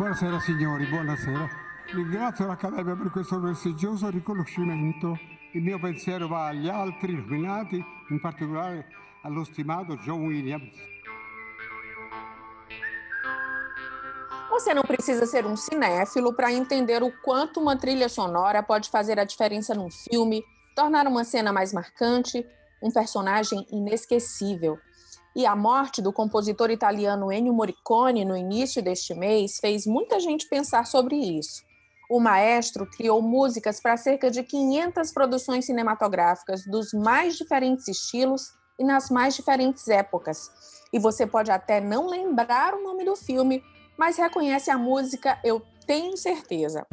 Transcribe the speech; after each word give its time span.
Buonasera 0.00 0.40
signori, 0.40 0.86
buonasera. 0.86 1.46
Ringrazio 1.92 2.46
l'Accademia 2.46 2.96
per 2.96 3.10
questo 3.10 3.38
prestigioso 3.38 4.08
riconoscimento. 4.08 5.14
Il 5.52 5.62
mio 5.62 5.78
pensiero 5.78 6.26
va 6.26 6.46
agli 6.46 6.70
altri 6.70 7.14
nominati, 7.14 7.84
in 8.08 8.18
particolare 8.18 8.86
allo 9.24 9.44
stimato 9.44 9.96
John 9.96 10.24
Williams. 10.24 10.74
Você 14.48 14.72
não 14.72 14.84
precisa 14.84 15.26
ser 15.26 15.44
um 15.44 15.54
cinéfilo 15.54 16.32
para 16.32 16.50
entender 16.50 17.02
o 17.02 17.12
quanto 17.22 17.60
uma 17.60 17.76
trilha 17.76 18.08
sonora 18.08 18.62
pode 18.62 18.88
fazer 18.88 19.18
a 19.18 19.24
diferença 19.24 19.74
num 19.74 19.90
filme, 19.90 20.42
tornar 20.74 21.06
uma 21.06 21.24
cena 21.24 21.52
mais 21.52 21.74
marcante, 21.74 22.42
um 22.82 22.90
personagem 22.90 23.66
inesquecível. 23.70 24.78
E 25.34 25.46
a 25.46 25.54
morte 25.54 26.02
do 26.02 26.12
compositor 26.12 26.70
italiano 26.70 27.32
Ennio 27.32 27.52
Morricone 27.52 28.24
no 28.24 28.36
início 28.36 28.82
deste 28.82 29.14
mês 29.14 29.58
fez 29.60 29.86
muita 29.86 30.18
gente 30.18 30.48
pensar 30.48 30.84
sobre 30.86 31.16
isso. 31.16 31.62
O 32.10 32.18
maestro 32.18 32.84
criou 32.84 33.22
músicas 33.22 33.80
para 33.80 33.96
cerca 33.96 34.28
de 34.28 34.42
500 34.42 35.12
produções 35.12 35.66
cinematográficas 35.66 36.64
dos 36.66 36.92
mais 36.92 37.36
diferentes 37.36 37.86
estilos 37.86 38.52
e 38.76 38.82
nas 38.84 39.10
mais 39.10 39.36
diferentes 39.36 39.86
épocas. 39.86 40.50
E 40.92 40.98
você 40.98 41.24
pode 41.24 41.52
até 41.52 41.80
não 41.80 42.08
lembrar 42.08 42.74
o 42.74 42.82
nome 42.82 43.04
do 43.04 43.14
filme, 43.14 43.62
mas 43.96 44.16
reconhece 44.16 44.70
a 44.70 44.76
música, 44.76 45.38
eu 45.44 45.62
tenho 45.86 46.16
certeza. 46.16 46.84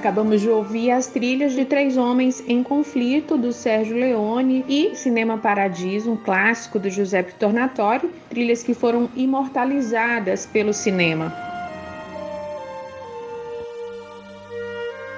Acabamos 0.00 0.40
de 0.40 0.48
ouvir 0.48 0.92
as 0.92 1.08
trilhas 1.08 1.52
de 1.52 1.66
Três 1.66 1.98
Homens 1.98 2.42
em 2.48 2.62
Conflito, 2.62 3.36
do 3.36 3.52
Sérgio 3.52 3.94
Leone, 3.94 4.64
e 4.66 4.96
Cinema 4.96 5.36
Paradiso, 5.36 6.12
um 6.12 6.16
clássico 6.16 6.78
do 6.78 6.88
Giuseppe 6.88 7.34
Tornatore, 7.34 8.08
trilhas 8.30 8.62
que 8.62 8.72
foram 8.72 9.10
imortalizadas 9.14 10.46
pelo 10.46 10.72
cinema. 10.72 11.30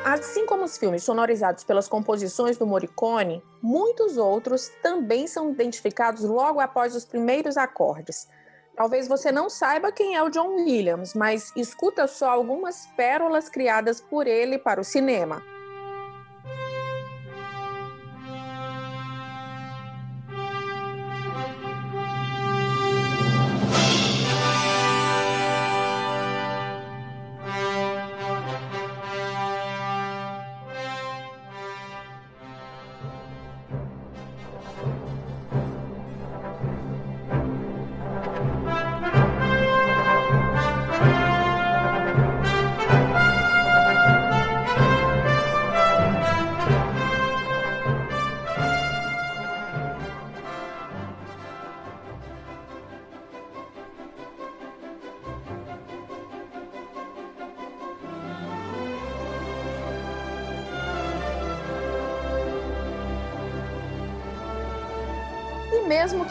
Assim 0.05 0.45
como 0.47 0.65
os 0.65 0.77
filmes 0.77 1.05
sonorizados 1.05 1.63
pelas 1.63 1.87
composições 1.87 2.59
do 2.59 2.67
Morricone, 2.67 3.41
muitos 3.63 4.17
outros 4.17 4.69
também 4.83 5.29
são 5.29 5.53
identificados 5.53 6.25
logo 6.25 6.59
após 6.59 6.97
os 6.97 7.05
primeiros 7.05 7.57
acordes. 7.57 8.27
Talvez 8.75 9.07
você 9.07 9.31
não 9.31 9.51
saiba 9.51 9.93
quem 9.93 10.17
é 10.17 10.23
o 10.23 10.31
John 10.31 10.55
Williams, 10.57 11.15
mas 11.15 11.53
escuta 11.55 12.07
só 12.07 12.31
algumas 12.31 12.87
pérolas 12.97 13.49
criadas 13.49 14.01
por 14.01 14.27
ele 14.27 14.59
para 14.59 14.81
o 14.81 14.85
cinema. 14.85 15.43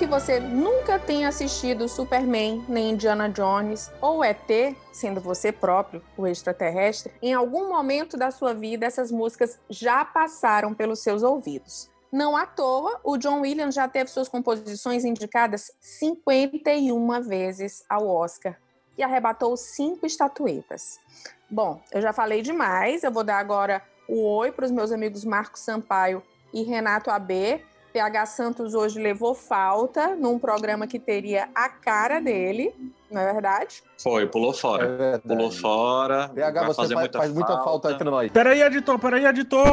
Que 0.02 0.08
você 0.08 0.40
nunca 0.40 0.98
tenha 0.98 1.28
assistido 1.28 1.88
Superman, 1.88 2.66
nem 2.68 2.90
Indiana 2.90 3.30
Jones 3.30 3.92
ou 4.02 4.24
ET, 4.24 4.76
sendo 4.92 5.22
você 5.22 5.52
próprio 5.52 6.02
o 6.18 6.26
extraterrestre, 6.26 7.14
em 7.22 7.36
algum 7.36 7.70
momento 7.70 8.18
da 8.18 8.32
sua 8.32 8.52
vida 8.52 8.84
essas 8.84 9.12
músicas 9.12 9.60
já 9.70 10.04
passaram 10.04 10.74
pelos 10.74 11.04
seus 11.04 11.22
ouvidos. 11.22 11.88
Não 12.12 12.36
à 12.36 12.48
toa, 12.48 13.00
o 13.04 13.16
John 13.16 13.42
Williams 13.42 13.76
já 13.76 13.88
teve 13.88 14.10
suas 14.10 14.28
composições 14.28 15.06
indicadas 15.06 15.72
51 15.80 17.22
vezes 17.22 17.86
ao 17.88 18.08
Oscar 18.08 18.58
e 18.98 19.04
arrebatou 19.04 19.56
cinco 19.56 20.08
estatuetas. 20.08 21.00
Bom, 21.48 21.80
eu 21.92 22.02
já 22.02 22.12
falei 22.12 22.42
demais, 22.42 23.04
eu 23.04 23.12
vou 23.12 23.24
dar 23.24 23.38
agora 23.38 23.84
o 24.08 24.24
oi 24.24 24.52
para 24.52 24.66
os 24.66 24.72
meus 24.72 24.92
amigos 24.92 25.24
Marcos 25.24 25.62
Sampaio 25.62 26.24
e 26.52 26.64
Renato 26.64 27.12
AB, 27.12 27.64
PH 27.92 28.26
Santos 28.28 28.74
hoje 28.74 29.00
levou 29.00 29.36
falta 29.36 30.16
num 30.16 30.40
programa 30.40 30.88
que 30.88 31.00
teria 31.00 31.50
a 31.54 31.70
cara 31.70 32.20
dele, 32.20 32.74
não 33.10 33.22
é 33.22 33.34
verdade? 33.34 33.84
Foi, 34.02 34.26
pulou 34.28 34.54
fora. 34.54 34.86
É 35.14 35.18
pulou 35.18 35.52
fora. 35.52 36.30
PH, 36.30 36.68
você 36.68 36.76
faz, 36.76 36.92
muita, 36.92 37.20
faz 37.20 37.34
muita 37.34 37.64
falta 37.64 37.98
no 38.04 38.12
nós. 38.12 38.32
Peraí, 38.32 38.62
editor, 38.62 38.98
peraí, 38.98 39.26
editor 39.26 39.72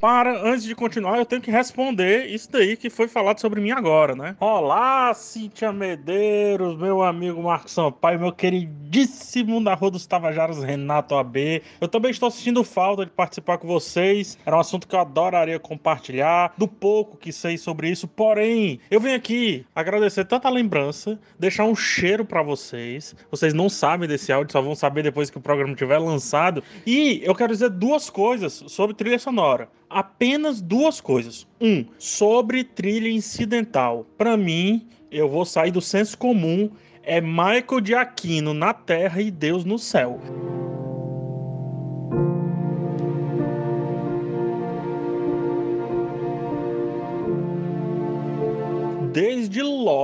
para, 0.00 0.42
antes 0.42 0.64
de 0.64 0.74
continuar, 0.74 1.18
eu 1.18 1.26
tenho 1.26 1.42
que 1.42 1.50
responder 1.50 2.24
isso 2.26 2.50
daí 2.50 2.74
que 2.74 2.88
foi 2.88 3.06
falado 3.06 3.38
sobre 3.38 3.60
mim 3.60 3.70
agora, 3.70 4.16
né? 4.16 4.34
Olá, 4.40 5.12
Cíntia 5.12 5.70
Medeiros, 5.70 6.76
meu 6.78 7.02
amigo 7.02 7.42
Marcos 7.42 7.72
Sampaio, 7.72 8.18
meu 8.18 8.32
queridíssimo 8.32 9.62
da 9.62 9.74
Rua 9.74 9.90
dos 9.90 10.06
Tavajaras, 10.06 10.64
Renato 10.64 11.14
AB. 11.14 11.62
Eu 11.78 11.86
também 11.86 12.10
estou 12.10 12.30
sentindo 12.30 12.64
falta 12.64 13.04
de 13.04 13.10
participar 13.10 13.58
com 13.58 13.68
vocês. 13.68 14.38
Era 14.46 14.56
um 14.56 14.60
assunto 14.60 14.88
que 14.88 14.94
eu 14.94 15.00
adoraria 15.00 15.58
compartilhar, 15.58 16.54
do 16.56 16.66
pouco 16.66 17.18
que 17.18 17.30
sei 17.30 17.58
sobre 17.58 17.90
isso. 17.90 18.08
Porém, 18.08 18.80
eu 18.90 19.00
venho 19.00 19.16
aqui 19.16 19.66
agradecer 19.74 20.24
tanta 20.24 20.48
lembrança, 20.48 21.20
deixar 21.38 21.64
um 21.64 21.76
cheiro 21.76 22.24
para 22.24 22.42
vocês. 22.42 23.14
Vocês 23.30 23.52
não 23.52 23.68
sabem 23.68 24.08
desse 24.08 24.32
áudio, 24.32 24.52
só 24.52 24.62
vão 24.62 24.74
saber 24.74 25.02
depois 25.02 25.28
que 25.28 25.36
o 25.36 25.42
programa 25.42 25.74
tiver 25.74 25.98
lançado. 25.98 26.64
E 26.86 27.20
eu 27.22 27.34
quero 27.34 27.52
dizer 27.52 27.68
duas 27.68 28.08
coisas 28.08 28.64
sobre 28.66 28.96
trilha 28.96 29.18
sonora 29.18 29.68
apenas 29.90 30.62
duas 30.62 31.00
coisas. 31.00 31.46
Um, 31.60 31.84
sobre 31.98 32.64
trilha 32.64 33.10
incidental. 33.10 34.06
Para 34.16 34.36
mim, 34.36 34.86
eu 35.10 35.28
vou 35.28 35.44
sair 35.44 35.72
do 35.72 35.80
senso 35.80 36.16
comum. 36.16 36.70
É 37.02 37.20
Michael 37.20 37.80
de 37.82 37.94
Aquino 37.94 38.54
na 38.54 38.72
terra 38.72 39.20
e 39.20 39.30
Deus 39.30 39.64
no 39.64 39.78
céu. 39.78 40.20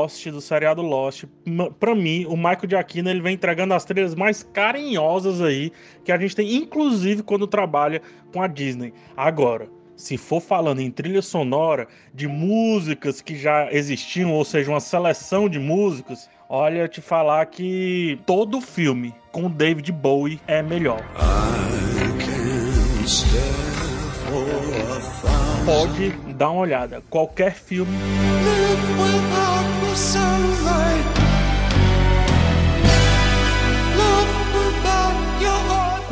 Lost, 0.07 0.29
do 0.29 0.41
seriado 0.41 0.83
Lost, 0.83 1.25
para 1.81 1.95
mim, 1.95 2.25
o 2.27 2.37
Michael 2.37 2.71
Giacchino 2.71 3.11
ele 3.11 3.21
vem 3.21 3.35
entregando 3.35 3.75
as 3.75 3.85
trilhas 3.85 4.15
mais 4.15 4.43
carinhosas 4.43 5.41
aí 5.41 5.73
que 6.05 6.13
a 6.13 6.19
gente 6.19 6.37
tem, 6.37 6.55
inclusive 6.55 7.25
quando 7.25 7.47
trabalha 7.47 8.01
com 8.33 8.41
a 8.41 8.47
Disney. 8.47 8.93
Agora, 9.17 9.69
se 9.97 10.17
for 10.17 10.41
falando 10.41 10.81
em 10.81 10.91
trilha 10.91 11.23
sonora 11.23 11.89
de 12.15 12.29
músicas 12.29 13.21
que 13.21 13.37
já 13.37 13.69
existiam, 13.73 14.33
ou 14.33 14.45
seja, 14.45 14.71
uma 14.71 14.81
seleção 14.81 15.49
de 15.49 15.59
músicas, 15.59 16.31
olha, 16.49 16.87
te 16.87 17.01
falar 17.01 17.45
que 17.47 18.19
todo 18.25 18.61
filme 18.61 19.13
com 19.33 19.51
David 19.51 19.91
Bowie 19.91 20.41
é 20.47 20.63
melhor. 20.63 21.03
Pode 25.65 26.11
dar 26.35 26.51
uma 26.51 26.61
olhada, 26.61 27.03
qualquer 27.11 27.55
filme. 27.55 27.91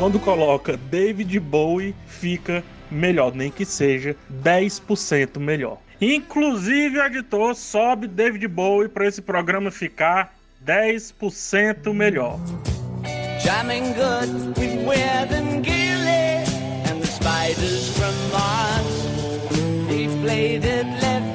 Quando 0.05 0.19
coloca 0.19 0.77
David 0.77 1.39
Bowie, 1.39 1.95
fica 2.05 2.63
melhor, 2.91 3.33
nem 3.33 3.49
que 3.49 3.65
seja 3.65 4.15
10% 4.43 5.39
melhor. 5.39 5.79
Inclusive, 5.99 6.99
editor, 6.99 7.55
sobe 7.55 8.07
David 8.07 8.47
Bowie 8.47 8.87
para 8.87 9.07
esse 9.07 9.21
programa 9.21 9.71
ficar 9.71 10.33
10% 10.63 11.91
melhor. 11.93 12.39
Jamming 13.39 13.93
good 13.93 14.57
with 14.57 14.85
Weird 14.85 15.31
and 15.33 15.63
Gilly 15.63 16.43
and 16.89 17.01
the 17.01 17.07
spiders 17.07 17.89
from 17.97 18.13
Mars. 18.31 19.87
They've 19.87 20.21
played 20.21 20.65
it 20.65 20.85
left 21.01 21.34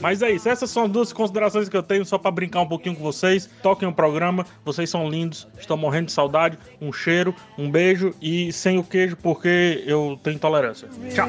Mas 0.00 0.22
é 0.22 0.30
isso, 0.30 0.48
essas 0.48 0.70
são 0.70 0.84
as 0.84 0.90
duas 0.90 1.12
considerações 1.12 1.68
que 1.68 1.76
eu 1.76 1.82
tenho 1.82 2.04
só 2.04 2.16
para 2.16 2.30
brincar 2.30 2.60
um 2.60 2.68
pouquinho 2.68 2.94
com 2.94 3.02
vocês. 3.02 3.48
Toquem 3.62 3.88
o 3.88 3.92
programa, 3.92 4.46
vocês 4.64 4.88
são 4.88 5.08
lindos, 5.08 5.46
estou 5.58 5.76
morrendo 5.76 6.06
de 6.06 6.12
saudade. 6.12 6.58
Um 6.80 6.92
cheiro, 6.92 7.34
um 7.56 7.70
beijo 7.70 8.14
e 8.20 8.52
sem 8.52 8.78
o 8.78 8.84
queijo 8.84 9.16
porque 9.16 9.82
eu 9.86 10.18
tenho 10.22 10.36
intolerância. 10.36 10.88
Tchau. 11.14 11.28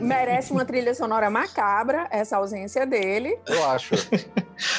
Merece 0.00 0.52
uma 0.52 0.64
trilha 0.64 0.94
sonora 0.94 1.28
macabra, 1.28 2.06
essa 2.10 2.36
ausência 2.36 2.86
dele. 2.86 3.36
Eu 3.46 3.70
acho. 3.70 3.94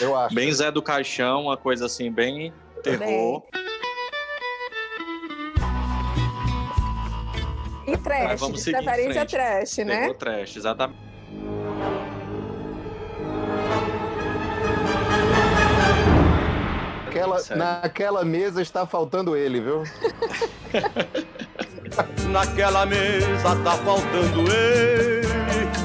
Eu 0.01 0.15
acho. 0.15 0.35
Bem 0.35 0.51
Zé 0.51 0.71
do 0.71 0.81
Caixão, 0.81 1.43
uma 1.43 1.57
coisa 1.57 1.85
assim, 1.85 2.11
bem 2.11 2.53
terror. 2.83 3.43
Bem. 3.51 3.78
E 7.91 7.97
trash, 7.97 8.39
vamos 8.39 8.63
de 8.63 8.71
preferência 8.71 9.25
trash, 9.25 9.77
né? 9.79 10.01
Pegou 10.01 10.13
trash, 10.13 10.55
exatamente. 10.57 10.99
Naquela, 17.05 17.41
naquela 17.55 18.23
mesa 18.23 18.61
está 18.61 18.85
faltando 18.85 19.35
ele, 19.35 19.59
viu? 19.59 19.83
naquela 22.29 22.85
mesa 22.85 23.55
tá 23.63 23.71
faltando 23.71 24.51
ele 24.51 25.27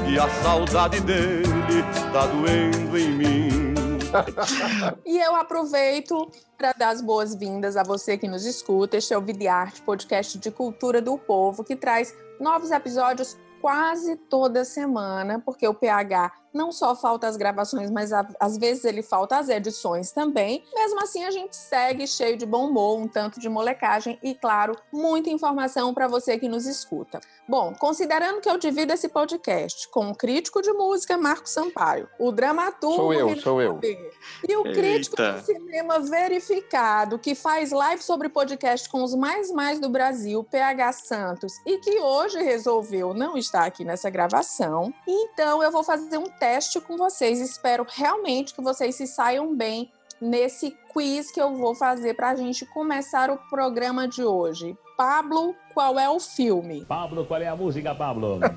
e 0.07 0.19
a 0.19 0.29
saudade 0.29 0.99
dele 1.01 1.83
tá 2.13 2.27
doendo 2.27 2.97
em 2.97 3.09
mim. 3.09 3.84
e 5.05 5.17
eu 5.17 5.35
aproveito 5.35 6.29
para 6.57 6.73
dar 6.73 6.89
as 6.89 7.01
boas-vindas 7.01 7.75
a 7.75 7.83
você 7.83 8.17
que 8.17 8.27
nos 8.27 8.45
escuta. 8.45 8.97
Este 8.97 9.13
é 9.13 9.17
o 9.17 9.21
Videarte, 9.21 9.81
podcast 9.81 10.37
de 10.37 10.51
cultura 10.51 11.01
do 11.01 11.17
povo, 11.17 11.63
que 11.63 11.75
traz 11.75 12.15
novos 12.39 12.71
episódios 12.71 13.37
quase 13.61 14.15
toda 14.15 14.63
semana, 14.63 15.41
porque 15.43 15.67
o 15.67 15.73
PH 15.73 16.31
não 16.55 16.71
só 16.71 16.95
falta 16.95 17.27
as 17.27 17.35
gravações, 17.35 17.91
mas 17.91 18.13
a, 18.13 18.25
às 18.39 18.57
vezes 18.57 18.85
ele 18.85 19.03
falta 19.03 19.37
as 19.37 19.49
edições 19.49 20.11
também. 20.11 20.63
Mesmo 20.73 21.01
assim, 21.01 21.23
a 21.25 21.29
gente 21.29 21.55
segue 21.55 22.07
cheio 22.07 22.37
de 22.37 22.45
bom 22.45 22.69
humor, 22.69 22.97
um 22.97 23.07
tanto 23.07 23.39
de 23.39 23.49
molecagem 23.49 24.17
e, 24.23 24.33
claro, 24.33 24.75
muita 24.91 25.29
informação 25.29 25.93
para 25.93 26.07
você 26.07 26.39
que 26.39 26.47
nos 26.47 26.65
escuta. 26.65 27.19
Bom, 27.47 27.73
considerando 27.77 28.39
que 28.39 28.49
eu 28.49 28.57
divido 28.57 28.93
esse 28.93 29.09
podcast 29.09 29.89
com 29.89 30.09
o 30.09 30.15
crítico 30.15 30.61
de 30.61 30.71
música 30.71 31.17
Marco 31.17 31.47
Sampaio, 31.47 32.07
o 32.17 32.31
dramaturgo 32.31 32.95
sou 32.95 33.13
eu, 33.13 33.35
sou 33.35 33.61
eu. 33.61 33.79
e 34.47 34.55
o 34.55 34.63
crítico 34.63 35.21
Eita. 35.21 35.39
de 35.39 35.45
cinema 35.45 35.99
verificado 35.99 37.19
que 37.19 37.35
faz 37.35 37.71
live 37.71 38.01
sobre 38.01 38.29
podcast 38.29 38.87
com 38.89 39.03
os 39.03 39.13
mais 39.13 39.51
mais 39.51 39.79
do 39.79 39.89
Brasil, 39.89 40.43
PH 40.43 40.93
Santos, 40.93 41.53
e 41.65 41.77
que 41.79 41.99
hoje 41.99 42.41
resolveu 42.41 43.13
não 43.13 43.37
estar 43.37 43.65
aqui 43.65 43.83
nessa 43.83 44.09
gravação. 44.09 44.93
Então 45.05 45.61
eu 45.61 45.69
vou 45.69 45.83
fazer 45.83 46.17
um 46.17 46.29
teste 46.29 46.44
teste 46.45 46.79
com 46.79 46.95
vocês. 46.95 47.41
Espero 47.41 47.87
realmente 47.89 48.53
que 48.53 48.61
vocês 48.61 48.93
se 48.93 49.07
saiam 49.07 49.55
bem 49.55 49.91
nesse 50.21 50.77
quiz 50.93 51.31
que 51.31 51.41
eu 51.41 51.55
vou 51.55 51.73
fazer 51.73 52.13
para 52.13 52.29
a 52.29 52.35
gente 52.35 52.63
começar 52.67 53.31
o 53.31 53.37
programa 53.49 54.07
de 54.07 54.23
hoje. 54.23 54.77
Pablo, 54.95 55.55
qual 55.73 55.97
é 55.97 56.07
o 56.07 56.19
filme? 56.19 56.85
Pablo, 56.85 57.25
qual 57.25 57.41
é 57.41 57.47
a 57.47 57.55
música, 57.55 57.95
Pablo? 57.95 58.39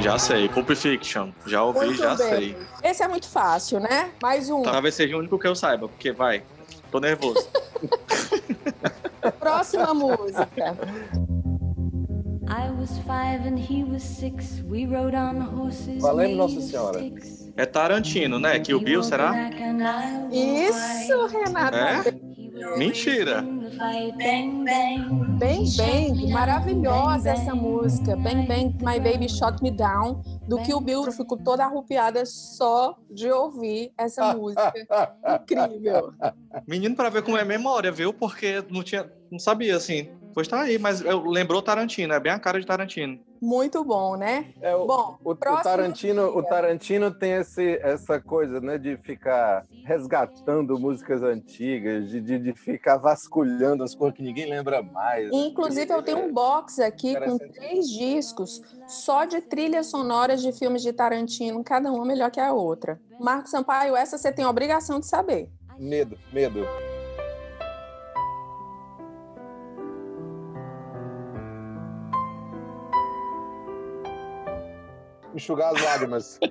Já 0.00 0.18
sei, 0.18 0.48
Pulp 0.48 0.68
Fiction. 0.70 1.30
Já 1.46 1.62
ouvi, 1.62 1.86
muito 1.86 2.02
já 2.02 2.16
bem. 2.16 2.28
sei. 2.28 2.56
Esse 2.82 3.04
é 3.04 3.08
muito 3.08 3.28
fácil, 3.28 3.78
né? 3.78 4.10
Mais 4.20 4.50
um. 4.50 4.62
Talvez 4.62 4.96
seja 4.96 5.14
o 5.14 5.20
único 5.20 5.38
que 5.38 5.46
eu 5.46 5.54
saiba, 5.54 5.86
porque 5.86 6.10
vai. 6.10 6.42
Tô 6.90 6.98
nervoso. 6.98 7.48
Próxima 9.38 9.94
música. 9.94 10.76
Valendo 16.00 16.36
Nossa 16.36 16.60
Senhora. 16.60 17.00
É 17.56 17.64
Tarantino, 17.64 18.38
né? 18.38 18.58
Que 18.58 18.74
o 18.74 18.80
Bill, 18.80 19.02
será? 19.02 19.32
Isso, 20.30 21.26
Renata. 21.26 21.76
É? 21.76 22.31
Mentira. 22.76 23.42
Bang 23.42 24.64
Bang, 25.76 26.30
maravilhosa 26.30 27.30
essa 27.30 27.54
música. 27.54 28.16
Bang 28.16 28.46
Bang, 28.46 28.76
My 28.80 29.00
Baby 29.00 29.28
Shot 29.28 29.62
Me 29.62 29.70
Down, 29.70 30.22
do 30.48 30.62
que 30.62 30.72
o 30.72 30.80
Bill. 30.80 31.04
Eu 31.04 31.12
fico 31.12 31.36
toda 31.36 31.64
arrupiada 31.64 32.24
só 32.24 32.96
de 33.10 33.30
ouvir 33.30 33.92
essa 33.98 34.34
música. 34.34 34.72
Incrível. 35.42 36.12
Menino, 36.66 36.94
para 36.94 37.10
ver 37.10 37.22
como 37.22 37.36
é 37.36 37.44
memória, 37.44 37.90
viu? 37.90 38.12
Porque 38.12 38.64
não 38.70 38.82
tinha, 38.82 39.10
não 39.30 39.38
sabia 39.38 39.76
assim. 39.76 40.08
Pois 40.34 40.48
tá 40.48 40.62
aí, 40.62 40.78
mas 40.78 41.00
eu, 41.02 41.24
lembrou 41.24 41.60
Tarantino, 41.62 42.14
é 42.14 42.20
bem 42.20 42.32
a 42.32 42.38
cara 42.38 42.60
de 42.60 42.66
Tarantino. 42.66 43.18
Muito 43.40 43.84
bom, 43.84 44.16
né? 44.16 44.52
É, 44.60 44.74
o, 44.74 44.86
bom, 44.86 45.18
o, 45.24 45.30
o 45.30 45.34
Tarantino, 45.34 46.26
o 46.26 46.42
Tarantino 46.42 47.10
tem 47.10 47.32
esse, 47.32 47.76
essa 47.82 48.20
coisa, 48.20 48.60
né, 48.60 48.78
de 48.78 48.96
ficar 48.96 49.64
resgatando 49.84 50.78
músicas 50.78 51.22
antigas, 51.22 52.08
de, 52.08 52.20
de, 52.20 52.38
de 52.38 52.52
ficar 52.52 52.98
vasculhando 52.98 53.82
as 53.82 53.94
coisas 53.94 54.16
que 54.16 54.22
ninguém 54.22 54.48
lembra 54.48 54.82
mais. 54.82 55.28
Inclusive, 55.32 55.92
eu 55.92 56.02
tenho 56.02 56.18
um 56.18 56.32
box 56.32 56.80
aqui 56.80 57.18
com 57.18 57.36
três 57.36 57.90
discos 57.90 58.62
só 58.86 59.24
de 59.24 59.40
trilhas 59.40 59.88
sonoras 59.88 60.40
de 60.40 60.52
filmes 60.52 60.82
de 60.82 60.92
Tarantino, 60.92 61.64
cada 61.64 61.90
uma 61.90 62.04
melhor 62.04 62.30
que 62.30 62.40
a 62.40 62.52
outra. 62.52 63.00
Marco 63.20 63.48
Sampaio, 63.48 63.96
essa 63.96 64.16
você 64.16 64.32
tem 64.32 64.44
a 64.44 64.50
obrigação 64.50 65.00
de 65.00 65.06
saber. 65.06 65.50
Medo, 65.78 66.16
medo. 66.32 66.66
Enxugar 75.42 75.74
as 75.74 75.82
lágrimas. 75.82 76.38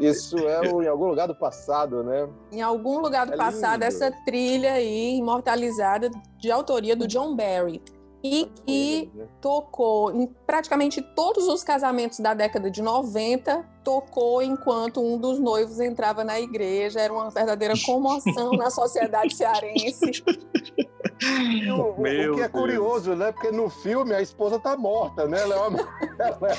Isso 0.00 0.38
é 0.38 0.64
em 0.66 0.88
algum 0.88 1.06
lugar 1.06 1.26
do 1.26 1.34
passado, 1.34 2.02
né? 2.02 2.28
Em 2.52 2.62
algum 2.62 2.98
lugar 2.98 3.26
do 3.26 3.34
é 3.34 3.36
passado, 3.36 3.82
lindo. 3.82 3.84
essa 3.84 4.10
trilha 4.24 4.72
aí, 4.74 5.16
imortalizada, 5.16 6.10
de 6.38 6.50
autoria 6.50 6.96
do 6.96 7.06
John 7.06 7.36
Barry. 7.36 7.82
E 8.22 8.50
que 8.64 9.10
né? 9.14 9.26
tocou 9.40 10.10
em 10.14 10.26
praticamente 10.46 11.02
todos 11.14 11.46
os 11.46 11.62
casamentos 11.62 12.20
da 12.20 12.32
década 12.32 12.70
de 12.70 12.80
90, 12.80 13.68
tocou 13.84 14.42
enquanto 14.42 15.00
um 15.00 15.18
dos 15.18 15.38
noivos 15.38 15.78
entrava 15.78 16.24
na 16.24 16.40
igreja. 16.40 17.00
Era 17.00 17.12
uma 17.12 17.30
verdadeira 17.30 17.74
comoção 17.84 18.52
na 18.52 18.70
sociedade 18.70 19.36
cearense. 19.36 20.24
O, 21.24 22.00
Meu 22.02 22.32
o 22.32 22.36
que 22.36 22.42
é 22.42 22.48
curioso, 22.48 23.14
né? 23.14 23.32
Porque 23.32 23.50
no 23.50 23.70
filme 23.70 24.12
a 24.14 24.20
esposa 24.20 24.58
tá 24.58 24.76
morta, 24.76 25.26
né? 25.26 25.40
Ela 25.40 25.54
é, 25.54 25.58
uma, 25.58 25.78
ela 26.18 26.48
é, 26.50 26.56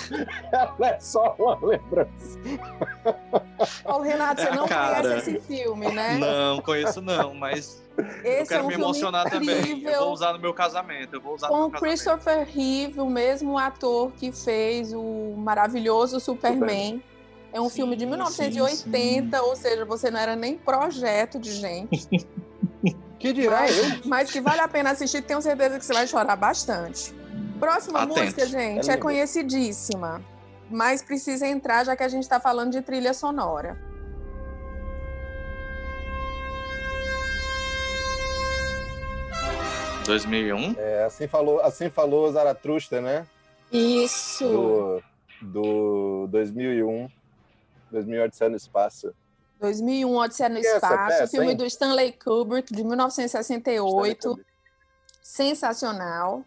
ela 0.52 0.90
é 0.90 1.00
só 1.00 1.36
uma 1.38 1.60
lembrança. 1.62 2.40
Paulo 3.84 4.04
Renato, 4.04 4.42
você 4.42 4.50
não 4.52 4.68
Cara, 4.68 5.02
conhece 5.02 5.32
esse 5.32 5.40
filme, 5.42 5.92
né? 5.92 6.18
Não, 6.18 6.62
conheço 6.62 7.02
não, 7.02 7.36
mas 7.36 7.84
esse 8.24 8.42
eu 8.42 8.48
quero 8.48 8.62
é 8.62 8.64
um 8.64 8.68
me 8.68 8.74
emocionar 8.74 9.30
também. 9.30 9.84
Eu 9.84 10.00
vou 10.00 10.14
usar 10.14 10.34
no 10.34 10.40
meu 10.40 10.54
casamento. 10.54 11.16
Eu 11.16 11.22
vou 11.22 11.36
usar 11.36 11.48
Com 11.48 11.70
Christopher 11.70 12.48
Reeve, 12.48 13.00
o 13.00 13.10
mesmo 13.10 13.58
ator 13.58 14.12
que 14.14 14.32
fez 14.32 14.94
o 14.94 15.36
maravilhoso 15.38 16.20
Superman. 16.20 17.04
É 17.56 17.62
um 17.62 17.70
sim, 17.70 17.76
filme 17.78 17.96
de 17.96 18.06
1980, 18.06 18.68
sim, 18.76 19.32
sim. 19.32 19.38
ou 19.48 19.56
seja, 19.56 19.86
você 19.86 20.12
não 20.12 20.20
era 20.20 20.36
nem 20.36 20.58
projeto 20.58 21.40
de 21.40 21.54
gente. 21.54 22.06
Que 23.18 23.32
dirá 23.32 23.62
mas, 23.62 23.78
eu? 23.78 23.84
Mas 24.06 24.30
que 24.30 24.40
vale 24.42 24.60
a 24.60 24.68
pena 24.68 24.92
assistir, 24.92 25.22
tenho 25.22 25.42
certeza 25.42 25.80
que 25.80 25.86
você 25.86 25.94
vai 25.94 26.06
chorar 26.06 26.36
bastante. 26.36 27.16
Próxima 27.58 28.04
Atente. 28.04 28.20
música, 28.20 28.46
gente, 28.46 28.88
é, 28.88 28.94
é 28.94 28.98
conhecidíssima, 28.98 30.22
mas 30.70 31.02
precisa 31.02 31.48
entrar 31.48 31.86
já 31.86 31.96
que 31.96 32.04
a 32.04 32.08
gente 32.08 32.22
está 32.24 32.40
falando 32.40 32.74
de 32.74 32.82
trilha 32.84 33.14
sonora. 33.16 33.80
(2001) 40.06 40.76
É, 40.78 41.06
assim 41.06 41.28
falou, 41.28 41.62
assim 41.62 41.90
falou 41.90 42.32
Zaratrusta, 42.32 43.02
né? 43.02 43.26
Isso. 43.72 44.46
Do, 44.46 45.04
do 45.42 46.28
2001, 46.28 47.10
2000 47.96 48.24
Odisseia 48.24 48.50
no 48.50 48.56
Espaço. 48.56 49.14
2001, 49.60 50.16
Odisseia 50.16 50.50
no 50.50 50.60
Espaço, 50.60 51.08
peça, 51.08 51.28
filme 51.28 51.52
hein? 51.52 51.58
do 51.58 51.66
Stanley 51.66 52.12
Kubrick, 52.12 52.74
de 52.74 52.84
1968. 52.84 54.40
Sensacional. 55.22 56.44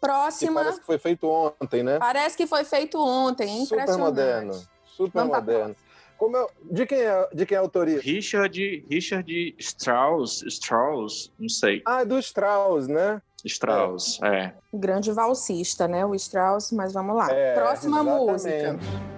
Próxima. 0.00 0.60
parece 0.60 0.80
que 0.80 0.86
foi 0.86 0.98
feito 0.98 1.26
ontem, 1.26 1.82
né? 1.82 1.98
Parece 1.98 2.36
que 2.36 2.46
foi 2.46 2.64
feito 2.64 2.98
ontem, 2.98 3.62
impressionante. 3.62 3.92
Super 3.92 3.98
moderno. 3.98 4.62
Super 4.84 5.24
moderno. 5.24 5.76
Como 6.18 6.36
é, 6.36 6.46
de, 6.70 6.86
quem 6.86 7.00
é, 7.00 7.28
de 7.32 7.46
quem 7.46 7.56
é 7.56 7.58
a 7.58 7.62
autoria? 7.62 8.00
Richard, 8.00 8.86
Richard 8.88 9.56
Strauss, 9.58 10.42
Strauss, 10.42 11.32
não 11.38 11.48
sei. 11.48 11.82
Ah, 11.84 12.02
é 12.02 12.04
do 12.04 12.18
Strauss, 12.18 12.86
né? 12.86 13.20
Strauss, 13.44 14.20
é. 14.22 14.36
é. 14.36 14.54
Grande 14.72 15.10
valsista, 15.12 15.88
né? 15.88 16.04
O 16.04 16.14
Strauss, 16.14 16.70
mas 16.70 16.92
vamos 16.92 17.16
lá. 17.16 17.30
É, 17.30 17.54
Próxima 17.54 18.00
exatamente. 18.00 18.30
música. 18.30 19.13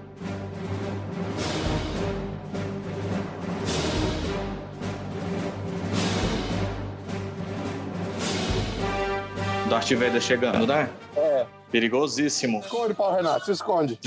Darth 9.76 9.92
Vader 9.92 10.20
chegando, 10.22 10.66
né? 10.66 10.88
É. 11.14 11.44
Perigosíssimo. 11.70 12.60
Esconde, 12.60 12.94
Paulo 12.94 13.16
Renato, 13.16 13.44
se 13.44 13.52
esconde. 13.52 14.00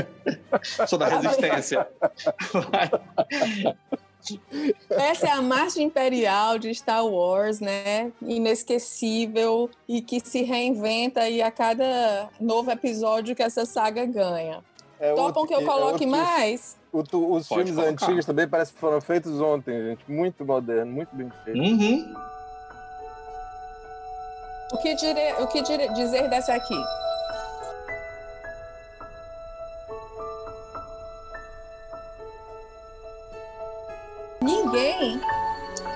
Sou 0.88 0.98
da 0.98 1.08
resistência. 1.08 1.86
Essa 4.88 5.26
é 5.26 5.30
a 5.30 5.42
marcha 5.42 5.82
imperial 5.82 6.58
de 6.58 6.74
Star 6.74 7.04
Wars, 7.06 7.60
né? 7.60 8.10
Inesquecível 8.22 9.68
e 9.86 10.00
que 10.00 10.20
se 10.20 10.42
reinventa 10.42 11.28
e 11.28 11.42
a 11.42 11.50
cada 11.50 12.30
novo 12.40 12.70
episódio 12.70 13.36
que 13.36 13.42
essa 13.42 13.66
saga 13.66 14.06
ganha. 14.06 14.62
É 14.98 15.10
Topam 15.10 15.24
outro- 15.42 15.46
que 15.48 15.54
eu 15.54 15.60
é 15.60 15.64
coloque 15.64 16.04
outro- 16.06 16.08
mais? 16.08 16.78
o 16.92 17.00
os 17.00 17.06
Pode 17.48 17.64
filmes 17.64 17.74
colocar. 17.74 17.90
antigos 18.06 18.24
também 18.24 18.48
parece 18.48 18.72
que 18.72 18.78
foram 18.78 19.00
feitos 19.02 19.38
ontem, 19.40 19.82
gente. 19.90 20.04
Muito 20.10 20.44
moderno, 20.46 20.90
muito 20.90 21.14
bem 21.14 21.30
feito. 21.44 21.58
Uhum. 21.60 22.14
O 24.74 24.78
que, 24.78 24.92
dire... 24.96 25.34
o 25.38 25.46
que 25.46 25.62
dire- 25.62 25.88
dizer 25.94 26.28
dessa 26.28 26.52
aqui? 26.52 26.84
Ninguém 34.42 35.20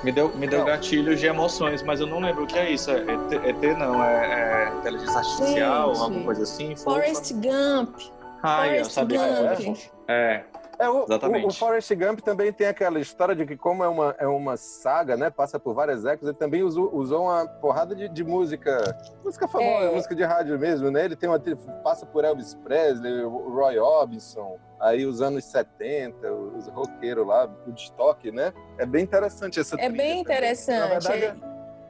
Me 0.04 0.12
deu, 0.12 0.28
me 0.36 0.46
deu 0.46 0.60
Não. 0.60 0.66
gatilhos 0.66 1.18
de 1.18 1.26
emoções, 1.26 1.82
mas 1.82 1.98
eu 1.98 2.06
não 2.06 2.20
lembro 2.20 2.44
o 2.44 2.46
que 2.46 2.56
é 2.56 2.70
isso. 2.70 2.88
É 2.92 2.98
ET, 2.98 3.32
ET 3.44 3.76
não, 3.76 4.02
é, 4.02 4.68
é 4.68 4.78
inteligência 4.78 5.18
artificial, 5.18 5.88
Gente. 5.94 6.02
alguma 6.04 6.24
coisa 6.24 6.42
assim. 6.44 6.76
Forrest 6.76 7.32
Gump. 7.32 7.98
Ai, 8.44 8.78
eu 8.78 8.84
sabia 8.84 9.18
que 9.18 9.24
era 9.24 9.56
Gump. 9.56 9.78
É, 10.06 10.44
É, 10.78 10.88
o, 10.88 11.02
Exatamente. 11.04 11.44
o, 11.44 11.48
o 11.48 11.52
Forrest 11.52 11.92
Gump 11.94 12.20
também 12.20 12.52
tem 12.52 12.66
aquela 12.68 13.00
história 13.00 13.34
de 13.34 13.44
que, 13.44 13.56
como 13.56 13.82
é 13.82 13.88
uma, 13.88 14.14
é 14.18 14.26
uma 14.28 14.56
saga, 14.56 15.16
né? 15.16 15.28
Passa 15.28 15.58
por 15.58 15.74
várias 15.74 16.04
épocas, 16.04 16.28
ele 16.28 16.36
também 16.38 16.62
usou, 16.62 16.94
usou 16.94 17.24
uma 17.24 17.46
porrada 17.46 17.96
de, 17.96 18.08
de 18.08 18.22
música. 18.22 18.96
Música 19.24 19.48
famosa, 19.48 19.86
É. 19.86 19.90
música 19.90 20.14
de 20.14 20.22
rádio 20.22 20.56
mesmo, 20.58 20.88
né? 20.90 21.04
Ele 21.04 21.16
tem 21.16 21.28
uma. 21.28 21.40
Passa 21.82 22.06
por 22.06 22.24
Elvis 22.24 22.54
Presley, 22.54 23.24
o 23.24 23.52
Roy 23.54 23.78
Orbison, 23.78 24.56
aí 24.80 25.04
os 25.04 25.20
anos 25.20 25.44
70, 25.46 26.32
os 26.32 26.68
roqueiros 26.68 27.26
lá, 27.26 27.50
o 27.66 27.70
estoque, 27.72 28.30
né? 28.30 28.52
É 28.78 28.86
bem 28.86 29.02
interessante 29.02 29.58
essa 29.58 29.74
É 29.74 29.78
trilha 29.78 29.92
bem 29.96 30.08
também. 30.08 30.20
interessante. 30.20 30.78
Na 30.78 30.86
verdade, 31.16 31.40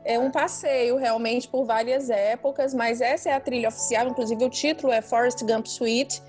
É 0.05 0.19
um 0.19 0.31
passeio 0.31 0.97
realmente 0.97 1.47
por 1.47 1.67
várias 1.67 2.09
épocas, 2.09 2.73
mas 2.73 3.03
essa 3.03 3.29
é 3.29 3.35
a 3.35 3.41
trilha 3.41 3.69
oficial, 3.69 4.09
inclusive 4.09 4.43
o 4.43 4.49
título 4.49 4.91
é 4.91 5.03
Forrest 5.03 5.43
Gump 5.45 5.67
Suite, 5.67 6.23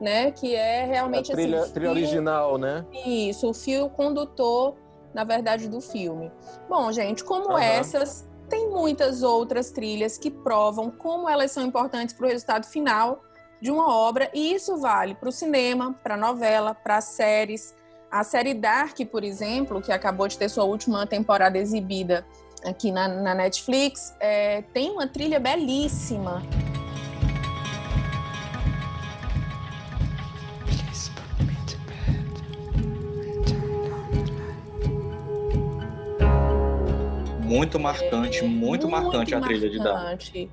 né? 0.00 0.30
Que 0.30 0.54
é 0.54 0.82
a 0.84 0.86
realmente 0.86 1.32
trilha, 1.32 1.60
assim, 1.60 1.72
trilha 1.72 1.90
fio- 1.92 2.02
original, 2.02 2.58
né? 2.58 2.84
Isso, 3.06 3.48
o 3.48 3.54
fio 3.54 3.88
condutor, 3.90 4.76
na 5.14 5.24
verdade, 5.24 5.68
do 5.68 5.80
filme. 5.80 6.30
Bom, 6.68 6.90
gente, 6.92 7.24
como 7.24 7.50
Aham. 7.52 7.62
essas, 7.62 8.28
tem 8.48 8.68
muitas 8.70 9.22
outras 9.22 9.70
trilhas 9.70 10.16
que 10.16 10.30
provam 10.30 10.90
como 10.90 11.28
elas 11.28 11.50
são 11.50 11.64
importantes 11.64 12.14
para 12.14 12.26
o 12.26 12.28
resultado 12.28 12.66
final 12.66 13.22
de 13.60 13.70
uma 13.72 13.92
obra, 13.92 14.30
e 14.32 14.54
isso 14.54 14.76
vale 14.76 15.16
para 15.16 15.28
o 15.28 15.32
cinema, 15.32 15.92
para 16.02 16.14
a 16.14 16.16
novela, 16.16 16.74
para 16.74 17.00
séries. 17.00 17.74
A 18.10 18.22
série 18.22 18.54
Dark, 18.54 18.96
por 19.10 19.24
exemplo, 19.24 19.82
que 19.82 19.90
acabou 19.90 20.28
de 20.28 20.38
ter 20.38 20.48
sua 20.48 20.62
última 20.64 21.06
temporada 21.06 21.58
exibida 21.58 22.24
aqui 22.64 22.92
na, 22.92 23.08
na 23.08 23.34
Netflix, 23.34 24.14
é, 24.20 24.62
tem 24.72 24.90
uma 24.92 25.06
trilha 25.08 25.40
belíssima. 25.40 26.40
Muito 37.48 37.78
marcante, 37.80 38.44
muito, 38.44 38.88
marcante 38.88 39.34
a 39.34 39.40
trilha 39.40 39.68
de 39.70 39.78
Dark. 39.78 39.94
marcante. 40.02 40.50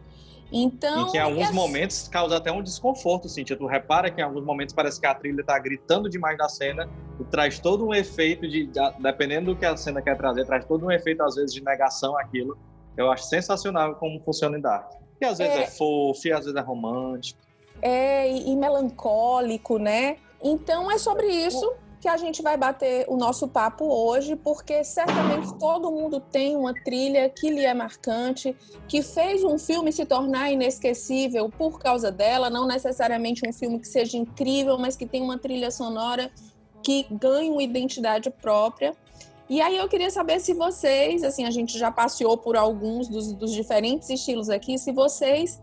Então, 0.51 1.01
Em 1.07 1.11
que 1.11 1.17
em 1.17 1.19
alguns 1.21 1.39
e 1.39 1.43
as- 1.43 1.51
momentos 1.51 2.07
causa 2.07 2.37
até 2.37 2.51
um 2.51 2.61
desconforto, 2.61 3.27
Cintia. 3.27 3.57
Tu 3.57 3.65
repara 3.65 4.09
que 4.11 4.21
em 4.21 4.23
alguns 4.23 4.45
momentos 4.45 4.73
parece 4.73 4.99
que 5.01 5.05
a 5.07 5.13
trilha 5.13 5.43
tá 5.43 5.57
gritando 5.59 6.07
demais 6.09 6.37
na 6.37 6.47
cena 6.47 6.87
e 7.19 7.23
traz 7.25 7.59
todo 7.59 7.85
um 7.85 7.93
efeito 7.93 8.47
de, 8.47 8.67
de- 8.67 8.93
dependendo 8.99 9.53
do 9.53 9.57
que 9.59 9.65
a 9.65 9.75
cena 9.75 10.01
quer 10.01 10.15
trazer, 10.15 10.45
traz 10.45 10.63
todo 10.63 10.85
um 10.85 10.91
efeito 10.91 11.23
às 11.23 11.35
vezes 11.35 11.53
de 11.53 11.63
negação 11.63 12.17
àquilo. 12.17 12.57
Eu 12.95 13.11
acho 13.11 13.23
sensacional 13.25 13.95
como 13.95 14.19
funciona 14.23 14.57
em 14.57 14.61
Dark. 14.61 14.91
E 15.19 15.25
às 15.25 15.39
vezes 15.39 15.55
é, 15.55 15.63
É. 15.63 15.67
fofo, 15.67 16.27
e 16.27 16.31
às 16.31 16.41
vezes 16.45 16.55
é 16.55 16.61
romântico. 16.61 17.39
é, 17.81 18.31
e, 18.31 18.51
e 18.51 18.55
melancólico, 18.55 19.77
né? 19.77 20.17
Então 20.41 20.89
é 20.89 20.97
sobre 20.97 21.27
isso 21.27 21.73
que 22.05 22.09
a 22.09 22.17
gente 22.17 22.43
vai 22.43 22.55
bater 22.55 23.03
o 23.09 23.17
nosso 23.17 23.47
papo 23.47 23.83
hoje, 23.83 24.35
porque 24.35 24.83
certamente 24.83 25.57
todo 25.57 25.89
mundo 25.89 26.19
tem 26.19 26.55
uma 26.55 26.71
trilha 26.71 27.27
que 27.29 27.49
lhe 27.49 27.65
é 27.65 27.73
marcante, 27.73 28.55
que 28.87 29.01
fez 29.01 29.43
um 29.43 29.57
filme 29.57 29.91
se 29.91 30.05
tornar 30.05 30.51
inesquecível 30.51 31.49
por 31.49 31.79
causa 31.79 32.11
dela, 32.11 32.47
não 32.47 32.67
necessariamente 32.67 33.41
um 33.49 33.51
filme 33.51 33.79
que 33.79 33.87
seja 33.87 34.17
incrível, 34.17 34.77
mas 34.77 34.95
que 34.95 35.07
tem 35.07 35.23
uma 35.23 35.39
trilha 35.39 35.71
sonora 35.71 36.29
que 36.83 37.07
ganha 37.09 37.51
uma 37.51 37.63
identidade 37.63 38.29
própria. 38.29 38.95
E 39.49 39.59
aí 39.59 39.75
eu 39.75 39.89
queria 39.89 40.11
saber 40.11 40.39
se 40.39 40.53
vocês, 40.53 41.23
assim, 41.23 41.43
a 41.43 41.49
gente 41.49 41.75
já 41.75 41.89
passeou 41.89 42.37
por 42.37 42.55
alguns 42.55 43.07
dos, 43.07 43.33
dos 43.33 43.51
diferentes 43.51 44.11
estilos 44.11 44.47
aqui, 44.47 44.77
se 44.77 44.91
vocês 44.91 45.59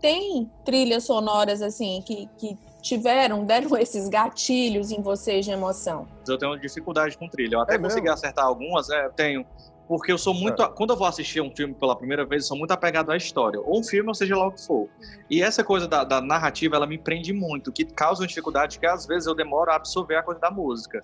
têm 0.00 0.50
trilhas 0.64 1.04
sonoras 1.04 1.60
assim 1.60 2.02
que, 2.06 2.30
que 2.38 2.58
tiveram, 2.82 3.44
deram 3.46 3.74
esses 3.78 4.08
gatilhos 4.08 4.90
em 4.90 5.00
vocês 5.00 5.44
de 5.44 5.50
emoção. 5.52 6.06
Eu 6.28 6.36
tenho 6.36 6.58
dificuldade 6.58 7.16
com 7.16 7.28
trilha. 7.28 7.54
Eu 7.56 7.60
até 7.60 7.76
É 7.76 7.78
consegui 7.78 8.02
mesmo? 8.02 8.14
acertar 8.14 8.44
algumas, 8.44 8.90
é, 8.90 9.06
eu 9.06 9.12
tenho. 9.12 9.46
Porque 9.88 10.10
eu 10.10 10.16
sou 10.16 10.32
muito. 10.32 10.66
Quando 10.70 10.90
eu 10.90 10.96
vou 10.96 11.06
assistir 11.06 11.40
um 11.42 11.54
filme 11.54 11.74
pela 11.74 11.94
primeira 11.94 12.24
vez, 12.24 12.44
eu 12.44 12.48
sou 12.48 12.56
muito 12.56 12.70
apegado 12.70 13.10
à 13.10 13.16
história. 13.16 13.60
Ou 13.60 13.80
um 13.80 13.84
filme, 13.84 14.08
ou 14.08 14.14
seja 14.14 14.36
lá 14.36 14.46
o 14.46 14.52
que 14.52 14.64
for. 14.64 14.88
E 15.28 15.42
essa 15.42 15.62
coisa 15.62 15.86
da, 15.86 16.02
da 16.02 16.20
narrativa, 16.20 16.76
ela 16.76 16.86
me 16.86 16.96
prende 16.96 17.32
muito, 17.32 17.70
que 17.70 17.84
causa 17.84 18.22
uma 18.22 18.26
dificuldade 18.26 18.78
que 18.78 18.86
às 18.86 19.06
vezes 19.06 19.26
eu 19.26 19.34
demoro 19.34 19.70
a 19.70 19.76
absorver 19.76 20.16
a 20.16 20.22
coisa 20.22 20.40
da 20.40 20.50
música. 20.50 21.02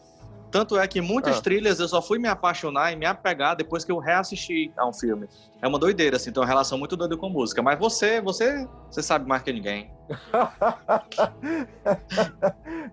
Tanto 0.50 0.78
é 0.78 0.87
que 0.88 1.00
muitas 1.00 1.38
Ah. 1.38 1.43
trilhas 1.43 1.78
eu 1.81 1.88
só 1.88 2.00
fui 2.00 2.19
me 2.19 2.28
apaixonar 2.28 2.93
e 2.93 2.97
me 2.97 3.05
apegar 3.07 3.57
depois 3.57 3.85
que 3.85 3.93
eu 3.93 3.99
reassisti 3.99 4.73
a 4.76 4.87
um 4.88 4.93
filme. 4.93 5.28
É 5.61 5.67
uma 5.69 5.78
doideira, 5.78 6.17
assim, 6.17 6.33
tem 6.33 6.40
uma 6.40 6.47
relação 6.47 6.78
muito 6.78 6.97
doida 6.97 7.17
com 7.17 7.28
música. 7.28 7.61
Mas 7.62 7.78
você, 7.78 8.21
você, 8.21 8.67
você 8.90 9.02
sabe 9.02 9.28
mais 9.28 9.43
que 9.43 9.52
ninguém. 9.52 9.90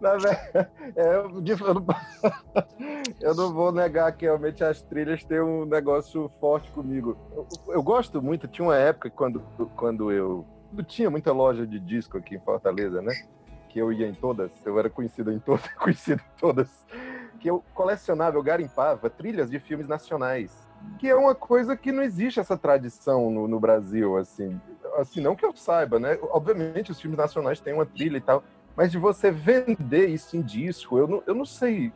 Na 0.02 0.18
verdade, 0.18 0.68
é, 0.96 1.16
eu, 3.22 3.36
não, 3.36 3.54
vou 3.54 3.72
negar 3.72 4.12
que 4.12 4.26
realmente 4.26 4.64
as 4.64 4.82
trilhas 4.82 5.24
têm 5.24 5.42
um 5.42 5.66
negócio 5.66 6.30
forte 6.40 6.72
comigo. 6.72 7.18
Eu, 7.34 7.48
eu 7.76 7.84
gosto 7.84 8.22
muito, 8.22 8.48
tinha 8.48 8.68
uma 8.68 8.78
época 8.78 9.10
quando, 9.10 9.40
quando 9.76 10.12
eu. 10.12 10.46
Não 10.74 10.84
tinha 10.84 11.10
muita 11.10 11.32
loja 11.32 11.66
de 11.66 11.80
disco 11.80 12.18
aqui 12.18 12.36
em 12.36 12.40
Fortaleza, 12.40 13.02
né? 13.02 13.14
Que 13.70 13.80
eu 13.80 13.94
ia 13.94 14.08
em 14.08 14.14
todas, 14.14 14.52
eu 14.66 14.78
era 14.78 14.90
conhecido 14.90 15.32
em 15.32 15.40
todas, 15.40 15.66
conhecido 15.80 16.22
em 16.22 16.40
todas. 16.40 16.86
Que 17.46 17.52
eu 17.52 17.64
colecionava, 17.76 18.38
eu 18.38 18.42
garimpava 18.42 19.08
trilhas 19.08 19.52
de 19.52 19.60
filmes 19.60 19.88
nacionais. 19.88 20.68
Que 20.98 21.10
é 21.10 21.16
uma 21.16 21.36
coisa 21.36 21.78
que 21.78 21.92
não 21.92 22.02
existe 22.02 22.40
essa 22.40 22.58
tradição 22.58 23.30
no, 23.30 23.48
no 23.48 23.60
Brasil, 23.60 24.18
assim. 24.18 24.60
Assim, 24.98 25.22
não 25.22 25.36
que 25.36 25.46
eu 25.46 25.56
saiba, 25.56 26.00
né? 26.00 26.18
Obviamente 26.32 26.90
os 26.90 27.00
filmes 27.00 27.20
nacionais 27.20 27.60
têm 27.60 27.76
uma 27.76 27.86
trilha 27.86 28.18
e 28.18 28.22
tal, 28.22 28.44
mas 28.76 28.92
de 28.92 28.98
você 28.98 29.30
vender 29.30 30.08
isso 30.08 30.36
em 30.36 30.42
disco, 30.42 30.98
eu 30.98 31.08
não, 31.08 31.24
eu 31.28 31.36
não 31.36 31.46
sei. 31.46 31.94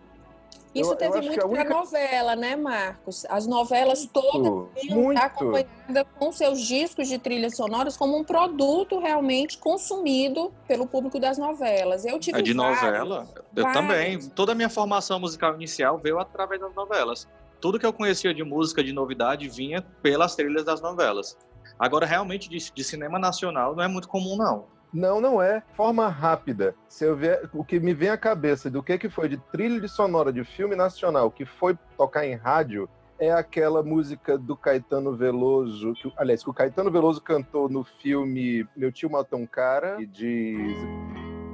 Isso 0.73 0.89
Eu- 0.89 0.93
eu 0.93 0.97
teve 0.97 1.19
que 1.21 1.27
muito 1.27 1.41
a 1.41 1.45
única- 1.47 1.65
pra 1.65 1.73
novela, 1.79 2.35
né, 2.35 2.55
Marcos? 2.55 3.25
As 3.27 3.47
novelas 3.47 4.05
todas 4.05 4.83
iam 4.83 4.97
muito. 4.97 5.13
estar 5.13 5.25
acompanhadas 5.25 6.05
com 6.19 6.31
seus 6.31 6.61
discos 6.61 7.07
de 7.07 7.17
trilhas 7.17 7.55
sonoras 7.55 7.97
como 7.97 8.15
um 8.15 8.23
produto 8.23 8.99
realmente 8.99 9.57
consumido 9.57 10.53
pelo 10.67 10.85
público 10.85 11.19
das 11.19 11.37
novelas. 11.39 12.05
Eu 12.05 12.19
tive 12.19 12.39
É 12.39 12.41
de 12.41 12.53
vários. 12.53 12.81
novela. 12.81 13.27
Eu 13.55 13.63
vários. 13.63 13.73
também. 13.81 14.19
Toda 14.29 14.51
a 14.51 14.55
minha 14.55 14.69
formação 14.69 15.19
musical 15.19 15.55
inicial 15.55 15.97
veio 15.97 16.19
através 16.19 16.61
das 16.61 16.73
novelas. 16.75 17.27
Tudo 17.59 17.79
que 17.79 17.85
eu 17.85 17.91
conhecia 17.91 18.33
de 18.33 18.43
música 18.43 18.83
de 18.83 18.93
novidade 18.93 19.49
vinha 19.49 19.81
pelas 20.01 20.35
trilhas 20.35 20.63
das 20.63 20.79
novelas. 20.81 21.35
Agora, 21.77 22.05
realmente, 22.05 22.47
de, 22.49 22.71
de 22.71 22.83
cinema 22.83 23.17
nacional 23.17 23.75
não 23.75 23.83
é 23.83 23.87
muito 23.87 24.07
comum, 24.07 24.37
não. 24.37 24.65
Não, 24.93 25.21
não 25.21 25.41
é. 25.41 25.61
Forma 25.75 26.07
rápida. 26.07 26.75
Se 26.87 27.05
eu 27.05 27.15
ver 27.15 27.49
o 27.53 27.63
que 27.63 27.79
me 27.79 27.93
vem 27.93 28.09
à 28.09 28.17
cabeça 28.17 28.69
do 28.69 28.81
que, 28.81 28.97
que 28.97 29.09
foi 29.09 29.29
de 29.29 29.37
trilha 29.51 29.79
de 29.79 29.87
sonora 29.87 30.33
de 30.33 30.43
filme 30.43 30.75
nacional 30.75 31.29
que 31.29 31.45
foi 31.45 31.77
tocar 31.97 32.25
em 32.25 32.35
rádio 32.35 32.89
é 33.19 33.31
aquela 33.31 33.83
música 33.83 34.37
do 34.37 34.55
Caetano 34.55 35.15
Veloso, 35.15 35.93
que, 35.93 36.11
aliás, 36.15 36.41
que 36.41 36.49
o 36.49 36.53
Caetano 36.53 36.89
Veloso 36.89 37.21
cantou 37.21 37.67
no 37.67 37.83
filme 37.83 38.65
Meu 38.75 38.91
Tio 38.91 39.11
Matou 39.11 39.39
um 39.39 39.45
Cara, 39.45 39.97
e 39.99 40.05
diz 40.05 40.77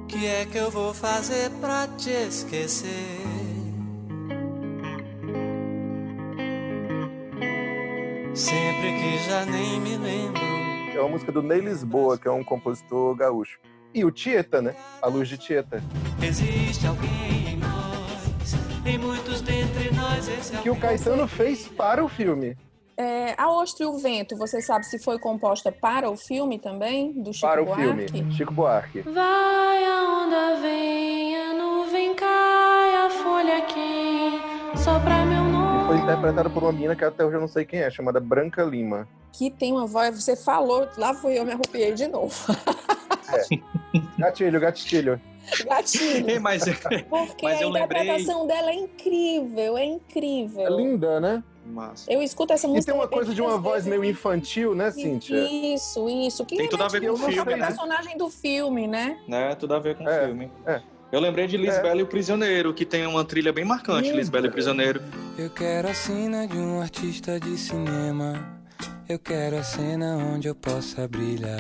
Que 0.08 0.28
é 0.28 0.46
que 0.46 0.58
eu 0.58 0.70
vou 0.70 0.94
fazer 0.94 1.50
pra 1.60 1.88
te 1.88 2.12
esquecer? 2.12 2.90
Sempre 8.36 8.94
que 9.00 9.18
já 9.28 9.46
nem 9.46 9.80
me 9.80 9.98
lembro. 9.98 10.65
É 10.96 11.00
uma 11.00 11.10
música 11.10 11.32
do 11.32 11.42
Ney 11.42 11.60
Lisboa, 11.60 12.18
que 12.18 12.28
é 12.28 12.32
um 12.32 12.44
compositor 12.44 13.16
gaúcho. 13.16 13.60
E 13.94 14.04
o 14.04 14.12
Tieta, 14.12 14.62
né? 14.62 14.76
A 15.02 15.08
luz 15.08 15.28
de 15.28 15.38
Tieta. 15.38 15.82
Existe 16.22 16.86
alguém 16.88 17.54
em 17.54 17.58
nós, 17.58 18.56
em 18.86 18.98
muitos 18.98 19.42
dentre 19.42 19.94
nós. 19.94 20.28
Esse 20.28 20.58
Que 20.58 20.70
o 20.70 20.76
Caetano 20.76 21.28
fez 21.28 21.68
para 21.68 22.04
o 22.04 22.08
filme. 22.10 22.58
É, 22.98 23.36
a 23.38 23.50
Ostra 23.50 23.84
e 23.86 23.88
o 23.88 23.98
Vento, 23.98 24.38
você 24.38 24.62
sabe 24.62 24.86
se 24.86 24.98
foi 25.00 25.20
composta 25.20 25.70
para 25.70 26.10
o 26.10 26.16
filme 26.16 26.58
também, 26.58 27.12
do 27.22 27.34
Chico 27.34 27.46
Para 27.46 27.62
o 27.62 27.66
Buarque? 27.66 27.84
filme, 27.84 28.34
Chico 28.34 28.54
Buarque. 28.54 29.02
Vai 29.02 29.86
a 29.86 30.24
onda 30.24 30.62
vem, 30.62 31.36
a 31.36 31.54
nuvem 31.54 32.14
cai, 32.16 32.96
a 33.06 33.10
folha 33.10 33.62
meu 33.66 33.74
E 34.76 35.16
nome. 35.16 35.25
Foi 35.86 35.98
interpretado 35.98 36.50
por 36.50 36.64
uma 36.64 36.72
menina 36.72 36.96
que 36.96 37.04
até 37.04 37.24
hoje 37.26 37.36
eu 37.36 37.42
não 37.42 37.48
sei 37.48 37.66
quem 37.66 37.80
é, 37.82 37.90
chamada 37.92 38.20
Branca 38.20 38.64
Lima. 38.64 39.08
Que 39.32 39.52
tem 39.52 39.72
uma 39.74 39.86
voz, 39.86 40.22
você 40.24 40.36
falou, 40.36 40.88
lá 40.98 41.14
fui 41.14 41.38
eu, 41.38 41.46
me 41.46 41.52
arrupiei 41.52 41.94
de 41.94 42.08
novo. 42.08 42.34
Gatilho, 44.18 44.60
gatilho. 44.60 45.22
Gatilho. 45.66 46.30
Ei, 46.30 46.40
mas 46.40 46.64
Porque 47.10 47.44
Mas 47.46 47.60
a 47.60 47.62
eu 47.62 47.70
lembrei- 47.70 48.02
interpretação 48.02 48.48
dela 48.48 48.72
é 48.72 48.76
incrível, 48.76 49.78
é 49.78 49.84
incrível. 49.86 50.66
É 50.66 50.70
linda, 50.70 51.20
né? 51.20 51.44
Massa. 51.68 52.12
Eu 52.12 52.22
escuto 52.22 52.54
essa 52.54 52.68
E 52.68 52.70
música. 52.70 52.92
tem 52.92 53.00
uma 53.02 53.08
coisa 53.08 53.34
de 53.34 53.42
uma 53.42 53.58
voz 53.58 53.86
meio 53.86 54.04
infantil, 54.04 54.74
né, 54.76 54.92
Cíntia? 54.92 55.36
Isso, 55.38 56.08
isso. 56.10 56.46
Que 56.46 56.58
Tem 56.58 56.70
tudo 56.70 56.84
a 56.84 56.88
ver 56.88 57.02
com 57.02 57.14
o 57.14 57.18
filme, 57.18 57.56
né? 57.56 57.66
personagem 57.68 58.18
do 58.18 58.30
filme, 58.30 58.88
né? 58.88 59.18
Né? 59.28 59.56
Tudo 59.56 59.74
a 59.76 59.80
ver 59.80 59.96
com 59.96 60.04
o 60.04 60.10
É, 60.10 60.26
filme. 60.26 60.52
é. 60.66 60.82
Eu 61.12 61.20
lembrei 61.20 61.48
de 61.48 61.58
Lisbela 61.58 61.96
É. 61.96 61.98
e 62.00 62.04
o 62.04 62.08
Prisioneiro, 62.08 62.74
que 62.74 62.86
tem 62.86 63.06
uma 63.08 63.24
trilha 63.24 63.52
bem 63.54 63.64
marcante. 63.66 64.12
Lisbela 64.12 64.46
e 64.46 64.50
o 64.50 64.52
Prisioneiro. 64.52 65.02
Eu 65.38 65.50
quero 65.50 65.90
a 65.90 65.94
cena 65.94 66.48
de 66.48 66.58
um 66.58 66.80
artista 66.82 67.38
de 67.40 67.58
cinema. 67.58 68.42
Eu 69.08 69.20
quero 69.20 69.58
a 69.58 69.64
cena 69.64 70.16
onde 70.16 70.48
eu 70.48 70.56
possa 70.56 71.08
brilhar. 71.08 71.60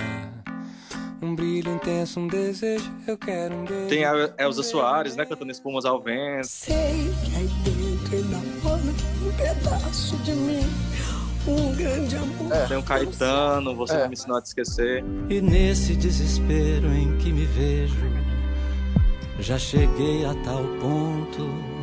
Um 1.22 1.36
brilho 1.36 1.74
intenso, 1.74 2.22
um 2.22 2.28
desejo. 2.28 2.90
Eu 3.06 3.18
quero 3.18 3.54
um 3.54 3.66
beijo. 3.66 3.90
Tem 3.90 4.06
a 4.06 4.34
Elza 4.38 4.64
Soares, 4.64 5.16
né, 5.18 5.26
cantando 5.26 5.52
Espumas 5.52 5.84
ao 5.84 6.02
Vento. 6.02 6.48
Sei 6.48 7.14
que 7.26 7.36
aí 7.36 7.50
dentro 7.66 8.16
enamora 8.18 8.82
um 8.82 9.32
pedaço 9.36 10.16
de 10.18 10.32
mim, 10.32 10.70
um 11.46 11.76
grande 11.76 12.16
amor. 12.16 12.68
Tem 12.70 12.78
o 12.78 12.84
Caetano, 12.84 13.76
Você 13.76 13.94
É. 13.94 14.00
Não 14.02 14.08
Me 14.08 14.14
Ensinou 14.14 14.38
a 14.38 14.42
Te 14.42 14.48
Esquecer. 14.48 15.04
E 15.30 15.42
nesse 15.42 15.96
desespero 15.96 16.94
em 16.94 17.18
que 17.18 17.32
me 17.32 17.46
vejo, 17.46 17.96
já 19.40 19.60
cheguei 19.60 20.26
a 20.26 20.34
tal 20.46 20.64
ponto. 20.80 21.75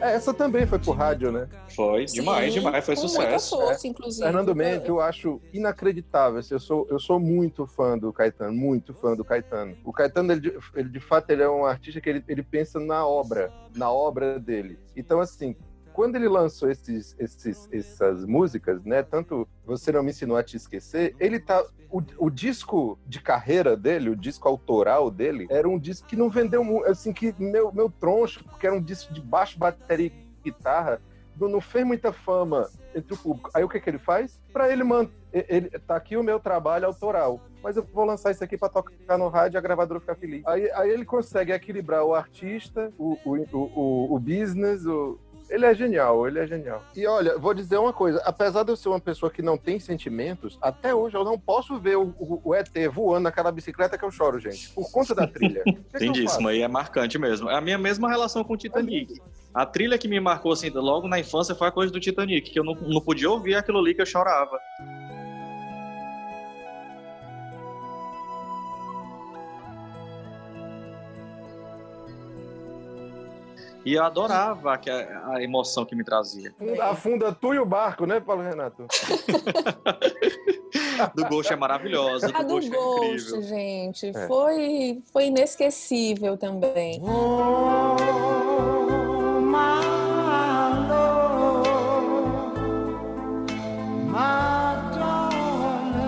É, 0.00 0.12
essa 0.14 0.32
também 0.34 0.66
foi 0.66 0.78
pro 0.78 0.92
rádio, 0.92 1.30
né? 1.30 1.48
Foi 1.74 2.04
demais, 2.06 2.52
Sim, 2.52 2.60
demais, 2.60 2.84
foi 2.84 2.94
com 2.94 3.00
sucesso. 3.02 3.56
Muita 3.56 3.66
força, 3.66 3.86
inclusive. 3.88 4.24
Fernando 4.24 4.54
Mendes, 4.54 4.88
eu 4.88 5.00
acho 5.00 5.40
inacreditável. 5.52 6.38
assim, 6.40 6.54
Eu 6.54 6.60
sou, 6.60 6.86
eu 6.90 6.98
sou 6.98 7.18
muito 7.20 7.66
fã 7.66 7.96
do 7.98 8.12
Caetano, 8.12 8.52
muito 8.52 8.94
fã 8.94 9.14
do 9.14 9.24
Caetano. 9.24 9.76
O 9.84 9.92
Caetano, 9.92 10.32
ele, 10.32 10.40
de- 10.40 10.58
ele, 10.74 10.88
de 10.88 11.00
fato, 11.00 11.30
ele 11.30 11.42
é 11.42 11.48
um 11.48 11.64
artista 11.64 12.00
que 12.00 12.08
ele, 12.10 12.24
ele 12.28 12.42
pensa 12.42 12.78
na 12.80 13.06
obra, 13.06 13.52
na 13.74 13.90
obra 13.90 14.38
dele. 14.38 14.78
Então, 14.96 15.20
assim, 15.20 15.54
quando 15.92 16.16
ele 16.16 16.28
lançou 16.28 16.70
esses, 16.70 17.14
esses, 17.18 17.68
essas 17.72 18.24
músicas, 18.24 18.84
né? 18.84 19.02
Tanto 19.02 19.46
Você 19.64 19.92
Não 19.92 20.02
Me 20.02 20.10
Ensinou 20.10 20.36
a 20.36 20.42
Te 20.42 20.56
Esquecer, 20.56 21.14
ele 21.18 21.38
tá. 21.40 21.64
O, 21.90 22.00
o 22.18 22.30
disco 22.30 22.96
de 23.06 23.20
carreira 23.20 23.76
dele, 23.76 24.10
o 24.10 24.16
disco 24.16 24.46
autoral 24.48 25.10
dele, 25.10 25.46
era 25.50 25.68
um 25.68 25.76
disco 25.78 26.06
que 26.06 26.14
não 26.14 26.30
vendeu 26.30 26.62
muito, 26.62 26.86
assim, 26.86 27.12
que 27.12 27.34
meu, 27.36 27.72
meu 27.72 27.90
troncho, 27.90 28.44
porque 28.44 28.66
era 28.66 28.76
um 28.76 28.80
disco 28.80 29.12
de 29.12 29.20
baixo, 29.20 29.58
bateria 29.58 30.06
e 30.06 30.12
guitarra, 30.44 31.00
não, 31.38 31.48
não 31.48 31.60
fez 31.60 31.84
muita 31.84 32.12
fama 32.12 32.68
entre 32.94 33.14
o 33.14 33.16
público. 33.16 33.50
Aí 33.52 33.64
o 33.64 33.68
que, 33.68 33.80
que 33.80 33.90
ele 33.90 33.98
faz? 33.98 34.38
Para 34.52 34.72
ele 34.72 34.84
manter. 34.84 35.18
Ele, 35.32 35.68
tá 35.70 35.94
aqui 35.96 36.16
o 36.16 36.22
meu 36.24 36.38
trabalho 36.40 36.86
autoral. 36.86 37.40
Mas 37.62 37.76
eu 37.76 37.84
vou 37.92 38.04
lançar 38.04 38.30
isso 38.30 38.42
aqui 38.42 38.56
para 38.56 38.68
tocar 38.68 39.16
no 39.18 39.28
rádio 39.28 39.56
e 39.56 39.58
a 39.58 39.60
gravadora 39.60 40.00
ficar 40.00 40.14
feliz. 40.16 40.44
Aí, 40.46 40.70
aí 40.72 40.90
ele 40.90 41.04
consegue 41.04 41.52
equilibrar 41.52 42.04
o 42.04 42.14
artista, 42.14 42.92
o, 42.98 43.16
o, 43.24 43.36
o, 43.56 44.14
o- 44.14 44.18
business, 44.18 44.84
o, 44.86 45.18
ele 45.50 45.66
é 45.66 45.74
genial, 45.74 46.26
ele 46.26 46.38
é 46.38 46.46
genial. 46.46 46.82
E 46.96 47.06
olha, 47.06 47.36
vou 47.38 47.52
dizer 47.52 47.76
uma 47.78 47.92
coisa: 47.92 48.20
apesar 48.24 48.62
de 48.62 48.70
eu 48.72 48.76
ser 48.76 48.88
uma 48.88 49.00
pessoa 49.00 49.30
que 49.30 49.42
não 49.42 49.58
tem 49.58 49.78
sentimentos, 49.80 50.58
até 50.62 50.94
hoje 50.94 51.16
eu 51.16 51.24
não 51.24 51.38
posso 51.38 51.78
ver 51.78 51.96
o, 51.96 52.14
o- 52.18 52.40
o 52.44 52.54
ET 52.54 52.68
voando 52.92 53.24
naquela 53.24 53.50
bicicleta 53.52 53.98
que 53.98 54.04
eu 54.04 54.10
choro, 54.10 54.38
gente, 54.38 54.70
por 54.70 54.90
conta 54.90 55.14
da 55.14 55.26
trilha. 55.26 55.62
Eu 55.66 56.06
Entendi, 56.06 56.26
aí 56.48 56.62
é 56.62 56.68
marcante 56.68 57.18
mesmo. 57.18 57.50
É 57.50 57.54
a 57.56 57.60
minha 57.60 57.76
mesma 57.76 58.08
relação 58.08 58.42
com 58.44 58.54
o 58.54 58.56
Titanic. 58.56 59.20
A 59.52 59.66
trilha 59.66 59.98
que 59.98 60.06
me 60.08 60.20
marcou 60.20 60.52
assim, 60.52 60.70
logo 60.70 61.08
na 61.08 61.18
infância 61.18 61.54
foi 61.54 61.66
a 61.68 61.72
coisa 61.72 61.92
do 61.92 61.98
Titanic, 62.00 62.50
que 62.50 62.58
eu 62.58 62.64
não, 62.64 62.74
não 62.74 63.00
podia 63.00 63.28
ouvir 63.28 63.56
aquilo 63.56 63.78
ali 63.78 63.92
que 63.94 64.00
eu 64.00 64.06
chorava. 64.06 64.56
E 73.84 73.94
eu 73.94 74.04
adorava 74.04 74.74
a, 74.74 75.34
a 75.34 75.42
emoção 75.42 75.84
que 75.84 75.96
me 75.96 76.04
trazia. 76.04 76.54
Afunda 76.82 77.32
tu 77.32 77.54
e 77.54 77.58
o 77.58 77.64
barco, 77.64 78.04
né, 78.04 78.20
Paulo 78.20 78.42
Renato? 78.42 78.86
Do 81.14 81.24
Ghost 81.26 81.50
é 81.52 81.56
maravilhosa, 81.56 82.30
A 82.34 82.42
do 82.42 82.48
do 82.48 82.54
Ghost 82.54 82.68
é 82.70 82.76
Ghost, 82.76 83.42
gente, 83.48 84.06
É. 84.14 84.26
foi, 84.26 85.02
foi 85.10 85.26
inesquecível 85.26 86.36
também. 86.36 87.00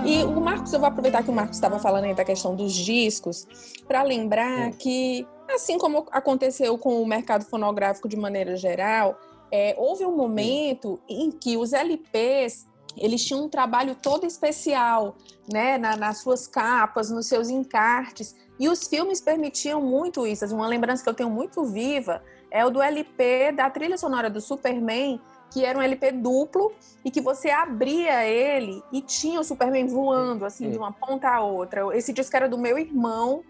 E 0.05 0.25
o 0.25 0.41
Marcos, 0.41 0.73
eu 0.73 0.81
vou 0.81 0.89
aproveitar 0.89 1.23
que 1.23 1.31
o 1.31 1.33
Marcos 1.33 1.57
estava 1.57 1.79
falando 1.79 2.05
aí 2.05 2.15
da 2.15 2.25
questão 2.25 2.55
dos 2.55 2.75
discos, 2.75 3.47
para 3.87 4.03
lembrar 4.03 4.73
que, 4.73 5.27
assim 5.55 5.79
como 5.79 6.07
aconteceu 6.11 6.77
com 6.79 7.03
o 7.03 7.07
mercado 7.07 7.45
fonográfico 7.45 8.09
de 8.09 8.17
maneira 8.17 8.57
geral, 8.57 9.19
é, 9.51 9.75
houve 9.79 10.05
um 10.05 10.17
momento 10.17 10.99
em 11.09 11.31
que 11.31 11.57
os 11.57 11.73
LPs 11.73 12.67
eles 12.97 13.25
tinham 13.25 13.45
um 13.45 13.49
trabalho 13.49 13.95
todo 13.95 14.27
especial, 14.27 15.17
né, 15.51 15.79
na- 15.79 15.97
nas 15.97 16.19
suas 16.19 16.47
capas, 16.47 17.11
nos 17.11 17.27
seus 17.27 17.49
encartes, 17.49 18.37
e 18.61 18.69
os 18.69 18.87
filmes 18.87 19.19
permitiam 19.19 19.81
muito 19.81 20.27
isso. 20.27 20.45
Uma 20.55 20.67
lembrança 20.67 21.03
que 21.03 21.09
eu 21.09 21.15
tenho 21.15 21.31
muito 21.31 21.65
viva 21.65 22.23
é 22.51 22.65
o 22.67 22.71
do 22.71 22.83
LP 22.83 23.53
da 23.53 23.71
trilha 23.71 23.97
sonora 23.97 24.29
do 24.29 24.43
Superman, 24.43 25.19
que 25.51 25.65
era 25.65 25.79
um 25.79 25.83
LP 25.83 26.13
duplo 26.13 26.71
e 27.03 27.11
que 27.11 27.21
você 27.21 27.51
abria 27.51 28.27
ele 28.27 28.83
e 28.93 29.01
tinha 29.01 29.41
o 29.41 29.45
Superman 29.45 29.87
voando 29.87 30.45
assim 30.45 30.71
de 30.71 30.77
uma 30.79 30.93
ponta 30.93 31.29
a 31.31 31.41
outra. 31.43 31.97
Esse 31.97 32.13
disco 32.13 32.37
era 32.37 32.47
do 32.49 32.59
meu 32.59 32.79
irmão 32.79 33.43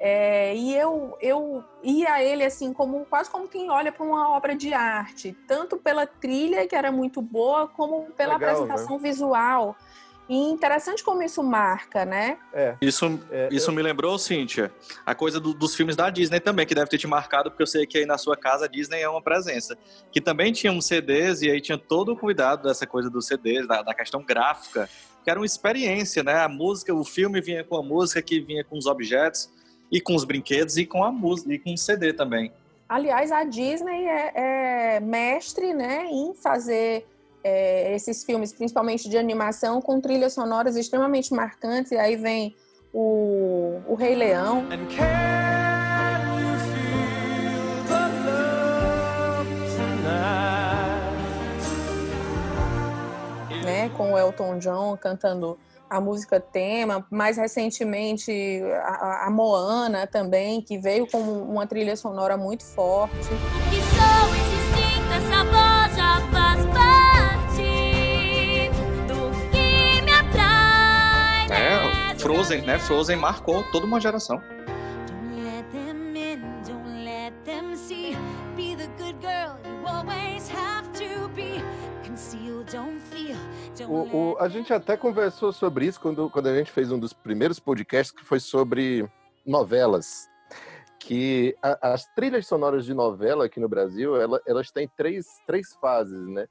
é, 0.00 0.54
e 0.56 0.74
eu 0.74 1.16
eu 1.20 1.62
ia 1.82 2.14
a 2.14 2.24
ele 2.24 2.42
assim 2.42 2.72
como 2.72 3.04
quase 3.04 3.28
como 3.30 3.46
quem 3.46 3.70
olha 3.70 3.92
para 3.92 4.04
uma 4.04 4.30
obra 4.30 4.56
de 4.56 4.72
arte, 4.72 5.36
tanto 5.46 5.76
pela 5.76 6.06
trilha 6.06 6.66
que 6.66 6.74
era 6.74 6.90
muito 6.90 7.20
boa, 7.20 7.68
como 7.68 8.10
pela 8.16 8.34
Legal, 8.38 8.50
apresentação 8.62 8.98
visual. 8.98 9.76
E 10.28 10.36
interessante 10.48 11.02
como 11.02 11.24
isso 11.24 11.42
marca, 11.42 12.04
né? 12.04 12.38
É. 12.54 12.76
Isso, 12.80 13.18
É, 13.32 13.48
isso 13.50 13.72
me 13.72 13.82
lembrou, 13.82 14.16
Cíntia, 14.16 14.72
a 15.04 15.12
coisa 15.12 15.40
do- 15.40 15.52
dos 15.52 15.74
filmes 15.74 15.96
da 15.96 16.08
Disney 16.08 16.38
também, 16.38 16.64
que 16.64 16.72
deve 16.72 16.88
ter 16.88 16.98
te 16.98 17.06
marcado, 17.08 17.50
porque 17.50 17.64
eu 17.64 17.66
sei 17.66 17.84
que 17.84 17.98
aí 17.98 18.06
na 18.06 18.16
sua 18.16 18.36
casa 18.36 18.66
a 18.66 18.68
Disney 18.68 19.00
é 19.02 19.08
uma 19.08 19.20
presença. 19.20 19.76
Que 20.12 20.20
também 20.20 20.52
tinha 20.52 20.72
uns 20.72 20.86
CDs, 20.86 21.42
e 21.42 21.50
aí 21.50 21.60
tinha 21.60 21.76
todo 21.76 22.12
o 22.12 22.16
cuidado 22.16 22.62
dessa 22.68 22.86
coisa 22.86 23.10
dos 23.10 23.26
CDs, 23.26 23.66
da, 23.66 23.82
da 23.82 23.92
questão 23.92 24.22
gráfica, 24.22 24.88
que 25.24 25.28
era 25.28 25.40
uma 25.40 25.44
experiência, 25.46 26.22
né? 26.22 26.36
A 26.44 26.48
música, 26.48 26.94
o 26.94 27.04
filme 27.04 27.40
vinha 27.40 27.64
com 27.64 27.76
a 27.76 27.82
música, 27.82 28.22
que 28.22 28.38
vinha 28.38 28.62
com 28.62 28.78
os 28.78 28.86
objetos, 28.86 29.50
e 29.90 30.00
com 30.00 30.14
os 30.14 30.24
brinquedos, 30.24 30.76
e 30.76 30.86
com 30.86 31.02
a 31.02 31.10
música, 31.10 31.52
e 31.52 31.58
com 31.58 31.74
o 31.74 31.78
CD 31.78 32.12
também. 32.12 32.52
Aliás, 32.88 33.30
a 33.30 33.44
Disney 33.44 34.04
é, 34.04 34.32
é 34.96 35.00
mestre 35.00 35.72
né, 35.72 36.06
em 36.06 36.34
fazer 36.34 37.06
é, 37.42 37.94
esses 37.94 38.24
filmes, 38.24 38.52
principalmente 38.52 39.08
de 39.08 39.16
animação, 39.16 39.80
com 39.80 40.00
trilhas 40.00 40.32
sonoras 40.32 40.76
extremamente 40.76 41.32
marcantes. 41.32 41.92
E 41.92 41.96
aí 41.96 42.16
vem 42.16 42.54
o, 42.92 43.80
o 43.86 43.94
Rei 43.94 44.14
Leão. 44.14 44.62
Né, 53.64 53.88
com 53.96 54.12
o 54.12 54.18
Elton 54.18 54.58
John 54.58 54.96
cantando 54.96 55.56
a 55.90 56.00
música 56.00 56.38
tema, 56.38 57.04
mais 57.10 57.36
recentemente 57.36 58.62
a, 58.84 59.26
a 59.26 59.30
Moana 59.30 60.06
também, 60.06 60.62
que 60.62 60.78
veio 60.78 61.04
com 61.06 61.18
uma 61.18 61.66
trilha 61.66 61.96
sonora 61.96 62.36
muito 62.36 62.64
forte. 62.64 63.16
Que 63.68 63.82
sou 63.82 64.36
instinto, 64.36 65.12
essa 65.12 65.42
voz 65.44 65.96
já 65.96 66.20
faz 66.30 66.64
parte 66.66 68.70
do 69.08 69.32
que 69.50 70.02
me 70.02 70.12
atrai. 70.12 71.48
É, 71.50 72.14
Frozen, 72.18 72.62
né? 72.62 72.78
Frozen 72.78 73.16
marcou 73.16 73.64
toda 73.72 73.84
uma 73.84 74.00
geração. 74.00 74.40
O, 84.02 84.36
a 84.38 84.48
gente 84.48 84.72
até 84.72 84.96
conversou 84.96 85.52
sobre 85.52 85.86
isso 85.86 86.00
quando, 86.00 86.28
quando 86.30 86.48
a 86.48 86.56
gente 86.56 86.70
fez 86.70 86.90
um 86.90 86.98
dos 86.98 87.12
primeiros 87.12 87.58
podcasts 87.58 88.14
que 88.16 88.24
foi 88.24 88.40
sobre 88.40 89.08
novelas. 89.46 90.28
Que 90.98 91.56
a- 91.62 91.92
as 91.94 92.04
trilhas 92.14 92.46
sonoras 92.46 92.84
de 92.84 92.92
novela 92.94 93.46
aqui 93.46 93.58
no 93.58 93.68
Brasil, 93.68 94.20
ela- 94.20 94.40
elas 94.46 94.70
têm 94.70 94.88
três, 94.96 95.26
três 95.46 95.74
fases, 95.80 96.26
né? 96.28 96.46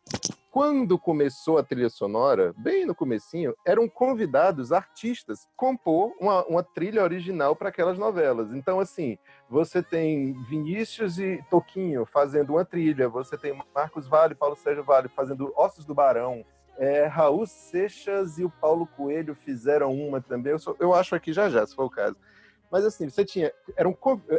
quando 0.52 0.98
começou 0.98 1.60
a 1.60 1.64
trilha 1.64 1.90
sonora, 1.92 2.56
bem 2.58 2.84
no 2.84 2.96
comecinho, 2.96 3.54
eram 3.64 3.88
convidados 3.88 4.72
artistas 4.72 5.48
compor 5.56 6.12
uma, 6.20 6.44
uma 6.48 6.64
trilha 6.64 7.04
original 7.04 7.56
para 7.56 7.70
aquelas 7.70 8.00
novelas. 8.00 8.52
Então, 8.52 8.80
assim, 8.80 9.16
você 9.48 9.84
tem 9.84 10.34
Vinícius 10.50 11.20
e 11.20 11.40
Toquinho 11.52 12.04
fazendo 12.04 12.54
uma 12.54 12.66
trilha, 12.66 13.08
você 13.08 13.38
tem 13.38 13.62
Marcos 13.76 14.08
Vale, 14.08 14.34
Paulo 14.34 14.56
Sérgio 14.56 14.84
Vale 14.84 15.08
fazendo 15.08 15.54
Ossos 15.56 15.86
do 15.86 15.94
Barão, 15.94 16.44
é, 16.80 17.06
Raul 17.06 17.46
Seixas 17.46 18.40
e 18.40 18.46
o 18.46 18.50
Paulo 18.50 18.88
Coelho 18.88 19.36
fizeram 19.36 19.94
uma 19.94 20.22
também. 20.22 20.54
Eu, 20.54 20.60
sou, 20.60 20.76
eu 20.80 20.94
acho 20.94 21.14
aqui 21.14 21.34
já 21.34 21.50
já, 21.50 21.68
se 21.68 21.76
for 21.76 21.86
o 21.86 21.90
caso. 21.90 22.16
Mas 22.72 22.86
assim, 22.86 23.10
você 23.10 23.26
tinha. 23.26 23.52
Eram 23.76 23.96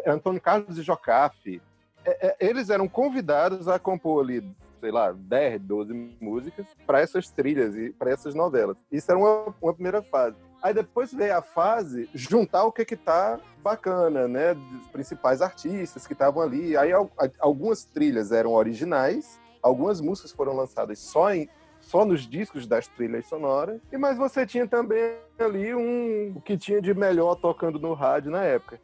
Antônio 0.06 0.40
Carlos 0.40 0.78
e 0.78 0.82
Jocafe. 0.82 1.60
É, 2.04 2.28
é, 2.28 2.36
eles 2.40 2.70
eram 2.70 2.88
convidados 2.88 3.68
a 3.68 3.78
compor 3.78 4.24
ali 4.24 4.42
sei 4.80 4.90
lá, 4.90 5.12
10, 5.12 5.60
12 5.60 6.16
músicas 6.18 6.66
para 6.86 7.00
essas 7.00 7.30
trilhas 7.30 7.76
e 7.76 7.90
para 7.90 8.10
essas 8.10 8.34
novelas. 8.34 8.78
Isso 8.90 9.10
era 9.10 9.20
uma, 9.20 9.54
uma 9.60 9.74
primeira 9.74 10.02
fase. 10.02 10.36
Aí 10.62 10.72
depois 10.72 11.12
veio 11.12 11.36
a 11.36 11.42
fase 11.42 12.08
juntar 12.14 12.64
o 12.64 12.72
que 12.72 12.86
que 12.86 12.96
tá 12.96 13.38
bacana, 13.62 14.26
né? 14.26 14.54
Dos 14.54 14.86
principais 14.88 15.42
artistas 15.42 16.06
que 16.06 16.14
estavam 16.14 16.42
ali. 16.42 16.78
Aí 16.78 16.92
algumas 17.38 17.84
trilhas 17.84 18.32
eram 18.32 18.52
originais, 18.52 19.38
algumas 19.62 20.00
músicas 20.00 20.32
foram 20.32 20.56
lançadas 20.56 20.98
só 20.98 21.32
em 21.34 21.46
só 21.90 22.04
nos 22.04 22.24
discos 22.24 22.68
das 22.68 22.86
trilhas 22.86 23.26
sonoras. 23.26 23.80
E 23.90 23.98
mas 23.98 24.16
você 24.16 24.46
tinha 24.46 24.64
também 24.64 25.16
ali 25.36 25.74
um 25.74 26.34
o 26.36 26.40
que 26.40 26.56
tinha 26.56 26.80
de 26.80 26.94
melhor 26.94 27.34
tocando 27.34 27.80
no 27.80 27.94
rádio 27.94 28.30
na 28.30 28.44
época. 28.44 28.80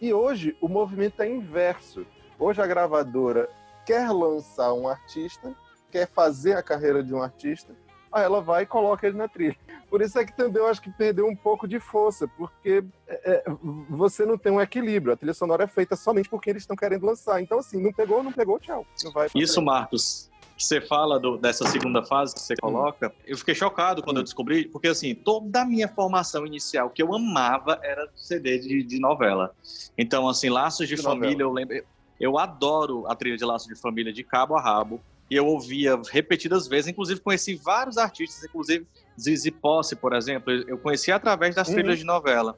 E 0.00 0.10
hoje 0.10 0.56
o 0.58 0.66
movimento 0.66 1.20
é 1.20 1.28
inverso. 1.28 2.06
Hoje 2.38 2.62
a 2.62 2.66
gravadora 2.66 3.46
quer 3.84 4.10
lançar 4.10 4.72
um 4.72 4.88
artista, 4.88 5.54
quer 5.90 6.08
fazer 6.08 6.54
a 6.54 6.62
carreira 6.62 7.02
de 7.02 7.14
um 7.14 7.20
artista, 7.20 7.74
aí 8.16 8.24
ela 8.24 8.40
vai 8.40 8.62
e 8.62 8.66
coloca 8.66 9.06
ele 9.06 9.16
na 9.16 9.28
trilha. 9.28 9.56
Por 9.88 10.02
isso 10.02 10.18
é 10.18 10.24
que 10.24 10.36
também 10.36 10.60
eu 10.62 10.66
acho 10.66 10.80
que 10.82 10.90
perdeu 10.90 11.26
um 11.26 11.36
pouco 11.36 11.68
de 11.68 11.78
força, 11.78 12.26
porque 12.36 12.82
é, 13.06 13.30
é 13.30 13.44
você 13.88 14.24
não 14.24 14.36
tem 14.36 14.52
um 14.52 14.60
equilíbrio. 14.60 15.12
A 15.12 15.16
trilha 15.16 15.34
sonora 15.34 15.64
é 15.64 15.66
feita 15.66 15.94
somente 15.94 16.28
porque 16.28 16.50
eles 16.50 16.62
estão 16.62 16.76
querendo 16.76 17.06
lançar. 17.06 17.40
Então, 17.40 17.58
assim, 17.58 17.80
não 17.80 17.92
pegou, 17.92 18.22
não 18.22 18.32
pegou, 18.32 18.58
tchau. 18.58 18.86
isso, 19.34 19.62
Marcos, 19.62 20.30
que 20.56 20.64
você 20.64 20.80
fala 20.80 21.20
do, 21.20 21.36
dessa 21.36 21.66
segunda 21.68 22.02
fase 22.02 22.34
que 22.34 22.40
você 22.40 22.56
coloca, 22.56 23.12
eu 23.26 23.36
fiquei 23.36 23.54
chocado 23.54 24.02
quando 24.02 24.18
eu 24.18 24.22
descobri, 24.22 24.66
porque 24.66 24.88
assim, 24.88 25.14
toda 25.14 25.62
a 25.62 25.64
minha 25.64 25.86
formação 25.86 26.46
inicial 26.46 26.88
que 26.88 27.02
eu 27.02 27.14
amava 27.14 27.78
era 27.82 28.08
CD 28.16 28.58
de, 28.58 28.82
de 28.82 28.98
novela. 28.98 29.54
Então, 29.98 30.26
assim, 30.28 30.48
Laços 30.48 30.88
de, 30.88 30.96
de 30.96 31.02
Família, 31.02 31.44
novela. 31.44 31.50
eu 31.50 31.52
lembro. 31.52 31.86
Eu 32.18 32.38
adoro 32.38 33.06
a 33.06 33.14
trilha 33.14 33.36
de 33.36 33.44
Laço 33.44 33.68
de 33.68 33.78
Família 33.78 34.10
de 34.10 34.24
cabo 34.24 34.56
a 34.56 34.60
rabo. 34.60 35.00
E 35.30 35.34
eu 35.34 35.46
ouvia 35.46 36.00
repetidas 36.10 36.68
vezes, 36.68 36.88
inclusive 36.88 37.20
conheci 37.20 37.54
vários 37.56 37.98
artistas, 37.98 38.44
inclusive 38.44 38.86
Zizi 39.20 39.50
Posse, 39.50 39.96
por 39.96 40.14
exemplo, 40.14 40.52
eu 40.52 40.78
conheci 40.78 41.10
através 41.10 41.54
das 41.54 41.68
uhum. 41.68 41.74
trilhas 41.74 41.98
de 41.98 42.04
novela. 42.04 42.56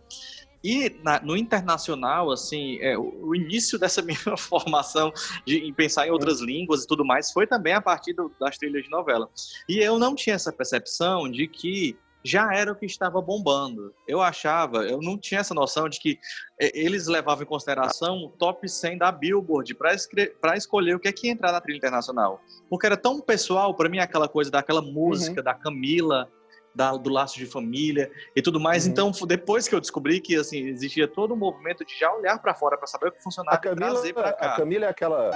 E 0.63 0.97
na, 1.05 1.21
no 1.21 1.37
internacional, 1.37 2.33
assim, 2.33 2.79
é, 2.81 2.99
o, 2.99 3.29
o, 3.29 3.35
início 3.35 3.79
dessa 3.81 4.03
minha 4.03 4.19
formação 4.37 5.13
de, 5.47 5.59
em 5.59 5.73
pensar 5.73 6.07
em 6.07 6.11
outras 6.11 6.41
línguas 6.41 6.85
e 6.85 6.87
tudo 6.87 7.05
mais 7.05 7.31
foi 7.31 7.47
também 7.47 7.73
a 7.73 7.81
partir 7.81 8.13
do, 8.13 8.31
das 8.41 8.59
trilhas 8.59 8.85
de 8.85 8.91
novela. 8.91 9.31
E 9.69 9.79
eu 9.79 9.99
não 9.99 10.15
tinha 10.15 10.35
essa 10.35 10.53
percepção 10.53 11.31
de 11.31 11.47
que 11.47 11.97
já 12.25 12.53
era 12.55 12.73
o 12.73 12.77
que 12.77 12.87
estava 12.87 13.21
bombando. 13.21 13.95
Eu 14.07 14.21
achava, 14.21 14.79
eu 14.79 15.01
não 15.01 15.17
tinha 15.19 15.41
essa 15.41 15.55
noção 15.55 15.89
de 15.89 15.99
que 15.99 16.19
é, 16.61 16.71
eles 16.79 17.07
levavam 17.07 17.45
em 17.45 17.47
consideração 17.47 18.17
o 18.25 18.29
top 18.29 18.69
100 18.69 18.99
da 18.99 19.13
Billboard 19.13 19.75
para 19.75 20.57
escolher 20.57 20.95
o 20.95 21.01
que 21.01 21.09
é 21.09 21.13
que 21.13 21.27
ia 21.27 21.33
entrar 21.33 21.53
na 21.53 21.61
trilha 21.61 21.79
internacional. 21.79 22.41
Porque 22.69 22.87
era 22.87 22.97
tão 22.97 23.21
pessoal, 23.21 23.75
para 23.75 23.89
mim, 23.89 23.99
aquela 23.99 24.29
coisa 24.29 24.51
daquela 24.51 24.83
música 24.83 25.41
uhum. 25.41 25.45
da 25.45 25.55
Camila, 25.55 26.29
da, 26.75 26.93
do 26.93 27.11
laço 27.11 27.39
de 27.39 27.47
família 27.47 28.11
e 28.35 28.43
tudo 28.43 28.61
mais. 28.61 28.85
Uhum. 28.85 28.93
Então, 28.93 29.13
depois 29.27 29.69
que 29.69 29.75
eu 29.75 29.81
descobri 29.81 30.21
que 30.21 30.37
assim 30.37 30.67
existia 30.67 31.09
todo 31.09 31.35
um 31.35 31.37
movimento 31.37 31.85
de 31.85 31.99
já 31.99 32.13
olhar 32.13 32.39
para 32.41 32.55
fora 32.55 32.77
para 32.77 32.87
saber 32.87 33.09
o 33.09 33.13
que 33.13 33.23
funcionava 33.23 33.57
a 33.57 33.61
Camila, 33.61 33.87
e 33.87 33.93
trazer 33.93 34.13
para 34.13 34.33
cá. 34.33 34.53
A 34.55 34.57
Camila 34.57 34.87
é 34.87 34.89
aquela 34.89 35.31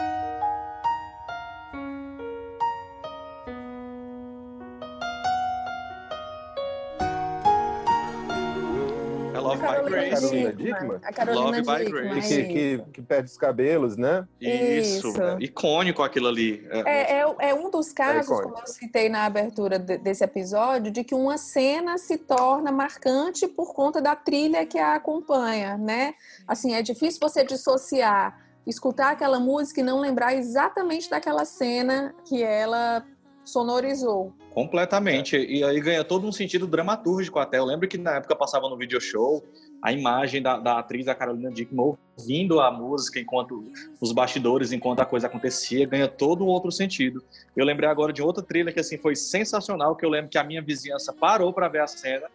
Love 9.42 9.60
by 9.60 9.90
Grace. 9.90 10.10
Carolina 10.10 10.52
Dickman? 10.52 11.00
A 11.04 11.12
Carolina 11.12 11.58
Love 11.58 11.62
by 11.62 11.90
Grace. 11.90 12.28
Que, 12.28 12.44
que, 12.44 12.84
que, 12.92 13.02
perde 13.02 13.30
os 13.30 13.36
cabelos, 13.36 13.96
né? 13.96 14.26
Isso. 14.40 15.08
Isso. 15.08 15.20
Icônico 15.40 16.02
aquilo 16.02 16.28
ali. 16.28 16.66
É, 16.70 16.80
é, 16.80 17.20
é, 17.20 17.50
é 17.50 17.54
um 17.54 17.70
dos 17.70 17.92
casos, 17.92 18.30
é 18.30 18.42
como 18.42 18.58
eu 18.58 18.66
citei 18.66 19.08
na 19.08 19.24
abertura 19.24 19.78
de, 19.78 19.98
desse 19.98 20.24
episódio, 20.24 20.90
de 20.90 21.04
que 21.04 21.14
uma 21.14 21.36
cena 21.38 21.98
se 21.98 22.16
torna 22.18 22.70
marcante 22.72 23.46
por 23.46 23.74
conta 23.74 24.00
da 24.00 24.14
trilha 24.14 24.64
que 24.64 24.78
a 24.78 24.94
acompanha, 24.94 25.76
né? 25.76 26.14
Assim, 26.46 26.74
é 26.74 26.82
difícil 26.82 27.18
você 27.20 27.44
dissociar 27.44 28.40
escutar 28.66 29.10
aquela 29.10 29.40
música 29.40 29.80
e 29.80 29.82
não 29.82 30.00
lembrar 30.00 30.34
exatamente 30.34 31.10
daquela 31.10 31.44
cena 31.44 32.14
que 32.24 32.42
ela 32.42 33.04
sonorizou. 33.44 34.32
Completamente. 34.52 35.36
E 35.36 35.64
aí 35.64 35.80
ganha 35.80 36.04
todo 36.04 36.26
um 36.26 36.32
sentido 36.32 36.66
dramatúrgico 36.66 37.38
até. 37.38 37.58
Eu 37.58 37.64
lembro 37.64 37.88
que 37.88 37.98
na 37.98 38.16
época 38.16 38.36
passava 38.36 38.68
no 38.68 38.76
video 38.76 39.00
show 39.00 39.42
a 39.82 39.92
imagem 39.92 40.40
da, 40.40 40.58
da 40.58 40.78
atriz, 40.78 41.06
da 41.06 41.14
Carolina 41.14 41.50
Dickman, 41.50 41.96
ouvindo 42.16 42.60
a 42.60 42.70
música 42.70 43.18
enquanto 43.18 43.64
os 44.00 44.12
bastidores, 44.12 44.70
enquanto 44.70 45.00
a 45.00 45.04
coisa 45.04 45.26
acontecia, 45.26 45.86
ganha 45.86 46.06
todo 46.06 46.44
um 46.44 46.48
outro 46.48 46.70
sentido. 46.70 47.22
Eu 47.56 47.64
lembrei 47.64 47.88
agora 47.88 48.12
de 48.12 48.22
outra 48.22 48.44
trilha 48.44 48.72
que 48.72 48.78
assim 48.78 48.96
foi 48.96 49.16
sensacional, 49.16 49.96
que 49.96 50.04
eu 50.04 50.10
lembro 50.10 50.30
que 50.30 50.38
a 50.38 50.44
minha 50.44 50.62
vizinhança 50.62 51.12
parou 51.12 51.52
para 51.52 51.68
ver 51.68 51.80
a 51.80 51.86
cena. 51.86 52.28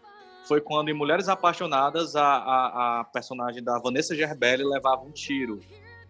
Foi 0.45 0.59
quando 0.59 0.89
em 0.89 0.93
Mulheres 0.93 1.29
Apaixonadas 1.29 2.15
a, 2.15 2.23
a, 2.23 2.99
a 2.99 3.03
personagem 3.05 3.63
da 3.63 3.79
Vanessa 3.79 4.15
Gerbelli 4.15 4.63
levava 4.63 5.03
um 5.03 5.11
tiro 5.11 5.61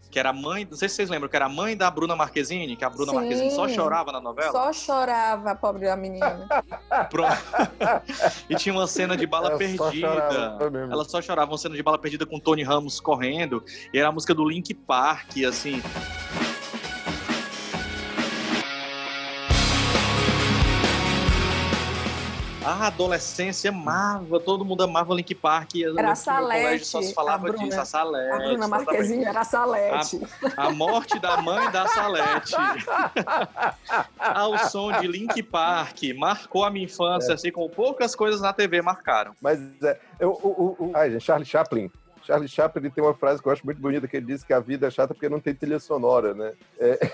que 0.09 0.19
era 0.19 0.31
mãe, 0.31 0.67
não 0.69 0.77
sei 0.77 0.89
se 0.89 0.95
vocês 0.95 1.09
lembram, 1.09 1.29
que 1.29 1.35
era 1.35 1.45
a 1.45 1.49
mãe 1.49 1.75
da 1.75 1.89
Bruna 1.91 2.15
Marquezine, 2.15 2.75
que 2.75 2.85
a 2.85 2.89
Bruna 2.89 3.11
Sim, 3.11 3.17
Marquezine 3.17 3.51
só 3.51 3.67
chorava 3.67 4.11
na 4.11 4.19
novela. 4.19 4.51
Só 4.51 4.73
chorava, 4.73 5.55
pobre 5.55 5.85
da 5.85 5.95
menina. 5.95 6.47
e 8.49 8.55
tinha 8.55 8.73
uma 8.73 8.87
cena 8.87 9.17
de 9.17 9.25
bala 9.25 9.49
Ela 9.49 9.57
perdida. 9.57 10.57
Só 10.59 10.67
Ela 10.91 11.05
só 11.05 11.21
chorava, 11.21 11.51
uma 11.51 11.57
cena 11.57 11.75
de 11.75 11.83
bala 11.83 11.97
perdida 11.97 12.25
com 12.25 12.39
Tony 12.39 12.63
Ramos 12.63 12.99
correndo, 12.99 13.63
e 13.93 13.99
era 13.99 14.09
a 14.09 14.11
música 14.11 14.33
do 14.33 14.47
Link 14.47 14.73
Park, 14.73 15.37
assim. 15.47 15.81
A 22.67 22.87
adolescência 22.87 23.69
amava, 23.69 24.39
todo 24.39 24.65
mundo 24.65 24.83
amava 24.83 25.13
Link 25.13 25.33
Park. 25.33 25.75
Era 25.75 26.11
a 26.11 26.15
Salete. 26.15 26.85
Só 26.85 27.01
se 27.01 27.13
falava 27.13 27.47
a 27.47 27.51
Bruna, 27.51 27.65
disso, 27.65 27.79
a 27.79 27.85
Salete. 27.85 28.31
A 28.33 28.37
Bruna 28.37 28.67
Marquezine 28.67 29.23
era 29.23 29.39
a 29.39 29.43
Salete. 29.43 30.21
A, 30.57 30.67
a, 30.67 30.71
morte 30.71 31.17
da 31.19 31.37
mãe 31.41 31.71
da 31.71 31.87
Salete. 31.87 32.53
Ao 34.19 34.57
som 34.69 34.91
de 34.99 35.07
Link 35.07 35.41
Park. 35.43 35.99
Marcou 36.17 36.65
a 36.65 36.69
minha 36.69 36.85
infância, 36.85 37.31
é. 37.31 37.35
assim 37.35 37.51
como 37.51 37.69
poucas 37.69 38.15
coisas 38.15 38.41
na 38.41 38.51
TV 38.51 38.81
marcaram. 38.81 39.33
Mas, 39.41 39.59
é, 39.83 39.97
eu, 40.19 40.31
o, 40.31 40.47
o, 40.47 40.87
o, 40.87 40.91
ai, 40.93 41.11
gente, 41.11 41.23
Charlie 41.23 41.45
Chaplin. 41.45 41.89
Charlie 42.23 42.49
Chaplin 42.49 42.83
ele 42.83 42.93
tem 42.93 43.03
uma 43.03 43.13
frase 43.13 43.41
que 43.41 43.47
eu 43.47 43.53
acho 43.53 43.65
muito 43.65 43.79
bonita, 43.79 44.07
que 44.07 44.17
ele 44.17 44.25
diz 44.25 44.43
que 44.43 44.51
a 44.51 44.59
vida 44.59 44.87
é 44.87 44.91
chata 44.91 45.13
porque 45.13 45.29
não 45.29 45.39
tem 45.39 45.55
trilha 45.55 45.79
sonora, 45.79 46.33
né? 46.33 46.53
É, 46.77 47.11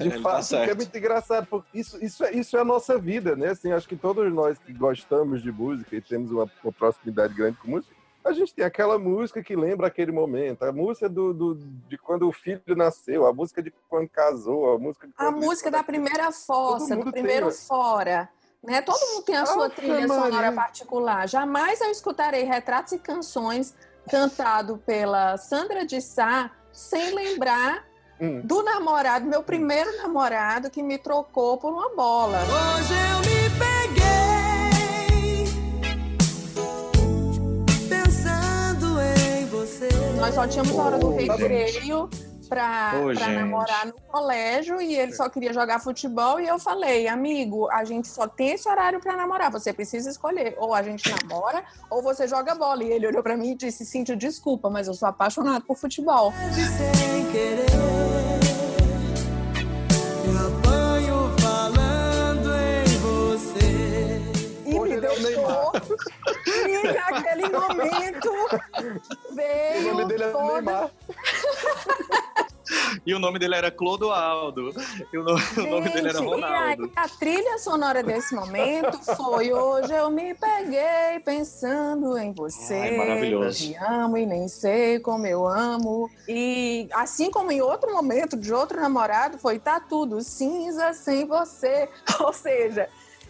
e 0.00 0.04
de 0.04 0.08
Ele 0.08 0.22
fato, 0.22 0.48
tá 0.48 0.58
é 0.58 0.74
muito 0.74 0.96
engraçado, 0.96 1.46
porque 1.46 1.78
isso, 1.78 2.02
isso, 2.04 2.24
é, 2.24 2.32
isso 2.32 2.56
é 2.56 2.60
a 2.60 2.64
nossa 2.64 2.98
vida, 2.98 3.36
né? 3.36 3.48
Assim, 3.48 3.72
acho 3.72 3.88
que 3.88 3.96
todos 3.96 4.32
nós 4.32 4.58
que 4.58 4.72
gostamos 4.72 5.42
de 5.42 5.52
música 5.52 5.94
e 5.96 6.00
temos 6.00 6.30
uma, 6.30 6.50
uma 6.62 6.72
proximidade 6.72 7.34
grande 7.34 7.56
com 7.58 7.68
música, 7.68 7.94
a 8.24 8.32
gente 8.32 8.54
tem 8.54 8.64
aquela 8.64 8.98
música 8.98 9.42
que 9.42 9.56
lembra 9.56 9.88
aquele 9.88 10.12
momento, 10.12 10.62
a 10.62 10.72
música 10.72 11.08
do, 11.08 11.34
do, 11.34 11.54
de 11.88 11.98
quando 11.98 12.28
o 12.28 12.32
filho 12.32 12.62
nasceu, 12.76 13.26
a 13.26 13.32
música 13.32 13.62
de 13.62 13.72
quando 13.88 14.08
casou, 14.08 14.74
a 14.74 14.78
música 14.78 15.08
A 15.16 15.30
música 15.30 15.70
da 15.70 15.82
primeira 15.82 16.30
fossa, 16.30 16.96
do 16.96 17.10
primeiro 17.10 17.48
tem, 17.48 17.56
fora. 17.56 18.28
Né? 18.62 18.80
Todo 18.80 19.00
mundo 19.00 19.24
tem 19.24 19.36
a 19.36 19.46
sua 19.46 19.68
trilha 19.68 20.06
Maria. 20.06 20.30
sonora 20.30 20.52
particular. 20.52 21.28
Jamais 21.28 21.80
eu 21.80 21.90
escutarei 21.90 22.44
retratos 22.44 22.92
e 22.92 22.98
canções 22.98 23.74
cantado 24.08 24.78
pela 24.78 25.36
Sandra 25.36 25.84
de 25.84 26.00
Sá 26.00 26.50
sem 26.72 27.14
lembrar 27.14 27.84
hum. 28.22 28.40
do 28.44 28.62
namorado, 28.62 29.26
meu 29.26 29.42
primeiro 29.42 29.96
namorado 29.98 30.70
que 30.70 30.80
me 30.82 30.96
trocou 30.96 31.58
por 31.58 31.72
uma 31.72 31.94
bola. 31.94 32.38
Hoje 32.38 32.94
eu 32.94 33.18
me 33.18 33.50
peguei 33.58 34.22
pensando 37.88 39.00
em 39.00 39.46
você. 39.46 39.88
Nós 40.18 40.34
só 40.34 40.46
tínhamos 40.46 40.78
a 40.78 40.82
hora 40.82 40.98
do 40.98 41.16
recreio 41.16 42.08
para 42.52 43.28
namorar 43.28 43.86
no 43.86 43.94
colégio 43.94 44.80
e 44.80 44.94
ele 44.94 45.14
só 45.14 45.28
queria 45.28 45.54
jogar 45.54 45.80
futebol 45.80 46.38
e 46.38 46.46
eu 46.46 46.58
falei, 46.58 47.08
amigo, 47.08 47.70
a 47.70 47.82
gente 47.82 48.08
só 48.08 48.28
tem 48.28 48.50
esse 48.50 48.68
horário 48.68 49.00
para 49.00 49.16
namorar, 49.16 49.50
você 49.50 49.72
precisa 49.72 50.10
escolher, 50.10 50.54
ou 50.58 50.74
a 50.74 50.82
gente 50.82 51.10
namora 51.10 51.64
ou 51.88 52.02
você 52.02 52.28
joga 52.28 52.54
bola. 52.54 52.84
E 52.84 52.90
ele 52.90 53.06
olhou 53.06 53.22
para 53.22 53.36
mim 53.36 53.52
e 53.52 53.54
disse, 53.54 53.86
sentiu 53.86 54.16
desculpa, 54.16 54.68
mas 54.68 54.86
eu 54.86 54.94
sou 54.94 55.08
apaixonado 55.08 55.64
por 55.64 55.76
futebol. 55.76 56.32
Sem 56.52 57.32
querer. 57.32 57.72
E 64.66 64.78
me 64.78 65.00
deu 65.00 65.12
um 65.12 66.21
naquele 66.94 67.48
momento 67.48 68.30
O 69.30 69.34
veio 69.34 69.92
nome 69.94 70.04
dele 70.06 70.24
é 70.24 70.30
toda- 70.30 70.52
Neymar. 70.52 70.90
E 73.04 73.12
o 73.14 73.18
nome 73.18 73.38
dele 73.38 73.54
era 73.54 73.70
Clodoaldo. 73.70 74.72
E 75.12 75.18
o 75.18 75.22
nome, 75.24 75.42
o 75.58 75.66
nome 75.66 75.90
dele 75.90 76.08
era 76.08 76.18
Gente, 76.18 76.30
E 76.30 76.34
aí, 76.34 76.40
Ronaldo. 76.76 76.92
a 76.96 77.08
trilha 77.08 77.58
sonora 77.58 78.02
desse 78.02 78.34
momento 78.34 78.98
foi 79.16 79.52
Hoje 79.52 79.92
eu 79.92 80.08
me 80.10 80.32
peguei 80.34 81.18
pensando 81.24 82.16
em 82.16 82.32
você. 82.32 82.74
Ai, 82.74 82.96
maravilhoso. 82.96 83.58
Te 83.58 83.74
amo 83.76 84.16
e 84.16 84.24
nem 84.24 84.48
sei 84.48 85.00
como 85.00 85.26
eu 85.26 85.46
amo. 85.46 86.08
E 86.28 86.88
assim 86.94 87.30
como 87.30 87.50
em 87.52 87.60
outro 87.60 87.92
momento 87.92 88.36
de 88.38 88.54
outro 88.54 88.80
namorado, 88.80 89.38
foi 89.38 89.58
Tá 89.58 89.78
tudo 89.80 90.22
cinza 90.22 90.92
sem 90.94 91.26
você. 91.26 91.88
Ou 92.20 92.32
seja. 92.32 92.88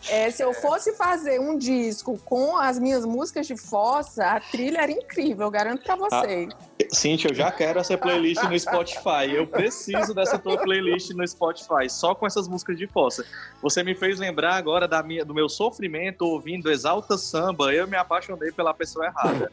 É, 0.09 0.31
se 0.31 0.43
eu 0.43 0.53
fosse 0.53 0.93
fazer 0.93 1.41
um 1.41 1.57
disco 1.57 2.19
com 2.25 2.57
as 2.57 2.79
minhas 2.79 3.05
músicas 3.05 3.47
de 3.47 3.57
fossa, 3.57 4.25
a 4.25 4.41
trilha 4.41 4.79
era 4.79 4.93
incrível, 4.93 5.47
eu 5.47 5.51
garanto 5.51 5.83
pra 5.83 5.97
vocês. 5.97 6.53
Cíntia, 6.91 7.29
eu 7.29 7.35
já 7.35 7.51
quero 7.51 7.79
essa 7.79 7.97
playlist 7.97 8.43
no 8.43 8.59
Spotify. 8.59 9.33
Eu 9.33 9.47
preciso 9.47 10.13
dessa 10.13 10.39
tua 10.39 10.59
playlist 10.59 11.11
no 11.11 11.27
Spotify, 11.27 11.89
só 11.89 12.15
com 12.15 12.27
essas 12.27 12.49
músicas 12.49 12.77
de 12.77 12.87
fossa. 12.87 13.25
Você 13.63 13.83
me 13.83 13.95
fez 13.95 14.19
lembrar 14.19 14.57
agora 14.57 14.89
da 14.89 15.03
minha, 15.03 15.25
do 15.25 15.33
meu 15.33 15.49
sofrimento 15.49 16.23
ouvindo 16.23 16.71
Exalta 16.71 17.17
Samba. 17.17 17.73
Eu 17.73 17.87
me 17.87 17.97
apaixonei 17.97 18.51
pela 18.53 18.75
pessoa 18.75 19.07
errada. 19.07 19.53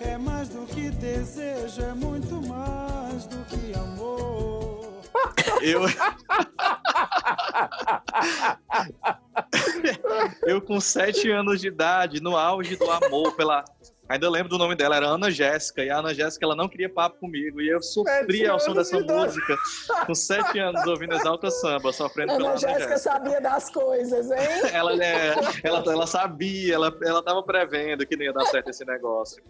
É 0.00 0.16
mais 0.16 0.48
do 0.48 0.64
que 0.66 0.90
desejo, 0.90 1.82
é 1.82 1.92
muito 1.92 2.34
mais 2.46 3.26
do 3.26 3.44
que 3.46 3.76
amor. 3.78 4.67
Eu. 5.62 5.82
eu 10.46 10.60
com 10.60 10.80
sete 10.80 11.30
anos 11.30 11.60
de 11.60 11.68
idade, 11.68 12.20
no 12.20 12.36
auge 12.36 12.74
do 12.76 12.90
amor 12.90 13.36
pela. 13.36 13.64
Ainda 14.08 14.30
lembro 14.30 14.48
do 14.48 14.56
nome 14.56 14.74
dela, 14.74 14.96
era 14.96 15.06
Ana 15.06 15.30
Jéssica. 15.30 15.84
E 15.84 15.90
a 15.90 15.98
Ana 15.98 16.14
Jéssica, 16.14 16.46
ela 16.46 16.56
não 16.56 16.66
queria 16.66 16.88
papo 16.88 17.18
comigo. 17.18 17.60
E 17.60 17.68
eu 17.68 17.82
sofria 17.82 18.52
ao 18.52 18.58
som 18.58 18.72
dessa 18.72 19.02
de 19.02 19.12
música. 19.12 19.56
Com 20.06 20.14
sete 20.14 20.58
anos, 20.58 20.86
ouvindo 20.86 21.14
Exalta 21.14 21.50
Samba, 21.50 21.92
sofrendo 21.92 22.32
pela 22.32 22.38
Ana 22.38 22.48
Ana 22.48 22.56
Jéssica 22.56 22.78
Jéssica. 22.78 22.98
sabia 22.98 23.40
das 23.40 23.68
coisas, 23.68 24.30
hein? 24.30 24.38
Ela, 24.72 25.04
é, 25.04 25.34
ela, 25.62 25.82
ela 25.86 26.06
sabia, 26.06 26.74
ela, 26.74 26.96
ela 27.02 27.22
tava 27.22 27.42
prevendo 27.42 28.06
que 28.06 28.16
não 28.16 28.24
ia 28.24 28.32
dar 28.32 28.46
certo 28.46 28.70
esse 28.70 28.84
negócio. 28.84 29.42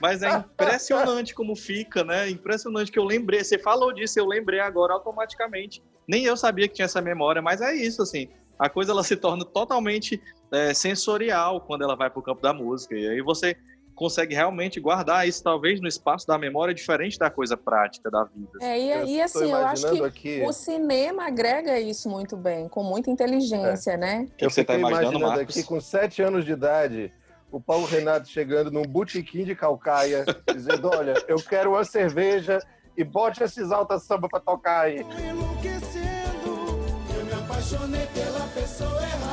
Mas 0.00 0.22
é 0.22 0.30
impressionante 0.30 1.34
como 1.34 1.54
fica, 1.54 2.02
né? 2.02 2.30
Impressionante 2.30 2.90
que 2.90 2.98
eu 2.98 3.04
lembrei. 3.04 3.44
Você 3.44 3.58
falou 3.58 3.92
disso, 3.92 4.18
eu 4.18 4.26
lembrei 4.26 4.60
agora 4.60 4.94
automaticamente. 4.94 5.82
Nem 6.08 6.24
eu 6.24 6.36
sabia 6.36 6.68
que 6.68 6.74
tinha 6.74 6.86
essa 6.86 7.02
memória, 7.02 7.42
mas 7.42 7.60
é 7.60 7.74
isso, 7.74 8.02
assim. 8.02 8.28
A 8.58 8.70
coisa 8.70 8.92
ela 8.92 9.04
se 9.04 9.16
torna 9.16 9.44
totalmente 9.44 10.22
é, 10.50 10.72
sensorial 10.72 11.60
quando 11.60 11.82
ela 11.82 11.96
vai 11.96 12.08
pro 12.08 12.22
campo 12.22 12.40
da 12.40 12.52
música. 12.52 12.94
E 12.94 13.08
aí 13.08 13.20
você 13.20 13.56
consegue 13.96 14.34
realmente 14.34 14.78
guardar 14.78 15.26
isso, 15.26 15.42
talvez, 15.42 15.80
no 15.80 15.88
espaço 15.88 16.26
da 16.26 16.36
memória, 16.38 16.72
diferente 16.74 17.18
da 17.18 17.30
coisa 17.30 17.56
prática 17.56 18.10
da 18.10 18.24
vida. 18.24 18.50
É, 18.60 18.78
e, 18.78 18.90
Eu 18.92 19.04
e 19.06 19.20
assim, 19.22 19.50
eu 19.50 19.56
acho 19.56 19.82
que 19.82 19.88
imaginando 19.88 20.04
aqui- 20.04 20.42
o 20.46 20.52
cinema 20.52 21.26
agrega 21.26 21.80
isso 21.80 22.08
muito 22.08 22.36
bem, 22.36 22.68
com 22.68 22.84
muita 22.84 23.10
inteligência, 23.10 23.96
né? 23.96 24.28
O 24.30 24.36
que 24.36 24.44
eu 24.44 24.50
você 24.50 24.62
tá 24.62 24.74
fiquei 24.74 24.88
imaginando, 24.88 25.18
imaginando 25.18 25.40
aqui 25.40 25.62
com 25.64 25.80
sete 25.80 26.22
anos 26.22 26.44
de 26.44 26.52
idade, 26.52 27.10
o 27.50 27.58
Paulo 27.60 27.86
Renato 27.86 28.28
chegando 28.28 28.70
num 28.70 28.82
botequim 28.82 29.44
de 29.44 29.54
Calcaia, 29.56 30.24
dizendo: 30.54 30.90
Olha, 30.94 31.14
eu 31.26 31.36
quero 31.38 31.70
uma 31.70 31.84
cerveja 31.84 32.58
e 32.96 33.02
bote 33.02 33.42
esses 33.42 33.72
alta 33.72 33.98
samba 33.98 34.28
pra 34.28 34.40
tocar 34.40 34.82
aí. 34.82 35.00
Enlouquecendo, 35.00 36.78
eu 37.18 37.24
me 37.24 37.32
apaixonei 37.32 38.06
pela 38.14 38.46
pessoa 38.48 39.02
errada. 39.02 39.25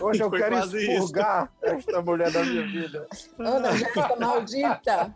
Hoje 0.00 0.22
eu 0.22 0.28
foi 0.30 0.38
quero 0.40 0.56
quase 0.56 0.78
isso. 0.78 0.90
expurgar 0.92 1.50
esta 1.62 2.02
mulher 2.02 2.30
da 2.30 2.44
minha 2.44 2.66
vida. 2.66 3.06
Ana 3.38 3.72
Jéssica 3.72 4.16
maldita. 4.16 5.14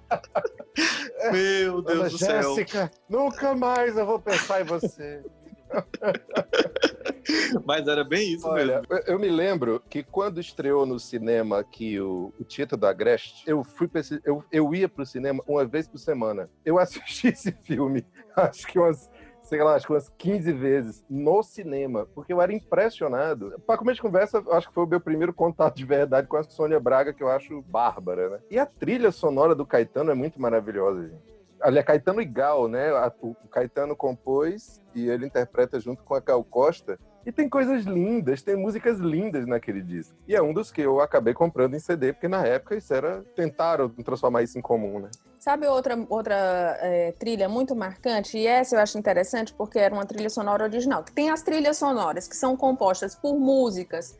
Meu 1.32 1.82
Deus 1.82 1.98
Ana 2.00 2.08
do 2.08 2.18
céu. 2.18 2.42
Jéssica, 2.54 2.90
nunca 3.08 3.54
mais 3.54 3.96
eu 3.96 4.06
vou 4.06 4.18
pensar 4.18 4.60
em 4.60 4.64
você. 4.64 5.22
Mas 7.64 7.88
era 7.88 8.04
bem 8.04 8.34
isso 8.34 8.46
Olha, 8.46 8.80
mesmo. 8.80 8.86
eu, 8.90 9.14
eu 9.14 9.18
me 9.18 9.28
lembro 9.28 9.82
que 9.90 10.02
quando 10.04 10.38
estreou 10.40 10.86
no 10.86 11.00
cinema 11.00 11.58
aqui 11.60 11.98
o, 12.00 12.32
o 12.38 12.44
Tito 12.44 12.76
da 12.76 12.90
Agreste, 12.90 13.42
eu 13.46 13.64
fui 13.64 13.88
pra 13.88 14.00
esse- 14.00 14.20
eu, 14.24 14.44
eu 14.52 14.72
ia 14.74 14.88
pro 14.88 15.04
cinema 15.04 15.42
uma 15.48 15.64
vez 15.64 15.88
por 15.88 15.98
semana. 15.98 16.48
Eu 16.64 16.78
assisti 16.78 17.28
esse 17.34 17.50
filme, 17.50 18.06
acho 18.36 18.66
que 18.68 18.78
umas, 18.78 19.10
sei 19.44 19.62
lá, 19.62 19.74
acho 19.74 19.86
que 19.86 19.92
umas 19.92 20.08
15 20.18 20.52
vezes 20.52 21.04
no 21.08 21.42
cinema, 21.42 22.06
porque 22.14 22.32
eu 22.32 22.40
era 22.40 22.52
impressionado. 22.52 23.54
Para 23.66 23.78
começo 23.78 23.96
de 23.96 24.02
conversa, 24.02 24.42
acho 24.50 24.68
que 24.68 24.74
foi 24.74 24.84
o 24.84 24.88
meu 24.88 25.00
primeiro 25.00 25.32
contato 25.32 25.76
de 25.76 25.84
verdade 25.84 26.26
com 26.26 26.36
a 26.36 26.42
Sônia 26.42 26.80
Braga, 26.80 27.12
que 27.12 27.22
eu 27.22 27.28
acho 27.28 27.62
bárbara, 27.62 28.30
né? 28.30 28.38
E 28.50 28.58
a 28.58 28.66
trilha 28.66 29.12
sonora 29.12 29.54
do 29.54 29.66
Caetano 29.66 30.10
é 30.10 30.14
muito 30.14 30.40
maravilhosa, 30.40 31.08
gente. 31.08 31.34
Aliás, 31.60 31.86
Caetano 31.86 32.20
e 32.20 32.24
Gal, 32.24 32.68
né? 32.68 32.90
O 33.20 33.34
Caetano 33.50 33.94
compôs 33.94 34.82
e 34.94 35.08
ele 35.08 35.26
interpreta 35.26 35.78
junto 35.78 36.02
com 36.02 36.14
a 36.14 36.20
Gal 36.20 36.42
Costa. 36.44 36.98
E 37.26 37.32
tem 37.32 37.48
coisas 37.48 37.84
lindas, 37.84 38.42
tem 38.42 38.56
músicas 38.56 38.98
lindas 38.98 39.46
naquele 39.46 39.82
disco. 39.82 40.14
E 40.28 40.34
é 40.34 40.42
um 40.42 40.52
dos 40.52 40.70
que 40.70 40.82
eu 40.82 41.00
acabei 41.00 41.32
comprando 41.32 41.74
em 41.74 41.78
CD, 41.78 42.12
porque 42.12 42.28
na 42.28 42.44
época 42.46 42.76
isso 42.76 42.92
era. 42.92 43.24
Tentaram 43.34 43.88
transformar 43.88 44.42
isso 44.42 44.58
em 44.58 44.62
comum, 44.62 45.00
né? 45.00 45.10
Sabe 45.38 45.66
outra, 45.66 45.94
outra 46.08 46.34
é, 46.80 47.12
trilha 47.12 47.48
muito 47.48 47.74
marcante? 47.74 48.38
E 48.38 48.46
essa 48.46 48.76
eu 48.76 48.80
acho 48.80 48.98
interessante 48.98 49.52
porque 49.52 49.78
era 49.78 49.94
uma 49.94 50.06
trilha 50.06 50.30
sonora 50.30 50.64
original. 50.64 51.02
Que 51.02 51.12
tem 51.12 51.30
as 51.30 51.42
trilhas 51.42 51.76
sonoras 51.76 52.26
que 52.26 52.36
são 52.36 52.56
compostas 52.56 53.14
por 53.14 53.38
músicas 53.38 54.16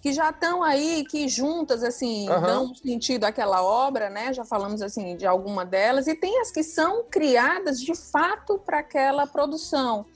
que 0.00 0.12
já 0.12 0.30
estão 0.30 0.62
aí, 0.62 1.04
que 1.04 1.28
juntas, 1.28 1.82
assim, 1.82 2.28
Aham. 2.28 2.46
dão 2.46 2.74
sentido 2.74 3.24
àquela 3.24 3.62
obra, 3.62 4.08
né? 4.08 4.32
Já 4.32 4.44
falamos, 4.44 4.80
assim, 4.80 5.16
de 5.16 5.26
alguma 5.26 5.64
delas. 5.64 6.06
E 6.06 6.14
tem 6.14 6.40
as 6.40 6.50
que 6.50 6.62
são 6.62 7.04
criadas, 7.10 7.80
de 7.80 7.94
fato, 7.94 8.58
para 8.58 8.78
aquela 8.78 9.26
produção. 9.26 10.06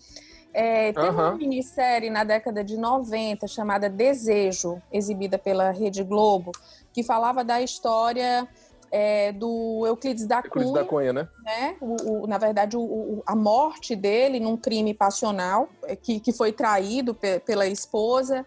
É, 0.54 0.92
tem 0.92 1.08
uma 1.10 1.28
Aham. 1.28 1.36
minissérie 1.38 2.10
na 2.10 2.24
década 2.24 2.62
de 2.62 2.76
90 2.76 3.46
chamada 3.46 3.88
Desejo, 3.88 4.82
exibida 4.92 5.38
pela 5.38 5.70
Rede 5.70 6.04
Globo, 6.04 6.52
que 6.92 7.02
falava 7.02 7.42
da 7.42 7.62
história 7.62 8.46
é, 8.90 9.32
do 9.32 9.84
Euclides 9.86 10.26
da 10.26 10.36
Euclides 10.44 10.70
Cunha, 10.70 10.72
da 10.82 10.84
Cunha, 10.84 11.12
né? 11.14 11.28
né? 11.42 11.76
O, 11.80 12.24
o- 12.24 12.26
na 12.26 12.36
verdade, 12.36 12.76
o- 12.76 12.82
o- 12.82 13.22
a 13.26 13.34
morte 13.34 13.96
dele 13.96 14.38
num 14.38 14.56
crime 14.58 14.92
passional, 14.92 15.70
é, 15.84 15.96
que, 15.96 16.20
que 16.20 16.30
foi 16.32 16.52
traído 16.52 17.14
pe- 17.14 17.40
pela 17.40 17.66
esposa. 17.66 18.44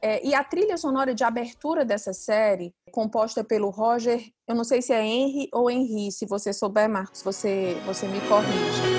É, 0.00 0.24
e 0.24 0.32
a 0.32 0.44
trilha 0.44 0.76
sonora 0.76 1.12
de 1.12 1.24
abertura 1.24 1.84
dessa 1.84 2.12
série, 2.12 2.72
composta 2.92 3.42
pelo 3.42 3.68
Roger, 3.70 4.22
eu 4.46 4.54
não 4.54 4.62
sei 4.62 4.80
se 4.80 4.92
é 4.92 5.04
Henry 5.04 5.48
ou 5.52 5.68
Henry, 5.68 6.12
se 6.12 6.24
você 6.24 6.52
souber, 6.52 6.88
Marcos, 6.88 7.20
você, 7.20 7.76
você 7.84 8.06
me 8.06 8.20
corrige. 8.28 8.97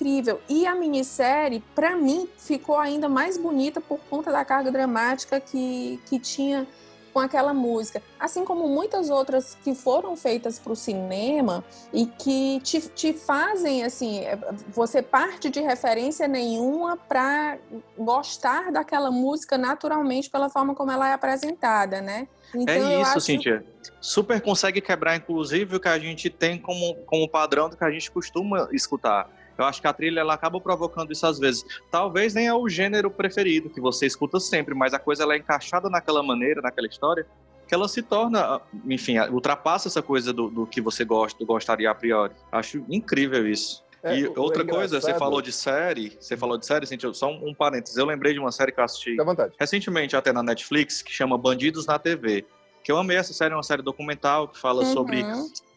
Incrível. 0.00 0.40
E 0.48 0.66
a 0.66 0.74
minissérie, 0.74 1.62
para 1.74 1.94
mim, 1.94 2.28
ficou 2.38 2.78
ainda 2.78 3.08
mais 3.08 3.36
bonita 3.36 3.80
por 3.80 4.00
conta 4.08 4.32
da 4.32 4.44
carga 4.44 4.70
dramática 4.70 5.38
que, 5.38 6.00
que 6.06 6.18
tinha 6.18 6.66
com 7.12 7.18
aquela 7.18 7.52
música. 7.52 8.00
Assim 8.20 8.44
como 8.44 8.68
muitas 8.68 9.10
outras 9.10 9.56
que 9.64 9.74
foram 9.74 10.16
feitas 10.16 10.60
para 10.60 10.72
o 10.72 10.76
cinema 10.76 11.64
e 11.92 12.06
que 12.06 12.60
te, 12.60 12.80
te 12.88 13.12
fazem, 13.12 13.82
assim, 13.82 14.20
é, 14.20 14.38
você 14.68 15.02
parte 15.02 15.50
de 15.50 15.60
referência 15.60 16.28
nenhuma 16.28 16.96
para 16.96 17.58
gostar 17.98 18.70
daquela 18.70 19.10
música 19.10 19.58
naturalmente 19.58 20.30
pela 20.30 20.48
forma 20.48 20.72
como 20.72 20.92
ela 20.92 21.08
é 21.08 21.12
apresentada, 21.12 22.00
né? 22.00 22.28
Então, 22.54 22.74
eu 22.74 22.86
é 22.86 23.02
isso, 23.02 23.10
acho- 23.10 23.20
Cíntia. 23.20 23.64
Super 24.00 24.40
consegue 24.40 24.80
quebrar, 24.80 25.16
inclusive, 25.16 25.76
o 25.76 25.80
que 25.80 25.88
a 25.88 25.98
gente 25.98 26.30
tem 26.30 26.58
como, 26.58 26.94
como 27.06 27.28
padrão 27.28 27.68
do 27.68 27.76
que 27.76 27.84
a 27.84 27.90
gente 27.90 28.10
costuma 28.10 28.68
escutar. 28.72 29.28
Eu 29.58 29.64
acho 29.64 29.80
que 29.80 29.86
a 29.86 29.92
trilha 29.92 30.20
ela 30.20 30.34
acaba 30.34 30.60
provocando 30.60 31.12
isso 31.12 31.26
às 31.26 31.38
vezes. 31.38 31.64
Talvez 31.90 32.34
nem 32.34 32.46
é 32.46 32.54
o 32.54 32.68
gênero 32.68 33.10
preferido 33.10 33.68
que 33.70 33.80
você 33.80 34.06
escuta 34.06 34.40
sempre, 34.40 34.74
mas 34.74 34.94
a 34.94 34.98
coisa 34.98 35.22
ela 35.22 35.34
é 35.34 35.38
encaixada 35.38 35.88
naquela 35.90 36.22
maneira, 36.22 36.60
naquela 36.62 36.86
história, 36.86 37.26
que 37.68 37.74
ela 37.74 37.86
se 37.86 38.02
torna, 38.02 38.60
enfim, 38.86 39.18
ultrapassa 39.30 39.88
essa 39.88 40.02
coisa 40.02 40.32
do, 40.32 40.48
do 40.50 40.66
que 40.66 40.80
você 40.80 41.04
gosta, 41.04 41.44
gostaria 41.44 41.90
a 41.90 41.94
priori. 41.94 42.34
Acho 42.50 42.84
incrível 42.88 43.46
isso. 43.48 43.84
É, 44.02 44.16
e 44.18 44.26
o 44.26 44.40
outra 44.40 44.64
coisa, 44.64 44.98
você 45.00 45.12
falou 45.14 45.42
de 45.42 45.52
série, 45.52 46.16
você 46.18 46.34
falou 46.36 46.56
de 46.56 46.64
série, 46.64 46.86
Cíntia, 46.86 47.12
só 47.12 47.30
um, 47.30 47.50
um 47.50 47.54
parênteses. 47.54 47.98
Eu 47.98 48.06
lembrei 48.06 48.32
de 48.32 48.38
uma 48.38 48.50
série 48.50 48.72
que 48.72 48.80
eu 48.80 48.84
assisti 48.84 49.14
recentemente 49.58 50.16
até 50.16 50.32
na 50.32 50.42
Netflix, 50.42 51.02
que 51.02 51.12
chama 51.12 51.36
Bandidos 51.36 51.84
na 51.86 51.98
TV. 51.98 52.46
Que 52.82 52.90
eu 52.90 52.96
amei 52.96 53.18
essa 53.18 53.34
série, 53.34 53.52
é 53.52 53.56
uma 53.56 53.62
série 53.62 53.82
documental 53.82 54.48
que 54.48 54.58
fala 54.58 54.82
Uhum. 54.82 54.92
sobre 54.92 55.22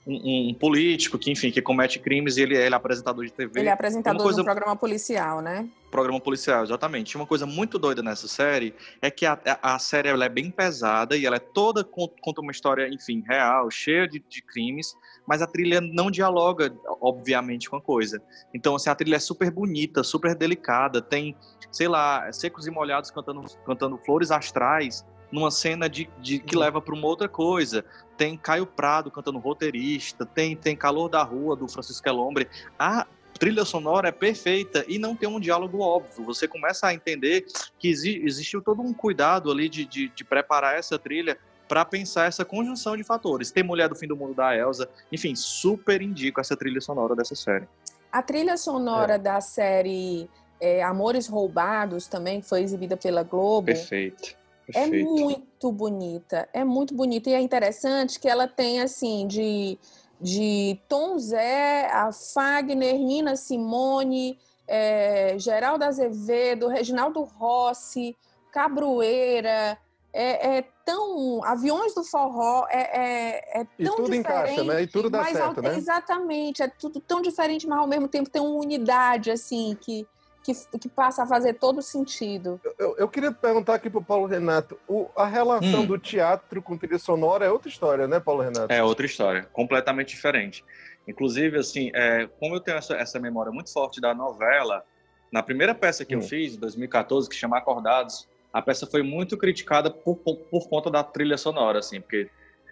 um, 0.06 0.50
um 0.50 0.54
político 0.54 1.18
que, 1.18 1.32
enfim, 1.32 1.50
que 1.52 1.62
comete 1.62 1.98
crimes 2.00 2.38
e 2.38 2.42
ele, 2.42 2.56
ele 2.58 2.74
é 2.74 2.78
apresentador 2.78 3.24
de 3.26 3.32
TV. 3.32 3.60
Ele 3.62 3.70
é 3.70 3.72
apresentador 3.72 4.22
coisa- 4.22 4.36
de 4.38 4.42
um 4.42 4.46
programa 4.46 4.76
policial, 4.76 5.42
né? 5.42 5.68
programa 5.89 6.20
policial, 6.20 6.63
exatamente. 6.63 7.16
Uma 7.16 7.28
coisa 7.28 7.46
muito 7.46 7.78
doida 7.78 8.02
nessa 8.02 8.28
série 8.28 8.74
é 9.00 9.12
que 9.12 9.28
a, 9.28 9.39
a 9.62 9.78
série 9.78 10.10
ela 10.10 10.26
é 10.26 10.30
bem 10.30 10.50
pesada 10.50 11.16
e 11.16 11.24
ela 11.24 11.36
é 11.36 11.39
toda 11.39 11.84
con- 11.84 12.10
conta 12.20 12.42
uma 12.42 12.52
história, 12.52 12.89
enfim, 12.89 13.24
real, 13.28 13.70
cheia 13.70 14.08
de, 14.08 14.20
de 14.28 14.42
crimes, 14.42 14.96
mas 15.28 15.39
a 15.44 15.46
trilha 15.48 15.80
não 15.80 16.10
dialoga, 16.10 16.74
obviamente, 17.00 17.70
com 17.70 17.76
a 17.76 17.82
coisa. 17.82 18.20
Então, 18.54 18.76
assim, 18.76 18.89
a 18.89 18.96
trilha 18.96 19.18
é 19.18 19.20
super 19.20 19.52
bonita, 19.52 20.04
super 20.04 20.34
delicada, 20.36 21.00
tem, 21.00 21.36
sei 21.72 21.88
lá, 21.88 22.32
secos 22.34 22.66
e 22.66 22.72
molhados 22.72 23.12
cantando, 23.12 23.44
cantando 23.63 23.96
flores 24.00 24.32
astrais 24.32 25.06
numa 25.32 25.50
cena 25.52 25.88
de, 25.89 26.10
de 26.22 26.39
que 26.39 26.56
leva 26.58 26.82
para 26.82 26.94
uma 26.94 27.08
outra 27.08 27.28
coisa. 27.28 27.86
Tem 28.17 28.38
Caio 28.38 28.65
Prado 28.65 29.10
cantando 29.10 29.39
roteirista, 29.39 30.26
tem, 30.26 30.56
tem 30.56 30.76
Calor 30.76 31.10
da 31.10 31.23
Rua, 31.23 31.56
do 31.56 31.67
Francisco 31.67 32.08
Elombre. 32.08 32.47
A 32.78 33.08
trilha 33.38 33.65
sonora 33.65 34.10
é 34.10 34.12
perfeita 34.12 34.86
e 34.88 34.99
não 34.99 35.15
tem 35.15 35.28
um 35.28 35.39
diálogo 35.39 35.80
óbvio. 35.80 36.23
Você 36.26 36.47
começa 36.47 36.88
a 36.88 36.93
entender 36.93 37.45
que 37.80 37.89
exi- 37.89 38.21
existiu 38.23 38.62
todo 38.62 38.82
um 38.82 38.93
cuidado 38.93 39.52
ali 39.52 39.67
de, 39.67 39.86
de, 39.86 40.10
de 40.10 40.23
preparar 40.23 40.78
essa 40.78 40.99
trilha 40.99 41.38
para 41.67 41.84
pensar 41.84 42.28
essa 42.28 42.45
conjunção 42.45 42.95
de 42.95 43.04
fatores. 43.04 43.52
Tem 43.52 43.63
Mulher 43.63 43.89
do 43.89 43.95
Fim 43.95 44.08
do 44.08 44.15
Mundo 44.15 44.36
da 44.36 44.56
Elsa, 44.56 44.88
enfim, 45.12 45.34
super 45.36 46.02
indico 46.02 46.39
essa 46.39 46.56
trilha 46.56 46.80
sonora 46.80 47.15
dessa 47.15 47.36
série. 47.36 47.67
A 48.12 48.21
trilha 48.21 48.56
sonora 48.58 49.17
da 49.17 49.41
série 49.41 50.30
é, 50.62 50.84
Amores 50.84 51.28
Roubados 51.28 52.06
também, 52.08 52.41
que 52.41 52.47
foi 52.47 52.62
exibida 52.62 52.95
pela 52.95 53.23
Globo. 53.23 53.65
Perfeito. 53.65 54.36
É 54.69 54.86
perfeito. 54.86 55.10
muito 55.10 55.71
bonita, 55.71 56.47
é 56.54 56.63
muito 56.63 56.93
bonita. 56.95 57.30
E 57.30 57.34
é 57.34 57.41
interessante 57.41 58.19
que 58.19 58.28
ela 58.30 58.47
tem, 58.47 58.82
assim, 58.82 59.28
de, 59.28 59.78
de 60.21 60.80
Tom 60.88 61.17
Zé, 61.19 61.88
a 61.91 62.12
Fagner, 62.12 62.97
Nina 62.97 63.36
Simone, 63.36 64.38
é, 64.67 65.36
Geraldo 65.38 65.84
Azevedo, 65.84 66.67
Reginaldo 66.67 67.21
Rossi, 67.23 68.15
Cabroeira. 68.52 69.78
É, 70.15 70.58
é 70.58 70.62
tão. 70.86 71.43
Aviões 71.43 71.95
do 71.95 72.04
Forró 72.04 72.67
é, 72.69 72.82
é, 72.82 73.62
é 73.62 73.67
E 73.80 73.84
tão 73.86 73.95
tudo 73.95 74.12
diferente. 74.12 74.19
encaixa, 74.19 74.63
né? 74.63 74.82
E 74.84 74.88
tudo 74.88 75.10
dá 75.10 75.21
mas 75.21 75.38
certo, 75.38 75.58
ao- 75.58 75.63
né? 75.63 75.76
Exatamente, 75.76 76.62
é 76.62 76.67
tudo 76.67 76.99
tão 76.99 77.19
diferente, 77.21 77.65
mas 77.67 77.80
ao 77.80 77.88
mesmo 77.88 78.08
tempo 78.08 78.30
tem 78.30 78.39
uma 78.41 78.60
unidade, 78.60 79.32
assim, 79.32 79.76
que, 79.82 80.06
que, 80.43 80.51
que 80.79 80.89
passa 80.89 81.23
a 81.23 81.27
fazer 81.27 81.53
todo 81.53 81.82
sentido. 81.82 82.60
Eu, 82.77 82.95
eu 82.97 83.08
queria 83.10 83.32
perguntar 83.32 83.75
aqui 83.75 83.89
pro 83.89 84.03
Paulo 84.03 84.27
Renato, 84.27 84.77
o- 84.88 85.10
a 85.17 85.25
relação 85.25 85.82
Hum. 85.84 85.86
do 85.88 85.97
teatro 85.97 86.62
com 86.62 86.77
trilha 86.77 86.99
sonora 86.99 87.45
é 87.45 87.49
outra 87.49 87.69
história, 87.69 88.08
né, 88.08 88.19
Paulo 88.19 88.41
Renato? 88.43 88.71
É 88.73 88.84
outra 88.84 89.06
história, 89.06 89.47
completamente 89.53 90.10
diferente. 90.13 90.63
Inclusive, 91.08 91.58
assim, 91.58 91.91
é, 91.95 92.27
como 92.39 92.56
eu 92.56 92.60
tenho 92.60 92.77
essa, 92.77 92.95
essa 92.95 93.19
memória 93.19 93.51
muito 93.51 93.71
forte 93.71 94.01
da 94.01 94.13
novela, 94.13 94.84
na 95.32 95.41
primeira 95.41 95.73
peça 95.73 96.06
que 96.06 96.13
eu 96.13 96.19
Hum. 96.19 96.23
fiz, 96.23 96.56
em 96.56 96.60
2014, 96.60 97.29
que 97.29 97.36
chama 97.36 97.58
Acordados, 97.58 98.27
a 98.51 98.62
peça 98.62 98.86
foi 98.86 99.01
muito 99.01 99.38
criticada 99.38 99.89
por, 99.89 100.17
por, 100.17 100.38
por 100.49 100.69
conta 100.69 100.91
da 100.91 101.03
trilha 101.03 101.38
sonora, 101.38 101.79
assim, 101.79 101.99
porque 102.01 102.29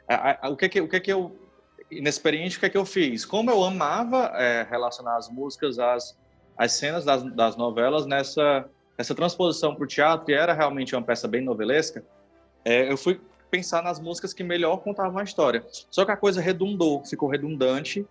a- 0.09 0.47
a- 0.47 0.49
o 0.49 0.57
que 0.57 0.69
que, 0.69 0.81
o 0.81 0.87
que 0.89 0.99
que 0.99 1.11
eu, 1.11 1.39
inexperiente, 1.89 2.57
o 2.57 2.59
que 2.59 2.69
que 2.69 2.77
eu 2.77 2.85
fiz? 2.85 3.25
Como 3.25 3.49
eu 3.49 3.63
amava 3.63 4.31
é, 4.35 4.63
relacionar 4.69 5.15
as 5.17 5.29
músicas 5.29 5.79
às, 5.79 6.03
às 6.61 6.73
cenas 6.73 7.03
das, 7.03 7.23
das 7.33 7.55
novelas 7.57 8.05
nessa, 8.05 8.69
nessa 8.95 9.15
transposição 9.15 9.73
para 9.73 9.83
o 9.83 9.87
teatro, 9.87 10.29
e 10.29 10.35
era 10.35 10.53
realmente 10.53 10.95
uma 10.95 11.01
peça 11.01 11.27
bem 11.27 11.41
novelesca, 11.41 12.03
é, 12.63 12.91
eu 12.91 12.95
fui 12.97 13.19
pensar 13.49 13.81
nas 13.81 13.99
músicas 13.99 14.31
que 14.31 14.43
melhor 14.43 14.77
contavam 14.77 15.17
a 15.17 15.23
história. 15.23 15.65
Só 15.89 16.05
que 16.05 16.11
a 16.11 16.15
coisa 16.15 16.39
redundou, 16.39 17.03
ficou 17.03 17.27
redundante 17.27 18.05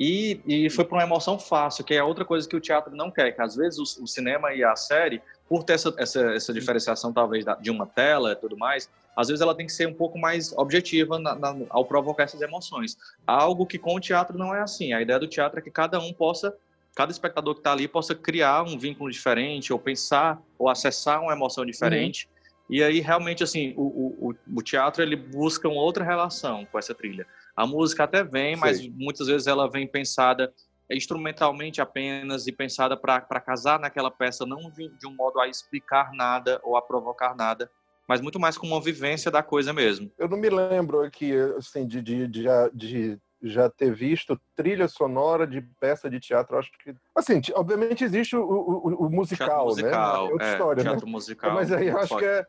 e, 0.00 0.40
e 0.44 0.68
foi 0.68 0.84
para 0.84 0.96
uma 0.96 1.04
emoção 1.04 1.38
fácil, 1.38 1.84
que 1.84 1.94
é 1.94 2.02
outra 2.02 2.24
coisa 2.24 2.48
que 2.48 2.56
o 2.56 2.60
teatro 2.60 2.94
não 2.96 3.08
quer, 3.08 3.30
que 3.30 3.40
às 3.40 3.54
vezes 3.54 3.78
o, 3.78 4.02
o 4.02 4.06
cinema 4.08 4.52
e 4.52 4.64
a 4.64 4.74
série, 4.74 5.22
por 5.48 5.62
ter 5.62 5.74
essa, 5.74 5.94
essa, 5.96 6.20
essa 6.32 6.52
diferenciação 6.52 7.12
talvez 7.12 7.44
da- 7.44 7.54
de 7.54 7.70
uma 7.70 7.86
tela 7.86 8.32
e 8.32 8.36
tudo 8.36 8.56
mais, 8.58 8.90
às 9.14 9.28
vezes 9.28 9.40
ela 9.40 9.54
tem 9.54 9.66
que 9.66 9.72
ser 9.72 9.86
um 9.86 9.94
pouco 9.94 10.18
mais 10.18 10.52
objetiva 10.58 11.20
na- 11.20 11.36
na- 11.36 11.54
ao 11.70 11.84
provocar 11.84 12.24
essas 12.24 12.40
emoções. 12.42 12.98
Algo 13.24 13.64
que 13.64 13.78
com 13.78 13.94
o 13.94 14.00
teatro 14.00 14.36
não 14.36 14.52
é 14.52 14.60
assim. 14.60 14.92
A 14.92 15.00
ideia 15.00 15.20
do 15.20 15.28
teatro 15.28 15.60
é 15.60 15.62
que 15.62 15.70
cada 15.70 16.00
um 16.00 16.12
possa, 16.12 16.52
cada 16.94 17.10
espectador 17.10 17.54
que 17.54 17.60
está 17.60 17.72
ali 17.72 17.88
possa 17.88 18.14
criar 18.14 18.62
um 18.62 18.78
vínculo 18.78 19.10
diferente, 19.10 19.72
ou 19.72 19.78
pensar, 19.78 20.40
ou 20.58 20.68
acessar 20.68 21.22
uma 21.22 21.32
emoção 21.32 21.64
diferente. 21.64 22.28
E 22.68 22.82
aí, 22.82 23.00
realmente, 23.00 23.42
assim, 23.42 23.74
o, 23.76 24.28
o, 24.28 24.34
o- 24.56 24.62
teatro, 24.62 25.02
ele 25.02 25.16
busca 25.16 25.68
uma 25.68 25.82
outra 25.82 26.04
relação 26.04 26.64
com 26.66 26.78
essa 26.78 26.94
trilha. 26.94 27.26
A 27.56 27.66
música 27.66 28.04
até 28.04 28.22
vem, 28.24 28.56
mas 28.56 28.78
Sei. 28.78 28.92
muitas 28.96 29.26
vezes 29.26 29.46
ela 29.46 29.70
vem 29.70 29.86
pensada 29.86 30.52
instrumentalmente 30.90 31.80
apenas 31.80 32.46
e 32.46 32.52
pensada 32.52 32.96
para 32.96 33.20
casar 33.40 33.78
naquela 33.80 34.10
peça, 34.10 34.44
não 34.46 34.70
de, 34.70 34.88
de 34.88 35.06
um 35.06 35.14
modo 35.14 35.40
a 35.40 35.48
explicar 35.48 36.12
nada 36.12 36.60
ou 36.62 36.76
a 36.76 36.82
provocar 36.82 37.34
nada, 37.34 37.70
mas 38.08 38.20
muito 38.20 38.38
mais 38.38 38.58
como 38.58 38.74
uma 38.74 38.80
vivência 38.80 39.30
da 39.30 39.42
coisa 39.42 39.72
mesmo. 39.72 40.10
Eu 40.18 40.28
não 40.28 40.36
me 40.36 40.50
lembro 40.50 41.00
aqui, 41.00 41.32
assim, 41.56 41.86
de, 41.86 42.02
de, 42.02 42.26
de, 42.28 42.44
de 42.74 43.18
já 43.42 43.68
ter 43.68 43.92
visto 43.92 44.40
trilha 44.54 44.86
sonora 44.86 45.46
de 45.46 45.60
peça 45.80 46.08
de 46.08 46.20
teatro. 46.20 46.56
Acho 46.56 46.70
que, 46.82 46.94
assim, 47.16 47.40
obviamente 47.54 48.04
existe 48.04 48.36
o, 48.36 48.42
o- 48.44 49.06
o 49.06 49.10
musical, 49.10 49.48
Teatro 49.48 49.64
musical, 49.66 50.12
né? 50.12 50.28
É 50.28 50.32
outra 50.32 50.46
é, 50.46 50.52
história, 50.52 50.82
teatro 50.82 51.06
né? 51.06 51.12
musical. 51.12 51.54
Mas 51.54 51.72
aí 51.72 51.88
eu 51.88 51.98
acho 51.98 52.16
que 52.18 52.24
é, 52.24 52.46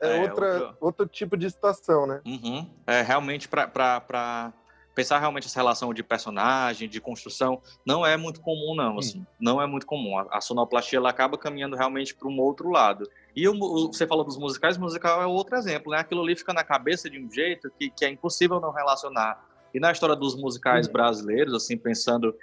é, 0.00 0.08
É, 0.16 0.20
outra, 0.20 0.52
outra- 0.54 0.76
outro 0.80 1.06
tipo 1.06 1.36
de 1.36 1.48
situação, 1.48 2.06
né? 2.06 2.20
Uhum. 2.26 2.68
É 2.86 3.02
realmente 3.02 3.48
para 3.48 4.52
pensar 4.94 5.18
realmente 5.20 5.46
essa 5.46 5.58
relação 5.58 5.94
de 5.94 6.02
personagem, 6.02 6.86
de 6.88 7.00
construção, 7.00 7.62
não 7.86 8.04
é 8.04 8.14
muito 8.16 8.40
comum 8.42 8.74
não, 8.74 8.98
assim, 8.98 9.24
não 9.40 9.62
é 9.62 9.66
muito 9.66 9.86
comum. 9.86 10.18
A, 10.18 10.26
a 10.32 10.40
sonoplastia 10.40 10.98
ela 10.98 11.08
acaba 11.08 11.38
caminhando 11.38 11.76
realmente 11.76 12.14
para 12.14 12.28
um 12.28 12.38
outro 12.40 12.68
lado. 12.68 13.08
E 13.34 13.48
o, 13.48 13.54
o- 13.54 13.86
você 13.92 14.06
falou 14.06 14.24
dos 14.24 14.36
musicais, 14.36 14.76
musical 14.76 15.22
é 15.22 15.26
outro 15.26 15.56
exemplo, 15.56 15.92
né? 15.92 15.98
Aquilo 16.00 16.20
ali 16.22 16.36
fica 16.36 16.52
na 16.52 16.62
cabeça 16.64 17.08
de 17.08 17.18
um 17.24 17.30
jeito 17.30 17.70
que, 17.78 17.90
que 17.90 18.04
é 18.04 18.10
impossível 18.10 18.60
não 18.60 18.70
relacionar. 18.72 19.40
E 19.74 19.80
na 19.80 19.90
história 19.92 20.14
dos 20.14 20.34
musicais 20.34 20.86
brasileiros, 20.86 21.54
assim, 21.54 21.76
pensando 21.76 22.34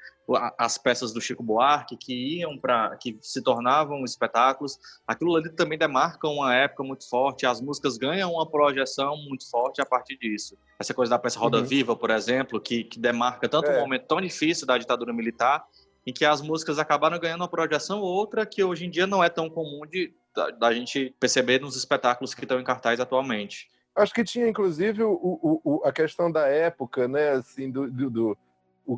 as 0.58 0.78
peças 0.78 1.12
do 1.12 1.20
Chico 1.20 1.42
Buarque 1.42 1.98
que 1.98 2.39
iam 2.39 2.58
para, 2.58 2.96
que 2.98 3.18
se 3.22 3.42
tornavam 3.42 4.04
espetáculos, 4.06 4.80
aquilo 5.08 5.36
ali 5.36 5.50
também 5.50 5.78
demarca 5.78 6.28
uma 6.28 6.54
época 6.54 6.84
muito 6.84 7.08
forte. 7.10 7.46
As 7.46 7.60
músicas 7.60 7.98
ganham 7.98 8.34
uma 8.34 8.46
projeção 8.46 9.18
muito 9.18 9.50
forte 9.50 9.82
a 9.82 9.86
partir 9.86 10.18
disso. 10.18 10.56
Essa 10.78 10.94
coisa 10.94 11.10
da 11.10 11.20
peça 11.20 11.39
Roda 11.39 11.58
Uhum. 11.58 11.65
Viva, 11.65 11.96
por 11.96 12.12
exemplo, 12.12 12.60
que, 12.60 12.84
que 12.84 13.00
demarca 13.00 13.50
tanto 13.50 13.70
É. 13.72 13.78
um 13.78 13.82
momento 13.82 14.06
tão 14.06 14.22
difícil 14.22 14.68
da 14.68 14.78
ditadura 14.78 15.12
militar, 15.12 15.65
em 16.06 16.13
que 16.13 16.24
as 16.24 16.42
músicas 16.42 16.78
acabaram 16.80 17.20
ganhando 17.20 17.42
uma 17.42 17.48
projeção 17.48 18.00
outra 18.02 18.46
que 18.46 18.63
hoje 18.63 18.86
em 18.86 18.89
dia 18.89 19.06
não 19.08 19.24
é 19.24 19.30
tão 19.30 19.50
comum 19.50 19.82
de 19.86 20.13
da, 20.36 20.52
da 20.52 20.74
gente 20.74 21.13
perceber 21.20 21.60
nos 21.60 21.76
espetáculos 21.76 22.34
que 22.34 22.44
estão 22.44 22.60
em 22.60 22.63
cartaz 22.63 23.00
atualmente. 23.00 23.68
Acho 24.02 24.14
que 24.14 24.24
tinha, 24.24 24.48
inclusive, 24.48 25.04
o, 25.04 25.12
o- 25.12 25.62
o- 25.64 25.82
a 25.86 25.92
questão 25.92 26.32
da 26.32 26.48
época, 26.48 27.08
né? 27.08 27.32
Assim, 27.32 27.70
do, 27.70 27.90
do- 27.90 28.10
do- 28.10 28.38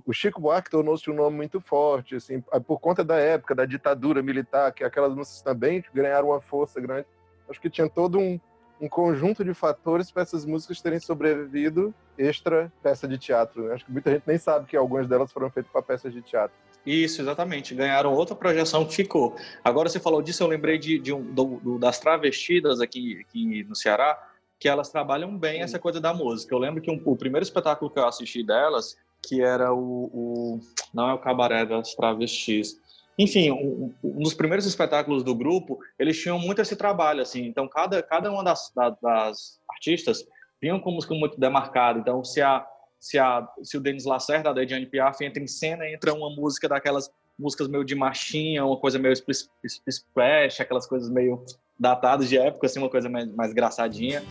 o, 0.05 0.13
Chico 0.13 0.39
Buarque 0.39 0.69
tornou-se 0.69 1.09
um 1.09 1.13
nome 1.13 1.35
muito 1.35 1.59
forte, 1.59 2.15
assim, 2.15 2.39
por 2.65 2.79
conta 2.79 3.03
da 3.03 3.17
época, 3.17 3.53
da 3.53 3.65
ditadura 3.65 4.21
militar, 4.23 4.71
que 4.71 4.83
aquelas 4.85 5.13
músicas 5.13 5.41
também 5.41 5.83
ganharam 5.93 6.29
uma 6.29 6.39
força 6.39 6.79
grande. 6.79 7.05
Acho 7.49 7.59
que 7.59 7.69
tinha 7.69 7.89
todo 7.89 8.17
um, 8.17 8.39
um 8.79 8.87
conjunto 8.87 9.43
de 9.43 9.53
fatores 9.53 10.09
para 10.09 10.21
essas 10.23 10.45
músicas 10.45 10.79
terem 10.81 10.99
sobrevivido 10.99 11.93
extra 12.17 12.71
peça 12.81 13.05
de 13.07 13.17
teatro. 13.17 13.63
né? 13.63 13.73
Acho 13.73 13.85
que 13.85 13.91
muita 13.91 14.11
gente 14.11 14.23
nem 14.25 14.37
sabe 14.37 14.65
que 14.67 14.77
algumas 14.77 15.07
delas 15.07 15.31
foram 15.31 15.49
feitas 15.49 15.71
para 15.71 15.81
peças 15.81 16.13
de 16.13 16.21
teatro. 16.21 16.55
Isso, 16.85 17.21
exatamente. 17.21 17.75
Ganharam 17.75 18.13
outra 18.13 18.35
projeção 18.35 18.85
que 18.85 18.95
ficou. 18.95 19.35
Agora 19.63 19.89
você 19.89 19.99
falou 19.99 20.21
disso, 20.21 20.41
eu 20.41 20.47
lembrei 20.47 20.77
de, 20.77 20.97
de 20.99 21.11
um, 21.13 21.21
do- 21.21 21.59
do- 21.59 21.77
das 21.79 21.99
travestidas 21.99 22.79
aqui, 22.79 23.19
aqui 23.19 23.63
no 23.65 23.75
Ceará, 23.75 24.17
que 24.61 24.69
elas 24.69 24.89
trabalham 24.89 25.35
bem 25.35 25.61
essa 25.61 25.79
coisa 25.79 25.99
da 25.99 26.13
música. 26.13 26.53
Eu 26.53 26.59
lembro 26.59 26.81
que 26.83 26.91
um- 26.91 27.01
o 27.03 27.15
primeiro 27.17 27.43
espetáculo 27.43 27.89
que 27.89 27.97
eu 27.97 28.07
assisti 28.07 28.45
delas, 28.45 28.95
que 29.27 29.41
era 29.41 29.73
o, 29.73 30.03
o- 30.13 30.59
não 30.93 31.09
é 31.09 31.13
o 31.13 31.17
Cabaré 31.19 31.65
das 31.65 31.95
Travestis. 31.95 32.79
Enfim, 33.17 33.49
um, 33.51 33.91
um 34.03 34.21
dos 34.21 34.35
primeiros 34.35 34.65
espetáculos 34.67 35.23
do 35.23 35.33
grupo, 35.33 35.79
eles 35.97 36.17
tinham 36.21 36.37
muito 36.37 36.61
esse 36.61 36.75
trabalho, 36.75 37.21
assim. 37.23 37.43
Então, 37.45 37.67
cada, 37.67 38.03
cada 38.03 38.31
uma 38.31 38.43
das, 38.43 38.71
da- 38.75 38.95
das 39.01 39.59
artistas 39.67 40.23
vinham 40.61 40.79
com 40.79 40.91
música 40.91 41.15
muito 41.15 41.39
demarcada. 41.39 41.97
Então, 41.99 42.23
se 42.23 42.39
a 42.41 42.65
se, 42.99 43.17
a, 43.17 43.47
se 43.63 43.75
o 43.77 43.81
Denis 43.81 44.05
Lacerda, 44.05 44.53
da 44.53 44.61
Ediane 44.61 44.85
Piaf, 44.85 45.19
entra 45.25 45.41
em 45.41 45.47
cena, 45.47 45.89
entra 45.89 46.13
uma 46.13 46.29
música 46.29 46.69
daquelas 46.69 47.09
músicas 47.37 47.67
meio 47.67 47.83
de 47.83 47.95
marchinha, 47.95 48.63
uma 48.63 48.77
coisa 48.77 48.99
meio 48.99 49.13
spl- 49.13 49.31
spl- 49.31 49.81
splash, 49.87 50.61
aquelas 50.61 50.85
coisas 50.85 51.09
meio 51.09 51.43
datadas 51.79 52.29
de 52.29 52.37
época, 52.37 52.67
assim, 52.67 52.77
uma 52.77 52.91
coisa 52.91 53.09
mais, 53.09 53.27
mais 53.33 53.49
engraçadinha. 53.51 54.21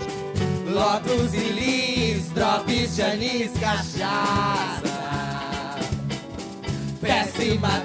Lotus 0.72 1.34
e 1.34 1.38
lis, 1.52 2.30
drops 2.30 2.94
de 2.96 3.02
anis, 3.02 3.52
cachaça. 3.58 5.00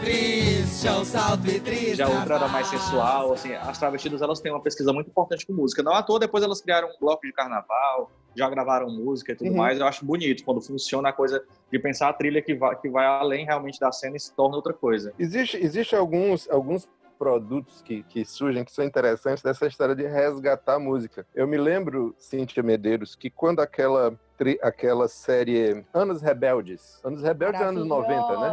Triste, 0.02 0.88
é 0.88 0.92
um 0.92 1.06
salto 1.06 1.48
e 1.48 1.60
triste. 1.60 1.96
Já 1.96 2.08
outra 2.08 2.36
era 2.36 2.48
mais 2.48 2.68
sensual, 2.68 3.34
assim, 3.34 3.54
as 3.54 3.78
travestidas 3.78 4.22
elas 4.22 4.40
têm 4.40 4.52
uma 4.52 4.62
pesquisa 4.62 4.92
muito 4.94 5.10
importante 5.10 5.46
com 5.48 5.54
música. 5.54 5.82
Não 5.82 5.94
à 5.94 6.04
toa, 6.04 6.20
depois 6.20 6.44
elas 6.44 6.62
criaram 6.62 6.90
um 6.90 7.00
bloco 7.00 7.26
de 7.26 7.32
carnaval, 7.34 8.12
já 8.36 8.50
gravaram 8.50 8.90
música 8.90 9.32
e 9.32 9.36
tudo 9.36 9.50
Uhum. 9.50 9.58
mais. 9.58 9.80
Eu 9.80 9.88
acho 9.88 10.06
bonito 10.06 10.44
quando 10.44 10.62
funciona 10.62 11.10
a 11.10 11.14
coisa 11.14 11.44
de 11.72 11.80
pensar 11.80 12.10
a 12.10 12.14
trilha 12.14 12.42
que 12.42 12.54
vai, 12.54 12.76
que 12.80 12.90
vai 12.90 13.06
além 13.06 13.46
realmente 13.46 13.80
da 13.80 13.92
cena 13.92 14.18
e 14.18 14.20
se 14.20 14.32
torna 14.34 14.58
outra 14.58 14.74
coisa. 14.74 15.14
Existe, 15.18 15.58
existe 15.58 15.96
alguns, 15.96 16.48
alguns 16.50 16.88
produtos 17.18 17.82
que, 17.82 18.03
que 18.03 18.24
surgem 18.26 18.63
que 18.63 18.72
são 18.72 18.84
interessantes 18.86 19.41
dessa 19.43 19.66
história 19.68 19.95
de 19.95 20.05
resgatar 20.05 20.76
a 20.76 20.80
música. 20.80 21.26
Eu 21.34 21.47
me 21.47 21.57
lembro, 21.57 22.16
Cíntia 22.18 22.61
Medeiros, 22.61 23.16
que 23.16 23.30
quando 23.30 23.59
aquela, 23.61 24.13
aquela 24.61 25.07
série 25.07 25.84
Anos 25.93 26.22
Rebeldes, 26.22 26.99
Anos 27.03 27.22
Rebeldes 27.22 27.61
é 27.61 27.63
anos 27.66 27.86
90, 27.88 28.39
né? 28.39 28.47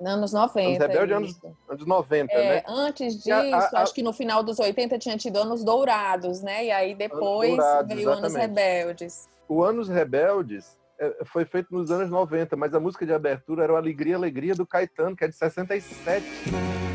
Anos 0.00 0.32
90. 0.32 0.68
Anos 0.68 0.78
Rebeldes 0.78 1.10
é 1.10 1.16
anos, 1.16 1.40
anos 1.68 1.86
90, 1.86 2.32
É, 2.32 2.48
né? 2.56 2.62
antes 2.66 3.14
disso, 3.22 3.32
a- 3.32 3.58
a- 3.78 3.82
acho 3.82 3.94
que 3.94 4.02
no 4.02 4.12
final 4.12 4.42
dos 4.42 4.58
80 4.58 4.98
tinha 4.98 5.16
tido 5.16 5.36
Anos 5.38 5.62
Dourados, 5.62 6.42
né? 6.42 6.64
E 6.66 6.70
aí 6.70 6.94
depois 6.94 7.50
Dourados, 7.56 7.94
veio 7.94 8.10
Anos 8.10 8.24
exatamente. 8.34 8.58
Rebeldes. 8.60 9.28
O 9.48 9.62
Anos 9.62 9.88
Rebeldes 9.88 10.76
é, 10.98 11.24
foi 11.24 11.44
feito 11.44 11.68
nos 11.72 11.90
anos 11.90 12.08
90, 12.10 12.56
mas 12.56 12.72
a 12.74 12.80
música 12.80 13.04
de 13.06 13.12
abertura 13.12 13.64
era 13.64 13.72
o 13.72 13.76
Alegria, 13.76 14.16
Alegria 14.16 14.54
do 14.54 14.66
Caetano, 14.66 15.16
que 15.16 15.24
é 15.24 15.28
de 15.28 15.34
67. 15.36 16.24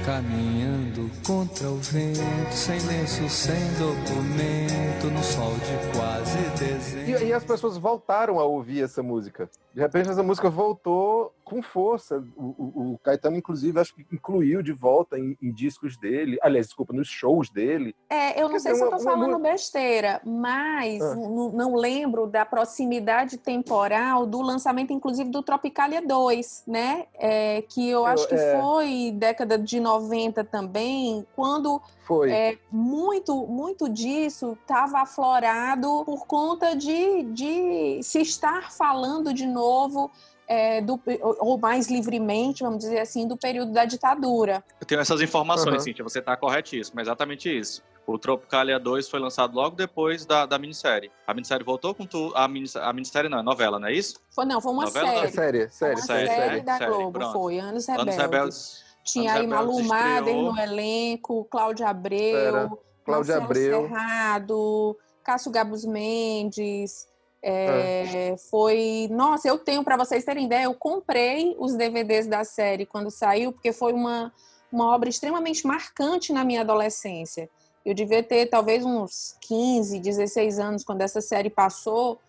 Caminhando 0.09 1.07
contra 1.23 1.69
o 1.69 1.75
vento, 1.75 2.51
sem 2.51 2.79
lenço, 2.87 3.29
sem 3.29 3.61
documento, 3.73 5.05
no 5.13 5.23
sol 5.23 5.53
de 5.53 5.95
quase 5.95 6.39
dezembro. 6.57 7.25
E, 7.25 7.27
e 7.27 7.31
as 7.31 7.43
pessoas 7.43 7.77
voltaram 7.77 8.39
a 8.39 8.43
ouvir 8.43 8.83
essa 8.83 9.03
música. 9.03 9.47
De 9.71 9.79
repente, 9.79 10.09
essa 10.09 10.23
música 10.23 10.49
voltou 10.49 11.31
com 11.49 11.61
força. 11.61 12.23
O, 12.37 12.43
o- 12.43 12.93
o 12.93 12.97
Caetano, 12.99 13.35
inclusive, 13.37 13.79
acho 13.79 13.95
que 13.95 14.05
incluiu 14.11 14.61
de 14.61 14.71
volta 14.71 15.17
em, 15.17 15.37
em 15.41 15.51
discos 15.51 15.97
dele. 15.97 16.37
Aliás, 16.41 16.67
desculpa, 16.67 16.93
nos 16.93 17.07
shows 17.07 17.49
dele. 17.49 17.95
É, 18.09 18.39
eu 18.39 18.43
não 18.43 18.51
Quer 18.53 18.59
sei 18.59 18.71
dizer, 18.73 18.75
se 18.75 18.81
eu 18.83 18.89
uma- 18.89 18.97
tô 18.97 19.03
uma 19.03 19.11
falando 19.11 19.33
mu- 19.37 19.39
besteira, 19.43 20.21
mas 20.25 21.01
Ah. 21.01 21.15
não 21.15 21.75
lembro 21.75 22.27
da 22.27 22.45
proximidade 22.45 23.37
temporal 23.37 24.25
do 24.25 24.41
lançamento, 24.41 24.93
inclusive, 24.93 25.29
do 25.29 25.41
Tropicalia 25.41 26.01
2, 26.01 26.63
né? 26.67 27.05
É, 27.15 27.61
que 27.63 27.89
eu 27.89 28.05
acho 28.05 28.27
que 28.27 28.35
é. 28.35 28.59
foi 28.59 29.11
década 29.15 29.57
de 29.57 29.79
90 29.79 30.43
também, 30.43 31.25
quando 31.35 31.81
Foi. 32.05 32.31
é, 32.31 32.57
muito, 32.71 33.35
muito 33.47 33.89
disso 33.89 34.57
estava 34.61 34.99
aflorado 35.01 36.03
por 36.05 36.25
conta 36.27 36.75
de, 36.75 37.23
de 37.23 37.99
se 38.03 38.21
estar 38.21 38.71
falando 38.71 39.33
de 39.33 39.45
novo, 39.45 40.11
é, 40.49 40.81
do, 40.81 40.99
ou 41.21 41.59
mais 41.59 41.87
livremente, 41.87 42.63
vamos 42.63 42.79
dizer 42.79 42.99
assim, 42.99 43.27
do 43.27 43.37
período 43.37 43.71
da 43.71 43.85
ditadura. 43.85 44.63
Eu 44.81 44.87
tenho 44.87 44.99
essas 44.99 45.21
informações, 45.21 45.75
Aham. 45.75 45.79
Cíntia, 45.79 46.03
você 46.03 46.17
está 46.17 46.35
corretíssimo, 46.35 46.99
é 46.99 47.03
exatamente 47.03 47.55
isso. 47.55 47.83
O 48.07 48.17
Tropicalia 48.17 48.79
2 48.79 49.07
foi 49.07 49.19
lançado 49.19 49.53
logo 49.53 49.75
depois 49.75 50.25
da, 50.25 50.47
da 50.47 50.57
minissérie. 50.57 51.11
A 51.27 51.33
minissérie 51.35 51.63
voltou 51.63 51.93
com 51.93 52.07
tu, 52.07 52.33
a, 52.35 52.47
minis, 52.47 52.75
a 52.75 52.91
minissérie 52.91 53.29
não, 53.29 53.37
é 53.37 53.43
novela, 53.43 53.79
não 53.79 53.87
é 53.87 53.93
isso? 53.93 54.19
Foi, 54.31 54.45
não, 54.45 54.59
foi 54.59 54.71
uma 54.71 54.85
Novela? 54.85 55.07
É 55.07 55.13
série. 55.13 55.31
série, 55.31 55.69
série, 55.69 55.93
uma 55.93 56.01
série, 56.01 56.27
série, 56.27 56.55
né? 56.55 56.59
da 56.61 56.77
Série, 56.79 56.91
Globo, 56.91 57.19
pronto. 57.19 57.33
foi, 57.33 57.59
Anos 57.59 57.87
Anos 57.87 58.05
Rebeldes. 58.05 58.17
Rebeldes. 58.17 58.83
Tinha 59.03 59.31
Anos 59.31 59.41
aí 59.41 59.47
Malu 59.47 59.75
Rebeldes 59.75 59.87
Mader 59.87 60.35
no 60.35 60.59
elenco, 60.59 61.45
Cláudia 61.45 61.89
Abreu, 61.89 62.37
Era. 62.37 62.71
Cláudia 63.05 63.39
Marcelo 63.39 63.45
Abreu. 63.45 63.87
Serrado, 63.87 64.97
Cássio 65.23 65.51
Gabos 65.51 65.85
Mendes. 65.85 67.07
É, 67.41 68.35
Foi. 68.49 69.07
Nossa, 69.11 69.47
eu 69.47 69.57
tenho, 69.57 69.83
para 69.83 69.97
vocês 69.97 70.23
terem 70.23 70.45
ideia, 70.45 70.65
eu 70.65 70.73
comprei 70.73 71.55
os 71.57 71.75
DVDs 71.75 72.27
da 72.27 72.43
série 72.43 72.85
quando 72.85 73.09
saiu, 73.09 73.53
porque 73.53 73.71
foi 73.71 73.93
uma, 73.93 74.31
uma 74.71 74.93
obra 74.93 75.09
extremamente 75.09 75.65
marcante 75.65 76.33
na 76.33 76.43
minha 76.43 76.61
adolescência. 76.61 77.49
Eu 77.85 77.93
devia 77.93 78.21
ter 78.21 78.47
talvez 78.47 78.85
uns 78.85 79.35
15, 79.41 79.99
16 79.99 80.59
anos 80.59 80.83
quando 80.83 81.01
essa 81.01 81.21
série 81.21 81.49
passou. 81.49 82.19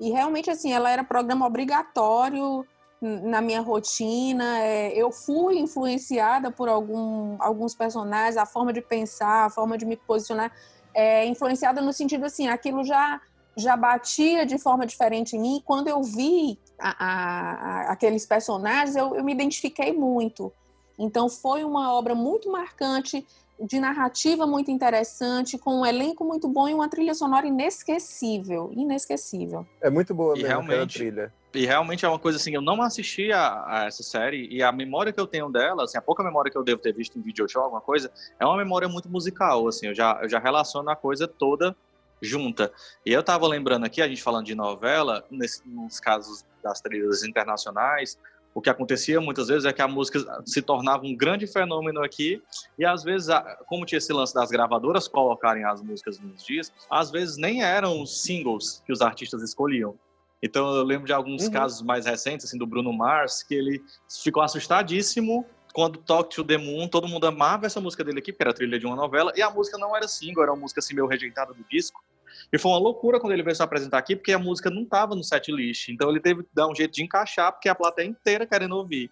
E 0.00 0.10
realmente, 0.10 0.50
assim, 0.50 0.72
ela 0.72 0.90
era 0.90 1.04
programa 1.04 1.46
obrigatório 1.46 2.66
na 3.00 3.40
minha 3.40 3.60
rotina. 3.60 4.58
É, 4.58 4.92
eu 4.94 5.12
fui 5.12 5.58
influenciada 5.58 6.50
por 6.50 6.68
algum, 6.68 7.36
alguns 7.38 7.74
personagens, 7.74 8.36
a 8.36 8.46
forma 8.46 8.72
de 8.72 8.80
pensar, 8.80 9.46
a 9.46 9.50
forma 9.50 9.78
de 9.78 9.86
me 9.86 9.96
posicionar, 9.96 10.52
é, 10.92 11.24
influenciada 11.26 11.80
no 11.80 11.92
sentido 11.92 12.24
assim, 12.26 12.48
aquilo 12.48 12.84
já 12.84 13.20
já 13.56 13.76
batia 13.76 14.44
de 14.44 14.58
forma 14.58 14.86
diferente 14.86 15.34
em 15.36 15.40
mim. 15.40 15.62
Quando 15.64 15.88
eu 15.88 16.02
vi 16.02 16.58
a- 16.78 16.96
a- 16.98 17.52
a- 17.88 17.92
aqueles 17.92 18.26
personagens, 18.26 18.94
eu, 18.94 19.16
eu 19.16 19.24
me 19.24 19.32
identifiquei 19.32 19.92
muito. 19.92 20.52
Então 20.98 21.28
foi 21.28 21.64
uma 21.64 21.92
obra 21.94 22.14
muito 22.14 22.50
marcante, 22.50 23.26
de 23.58 23.80
narrativa 23.80 24.46
muito 24.46 24.70
interessante, 24.70 25.56
com 25.56 25.80
um 25.80 25.86
elenco 25.86 26.22
muito 26.22 26.46
bom 26.46 26.68
e 26.68 26.74
uma 26.74 26.90
trilha 26.90 27.14
sonora 27.14 27.46
inesquecível, 27.46 28.70
inesquecível. 28.74 29.66
É 29.80 29.88
muito 29.88 30.14
boa 30.14 30.34
E 30.34 30.42
mesmo 30.42 30.48
aquela 30.58 30.66
realmente- 30.74 30.98
trilha. 30.98 31.32
E 31.54 31.64
realmente 31.64 32.04
é 32.04 32.08
uma 32.08 32.18
coisa 32.18 32.36
assim, 32.36 32.52
eu 32.54 32.60
não 32.60 32.82
assisti 32.82 33.32
a, 33.32 33.64
a 33.66 33.84
essa 33.86 34.02
série 34.02 34.46
e 34.50 34.62
a 34.62 34.70
memória 34.70 35.10
que 35.10 35.18
eu 35.18 35.26
tenho 35.26 35.48
dela, 35.50 35.84
assim, 35.84 35.96
a 35.96 36.02
pouca 36.02 36.22
memória 36.22 36.50
que 36.52 36.58
eu 36.58 36.62
devo 36.62 36.82
ter 36.82 36.92
visto 36.92 37.18
em 37.18 37.22
vídeo 37.22 37.48
show, 37.48 37.62
alguma 37.62 37.80
coisa, 37.80 38.12
é 38.38 38.44
uma 38.44 38.58
memória 38.58 38.86
muito 38.88 39.08
musical, 39.08 39.66
assim, 39.66 39.86
eu 39.86 39.94
já, 39.94 40.18
eu 40.22 40.28
já 40.28 40.38
relaciono 40.38 40.90
a 40.90 40.96
coisa 40.96 41.26
toda 41.26 41.74
junta. 42.22 42.72
E 43.04 43.12
eu 43.12 43.22
tava 43.22 43.46
lembrando 43.46 43.84
aqui, 43.84 44.00
a 44.02 44.08
gente 44.08 44.22
falando 44.22 44.46
de 44.46 44.54
novela, 44.54 45.24
nesse, 45.30 45.66
nos 45.68 46.00
casos 46.00 46.44
das 46.62 46.80
trilhas 46.80 47.22
internacionais, 47.24 48.18
o 48.54 48.60
que 48.62 48.70
acontecia 48.70 49.20
muitas 49.20 49.48
vezes 49.48 49.66
é 49.66 49.72
que 49.72 49.82
a 49.82 49.88
música 49.88 50.18
se 50.46 50.62
tornava 50.62 51.04
um 51.04 51.14
grande 51.14 51.46
fenômeno 51.46 52.02
aqui 52.02 52.42
e 52.78 52.86
às 52.86 53.04
vezes, 53.04 53.28
como 53.66 53.84
tinha 53.84 53.98
esse 53.98 54.12
lance 54.14 54.32
das 54.32 54.48
gravadoras 54.48 55.06
colocarem 55.06 55.62
as 55.64 55.82
músicas 55.82 56.18
nos 56.18 56.42
discos, 56.42 56.86
às 56.90 57.10
vezes 57.10 57.36
nem 57.36 57.62
eram 57.62 58.00
os 58.00 58.22
singles 58.22 58.82
que 58.86 58.92
os 58.92 59.02
artistas 59.02 59.42
escolhiam. 59.42 59.94
Então 60.42 60.74
eu 60.74 60.84
lembro 60.84 61.06
de 61.06 61.12
alguns 61.12 61.44
Uhum. 61.44 61.50
casos 61.50 61.82
mais 61.82 62.06
recentes, 62.06 62.46
assim, 62.46 62.56
do 62.56 62.66
Bruno 62.66 62.92
Mars, 62.92 63.42
que 63.42 63.54
ele 63.54 63.82
ficou 64.22 64.42
assustadíssimo 64.42 65.44
quando 65.76 65.98
Talk 65.98 66.34
to 66.34 66.42
the 66.42 66.56
Moon, 66.56 66.88
todo 66.88 67.06
mundo 67.06 67.26
amava 67.26 67.66
essa 67.66 67.82
música 67.82 68.02
dele 68.02 68.20
aqui, 68.20 68.32
porque 68.32 68.42
era 68.42 68.54
trilha 68.54 68.78
de 68.78 68.86
uma 68.86 68.96
novela, 68.96 69.30
e 69.36 69.42
a 69.42 69.50
música 69.50 69.76
não 69.76 69.94
era 69.94 70.08
single, 70.08 70.42
era 70.42 70.50
uma 70.54 70.60
música 70.62 70.78
assim 70.78 70.94
meio 70.94 71.06
rejeitada 71.06 71.52
do 71.52 71.62
disco. 71.70 72.02
E 72.50 72.56
foi 72.56 72.70
uma 72.70 72.78
loucura 72.78 73.20
quando 73.20 73.34
ele 73.34 73.42
veio 73.42 73.54
se 73.54 73.62
apresentar 73.62 73.98
aqui, 73.98 74.16
porque 74.16 74.32
a 74.32 74.38
música 74.38 74.70
não 74.70 74.84
estava 74.84 75.14
no 75.14 75.22
set 75.22 75.52
list. 75.52 75.90
Então 75.90 76.08
ele 76.08 76.18
teve 76.18 76.44
que 76.44 76.48
dar 76.54 76.66
um 76.66 76.74
jeito 76.74 76.94
de 76.94 77.02
encaixar, 77.04 77.52
porque 77.52 77.68
a 77.68 77.74
plateia 77.74 78.06
inteira 78.06 78.46
querendo 78.46 78.74
ouvir. 78.74 79.10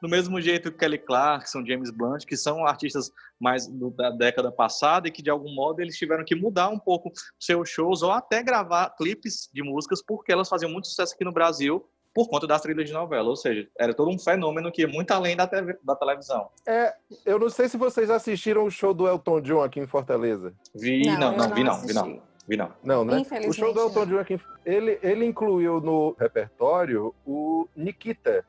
Do 0.00 0.08
mesmo 0.08 0.40
jeito 0.40 0.72
que 0.72 0.78
Kelly 0.78 0.96
Clarkson, 0.96 1.62
James 1.66 1.90
Blunt, 1.90 2.24
que 2.24 2.38
são 2.38 2.64
artistas 2.64 3.12
mais 3.38 3.66
do- 3.66 3.90
da 3.90 4.08
década 4.08 4.50
passada 4.50 5.08
e 5.08 5.10
que 5.10 5.20
de 5.20 5.28
algum 5.28 5.54
modo 5.54 5.82
eles 5.82 5.98
tiveram 5.98 6.24
que 6.24 6.34
mudar 6.34 6.70
um 6.70 6.78
pouco 6.78 7.12
seus 7.38 7.68
shows 7.68 8.02
ou 8.02 8.12
até 8.12 8.42
gravar 8.42 8.96
clipes 8.96 9.50
de 9.52 9.62
músicas 9.62 10.02
porque 10.02 10.32
elas 10.32 10.48
faziam 10.48 10.70
muito 10.70 10.88
sucesso 10.88 11.12
aqui 11.14 11.24
no 11.24 11.32
Brasil 11.32 11.86
por 12.18 12.28
conta 12.28 12.48
das 12.48 12.60
trilhas 12.60 12.84
de 12.84 12.92
novela. 12.92 13.28
Ou 13.28 13.36
seja, 13.36 13.68
era 13.78 13.94
todo 13.94 14.10
um 14.10 14.18
fenômeno 14.18 14.72
que 14.72 14.82
ia 14.82 14.88
muito 14.88 15.08
além 15.12 15.36
da, 15.36 15.46
TV 15.46 15.78
da 15.84 15.94
televisão. 15.94 16.48
É, 16.66 16.92
eu 17.24 17.38
não 17.38 17.48
sei 17.48 17.68
se 17.68 17.76
vocês 17.76 18.10
assistiram 18.10 18.64
o 18.64 18.70
show 18.72 18.92
do 18.92 19.06
Elton 19.06 19.40
John 19.40 19.62
aqui 19.62 19.78
em 19.78 19.86
Fortaleza. 19.86 20.52
Vi, 20.74 21.06
Não, 21.06 21.16
não, 21.16 21.30
não, 21.30 21.48
não 21.48 21.54
vi 21.54 21.62
não, 21.62 21.80
vi 21.80 21.94
não, 21.94 22.22
vi 22.48 22.56
não. 22.56 22.72
Não, 22.82 23.04
né? 23.04 23.22
O 23.46 23.52
show 23.52 23.72
do 23.72 23.82
Elton. 23.82 24.06
John 24.06 24.18
aqui, 24.18 24.40
ele, 24.66 24.98
ele 25.00 25.24
incluiu 25.26 25.80
no 25.80 26.16
repertório 26.18 27.14
o 27.24 27.68
Nikita. 27.76 28.44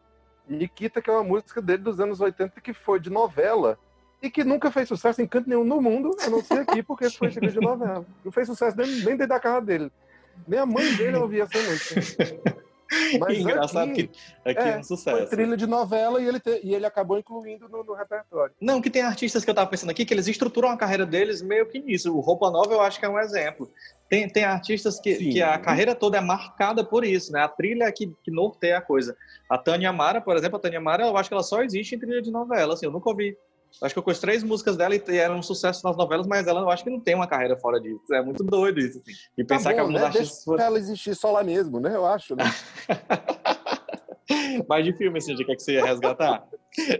Nikita, 0.47 0.99
que 0.99 1.11
é 1.11 1.13
uma 1.13 1.23
música 1.23 1.61
dele 1.61 1.83
dos 1.83 1.99
anos 1.99 2.19
80 2.19 2.59
que 2.61 2.73
foi 2.73 2.99
de 2.99 3.11
novela 3.11 3.77
e 4.19 4.31
que 4.31 4.43
nunca 4.43 4.71
fez 4.71 4.87
sucesso 4.87 5.21
em 5.21 5.27
canto 5.27 5.47
nenhum 5.47 5.63
no 5.63 5.79
mundo, 5.79 6.09
a 6.25 6.27
não 6.27 6.41
ser 6.43 6.61
aqui, 6.61 6.81
porque 6.81 7.07
foi 7.11 7.29
trilha 7.29 7.51
de 7.51 7.59
novela. 7.59 8.03
Não 8.25 8.31
fez 8.31 8.47
sucesso 8.47 8.75
nem, 8.75 8.87
nem 8.87 9.15
dentro 9.15 9.27
da 9.27 9.39
casa 9.39 9.63
dele. 9.63 9.91
Nem 10.47 10.59
a 10.59 10.65
mãe 10.65 10.95
dele 10.95 11.17
ouvia 11.17 11.43
essa 11.43 11.59
música. 11.59 12.59
Mas 13.19 13.37
Engraçado 13.37 13.91
aqui, 13.91 14.07
que 14.07 14.49
aqui 14.49 14.59
é, 14.59 14.67
é, 14.69 14.71
um 14.71 14.83
foi 14.83 14.83
sucesso. 14.83 15.29
trilha 15.29 15.55
de 15.55 15.67
novela 15.67 16.21
e 16.21 16.27
ele, 16.27 16.39
te- 16.39 16.59
e 16.63 16.73
ele 16.73 16.85
acabou 16.85 17.19
incluindo 17.19 17.69
no, 17.69 17.83
no 17.83 17.93
repertório. 17.93 18.53
Não, 18.59 18.81
que 18.81 18.89
tem 18.89 19.01
artistas 19.03 19.43
que 19.43 19.49
eu 19.49 19.53
tava 19.53 19.69
pensando 19.69 19.91
aqui 19.91 20.05
que 20.05 20.13
eles 20.13 20.27
estruturam 20.27 20.69
a 20.69 20.77
carreira 20.77 21.05
deles 21.05 21.41
meio 21.41 21.67
que 21.67 21.79
nisso. 21.79 22.15
O 22.15 22.19
Roupa 22.19 22.49
Nova 22.49 22.73
eu 22.73 22.81
acho 22.81 22.99
que 22.99 23.05
é 23.05 23.09
um 23.09 23.19
exemplo. 23.19 23.69
Tem, 24.09 24.27
tem 24.27 24.43
artistas 24.43 24.99
que, 24.99 25.15
Sim. 25.15 25.29
que 25.29 25.41
a 25.41 25.57
carreira 25.59 25.93
toda 25.93 26.17
é 26.17 26.21
marcada 26.21 26.83
por 26.83 27.05
isso, 27.05 27.31
né? 27.31 27.43
A 27.43 27.47
trilha 27.47 27.83
é 27.83 27.91
que, 27.91 28.11
que 28.23 28.31
norteia 28.31 28.79
a 28.79 28.81
coisa. 28.81 29.15
A 29.47 29.57
Tânia 29.57 29.93
Mara, 29.93 30.19
por 30.19 30.35
exemplo, 30.35 30.57
a 30.57 30.59
Tânia 30.59 30.81
Mara, 30.81 31.05
eu 31.05 31.15
acho 31.15 31.29
que 31.29 31.33
ela 31.33 31.43
só 31.43 31.61
existe 31.61 31.93
em 31.95 31.99
trilha 31.99 32.21
de 32.21 32.31
novela, 32.31 32.73
assim, 32.73 32.85
eu 32.87 32.91
nunca 32.91 33.09
ouvi. 33.09 33.37
Acho 33.81 33.93
que 33.93 33.99
eu 33.99 34.03
conheço 34.03 34.21
três 34.21 34.43
músicas 34.43 34.75
dela 34.75 34.95
e 34.95 35.17
eram 35.17 35.37
um 35.37 35.43
sucesso 35.43 35.85
nas 35.85 35.95
novelas, 35.95 36.27
mas 36.27 36.47
ela 36.47 36.61
eu 36.61 36.69
acho 36.69 36.83
que 36.83 36.89
não 36.89 36.99
tem 36.99 37.15
uma 37.15 37.27
carreira 37.27 37.57
fora 37.57 37.79
disso. 37.79 38.13
É 38.13 38.21
muito 38.21 38.43
doido 38.43 38.79
isso, 38.79 38.99
assim. 38.99 39.11
E 39.37 39.43
Tá 39.43 39.55
pensar 39.55 39.69
que 39.69 39.75
bom, 39.77 39.83
alguns 39.83 40.01
né? 40.01 40.07
artistas 40.07 40.43
Deixa 40.45 40.63
ela 40.63 40.77
existir 40.77 41.15
só 41.15 41.31
lá 41.31 41.43
mesmo, 41.43 41.79
né? 41.79 41.95
Eu 41.95 42.05
acho, 42.05 42.35
né? 42.35 42.43
mais 44.67 44.85
de 44.85 44.93
filme, 44.93 45.17
assim, 45.17 45.35
de 45.35 45.45
que, 45.45 45.51
é 45.51 45.55
que 45.55 45.63
você 45.63 45.73
ia 45.73 45.85
resgatar. 45.85 46.43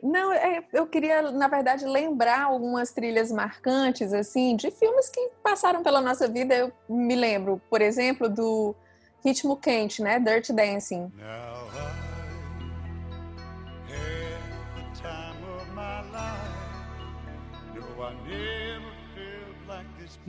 Não, 0.02 0.34
é, 0.34 0.64
eu 0.74 0.88
queria, 0.88 1.32
na 1.32 1.48
verdade, 1.48 1.86
lembrar 1.86 2.44
algumas 2.44 2.92
trilhas 2.92 3.32
marcantes, 3.32 4.14
assim, 4.14 4.56
de 4.56 4.72
filmes 4.72 5.10
que 5.10 5.30
passaram 5.44 5.84
pela 5.84 6.02
nossa 6.02 6.28
vida. 6.28 6.56
Eu 6.56 6.72
me 6.90 7.16
lembro, 7.16 7.62
por 7.70 7.82
exemplo, 7.82 8.30
do 8.30 8.76
Ritmo 9.24 9.58
Quente, 9.58 10.02
né? 10.02 10.20
Dirty 10.20 10.54
Dancing. 10.54 11.12
Now 11.16 11.99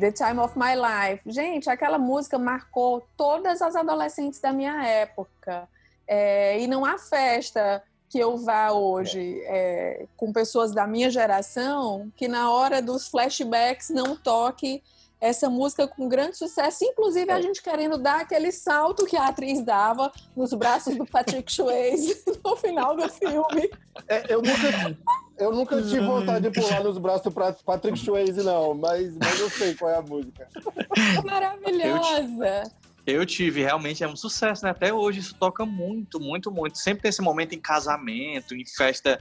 The 0.00 0.10
Time 0.10 0.40
of 0.40 0.58
My 0.58 0.74
Life. 0.74 1.22
Gente, 1.26 1.68
aquela 1.68 1.98
música 1.98 2.38
marcou 2.38 3.06
todas 3.16 3.60
as 3.60 3.76
adolescentes 3.76 4.40
da 4.40 4.52
minha 4.52 4.82
época. 4.84 5.68
É, 6.08 6.58
e 6.58 6.66
não 6.66 6.84
há 6.84 6.98
festa 6.98 7.82
que 8.08 8.18
eu 8.18 8.36
vá 8.38 8.72
hoje 8.72 9.40
é, 9.44 10.06
com 10.16 10.32
pessoas 10.32 10.72
da 10.72 10.84
minha 10.86 11.08
geração 11.10 12.10
que 12.16 12.26
na 12.26 12.50
hora 12.50 12.82
dos 12.82 13.06
flashbacks 13.06 13.90
não 13.90 14.16
toque 14.16 14.82
essa 15.20 15.50
música 15.50 15.86
com 15.86 16.08
grande 16.08 16.36
sucesso, 16.36 16.82
inclusive 16.82 17.30
a 17.30 17.40
gente 17.40 17.62
querendo 17.62 17.98
dar 17.98 18.22
aquele 18.22 18.50
salto 18.50 19.04
que 19.04 19.16
a 19.16 19.28
atriz 19.28 19.62
dava 19.62 20.10
nos 20.34 20.54
braços 20.54 20.96
do 20.96 21.04
Patrick 21.04 21.52
Swayze 21.52 22.22
no 22.42 22.56
final 22.56 22.96
do 22.96 23.06
filme. 23.08 23.70
É, 24.08 24.32
eu 24.32 24.40
nunca, 24.40 24.98
eu 25.40 25.52
nunca 25.52 25.80
tive 25.82 26.00
vontade 26.00 26.48
de 26.48 26.60
pular 26.60 26.84
nos 26.84 26.98
braços 26.98 27.22
do 27.22 27.30
Pra- 27.32 27.52
Patrick 27.64 27.98
Swayze, 27.98 28.42
não, 28.42 28.74
mas, 28.74 29.16
mas 29.16 29.40
eu 29.40 29.50
sei 29.50 29.74
qual 29.74 29.90
é 29.90 29.96
a 29.96 30.02
música. 30.02 30.46
Maravilhosa. 31.24 32.62
Eu 33.10 33.26
tive, 33.26 33.62
realmente 33.62 34.02
é 34.04 34.08
um 34.08 34.16
sucesso, 34.16 34.64
né? 34.64 34.70
Até 34.70 34.92
hoje 34.92 35.20
isso 35.20 35.34
toca 35.38 35.64
muito, 35.66 36.20
muito, 36.20 36.50
muito. 36.50 36.78
Sempre 36.78 37.02
tem 37.02 37.08
esse 37.08 37.22
momento 37.22 37.54
em 37.54 37.60
casamento, 37.60 38.54
em 38.54 38.64
festa 38.66 39.20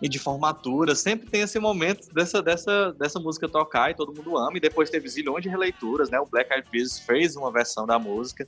e 0.00 0.08
de 0.08 0.18
formatura, 0.18 0.94
sempre 0.94 1.28
tem 1.28 1.40
esse 1.40 1.58
momento 1.58 2.08
dessa, 2.12 2.40
dessa, 2.40 2.92
dessa 2.92 3.18
música 3.18 3.48
tocar 3.48 3.90
e 3.90 3.94
todo 3.94 4.14
mundo 4.14 4.36
ama. 4.36 4.56
E 4.56 4.60
depois 4.60 4.90
teve 4.90 5.08
zilhões 5.08 5.42
de 5.42 5.48
releituras, 5.48 6.08
né? 6.10 6.20
O 6.20 6.26
Black 6.26 6.52
Eyed 6.52 6.68
Peas 6.70 7.00
fez 7.00 7.36
uma 7.36 7.50
versão 7.50 7.86
da 7.86 7.98
música. 7.98 8.46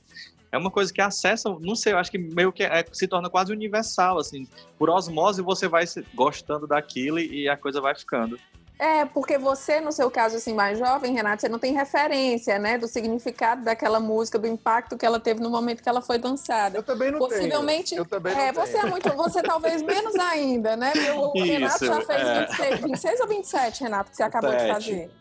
É 0.51 0.57
uma 0.57 0.71
coisa 0.71 0.93
que 0.93 1.01
acessa, 1.01 1.49
não 1.61 1.75
sei, 1.75 1.93
eu 1.93 1.97
acho 1.97 2.11
que 2.11 2.17
meio 2.17 2.51
que 2.51 2.63
é- 2.63 2.85
se 2.91 3.07
torna 3.07 3.29
quase 3.29 3.53
universal, 3.53 4.17
assim. 4.19 4.47
Por 4.77 4.89
osmose 4.89 5.41
você 5.41 5.67
vai 5.67 5.85
gostando 6.13 6.67
daquilo 6.67 7.19
e 7.19 7.47
a 7.47 7.55
coisa 7.57 7.79
vai 7.79 7.95
ficando. 7.95 8.37
É, 8.81 9.05
porque 9.05 9.37
você, 9.37 9.79
no 9.79 9.91
seu 9.91 10.09
caso, 10.09 10.37
assim, 10.37 10.55
mais 10.55 10.79
jovem, 10.79 11.13
Renato, 11.13 11.39
você 11.39 11.47
não 11.47 11.59
tem 11.59 11.71
referência, 11.71 12.57
né, 12.57 12.79
do 12.79 12.87
significado 12.87 13.63
daquela 13.63 13.99
música, 13.99 14.39
do 14.39 14.47
impacto 14.47 14.97
que 14.97 15.05
ela 15.05 15.19
teve 15.19 15.39
no 15.39 15.51
momento 15.51 15.83
que 15.83 15.87
ela 15.87 16.01
foi 16.01 16.17
dançada. 16.17 16.79
Eu 16.79 16.81
também 16.81 17.11
não 17.11 17.19
Possivelmente, 17.19 17.91
tenho. 17.91 18.01
Eu 18.01 18.05
também 18.05 18.33
é, 18.33 18.51
não 18.51 18.65
você 18.65 18.73
tenho. 18.73 18.87
é 18.87 18.89
muito, 18.89 19.07
você 19.15 19.43
talvez 19.43 19.83
menos 19.83 20.15
ainda, 20.15 20.75
né? 20.75 20.93
O 21.15 21.31
Isso, 21.37 21.45
Renato 21.45 21.85
já 21.85 22.01
fez 22.01 22.21
é. 22.21 22.39
26, 22.47 22.81
26 22.81 23.19
ou 23.19 23.27
27, 23.27 23.83
Renato, 23.83 24.09
que 24.09 24.17
você 24.17 24.23
acabou 24.23 24.49
de 24.49 24.57
Sete. 24.61 24.73
fazer. 24.73 25.11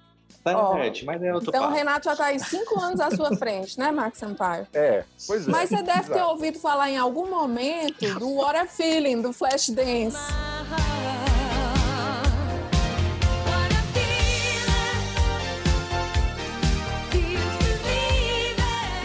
Tá, 0.42 0.56
Ó, 0.56 0.78
Ed, 0.78 1.04
mas 1.04 1.22
é 1.22 1.34
outro 1.34 1.50
Então 1.50 1.68
o. 1.68 1.70
Renato 1.70 2.06
já 2.06 2.12
está 2.12 2.24
aí 2.24 2.40
cinco 2.40 2.80
anos 2.80 2.98
à 2.98 3.10
sua 3.10 3.36
frente, 3.36 3.78
né, 3.78 3.90
Marcos 3.92 4.20
Sampaio? 4.20 4.66
É, 4.72 5.04
pois 5.26 5.46
é. 5.46 5.50
Mas 5.50 5.68
você 5.68 5.82
deve 5.82 6.04
ter 6.04 6.14
Exato. 6.14 6.30
ouvido 6.30 6.58
falar 6.58 6.88
em 6.88 6.96
algum 6.96 7.28
momento 7.28 8.18
do 8.18 8.36
What 8.36 8.56
a 8.58 8.66
Feeling, 8.66 9.20
do 9.20 9.34
Flashdance. 9.34 10.16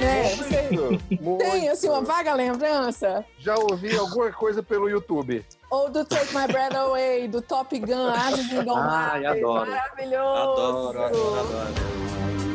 Né? 0.06 0.36
Você 0.36 1.18
Muito. 1.22 1.38
tem, 1.44 1.70
assim, 1.70 1.90
uma 1.90 2.02
vaga 2.02 2.34
lembrança? 2.34 3.26
Já 3.40 3.56
ouvi 3.56 3.96
alguma 3.98 4.32
coisa 4.32 4.62
pelo 4.62 4.90
YouTube. 4.90 5.44
Ou 5.70 5.90
do 5.90 6.06
Take 6.06 6.36
My 6.36 6.48
Breath 6.48 6.76
Away, 6.76 7.28
do 7.28 7.42
Top 7.42 7.78
Gun, 7.78 8.10
Asas 8.10 8.52
Indomáveis. 8.52 9.26
Ai, 9.26 9.26
adoro. 9.26 9.70
Maravilhoso. 9.72 10.52
Adoro, 10.52 11.04
adoro, 11.04 11.40
adoro. 11.40 12.55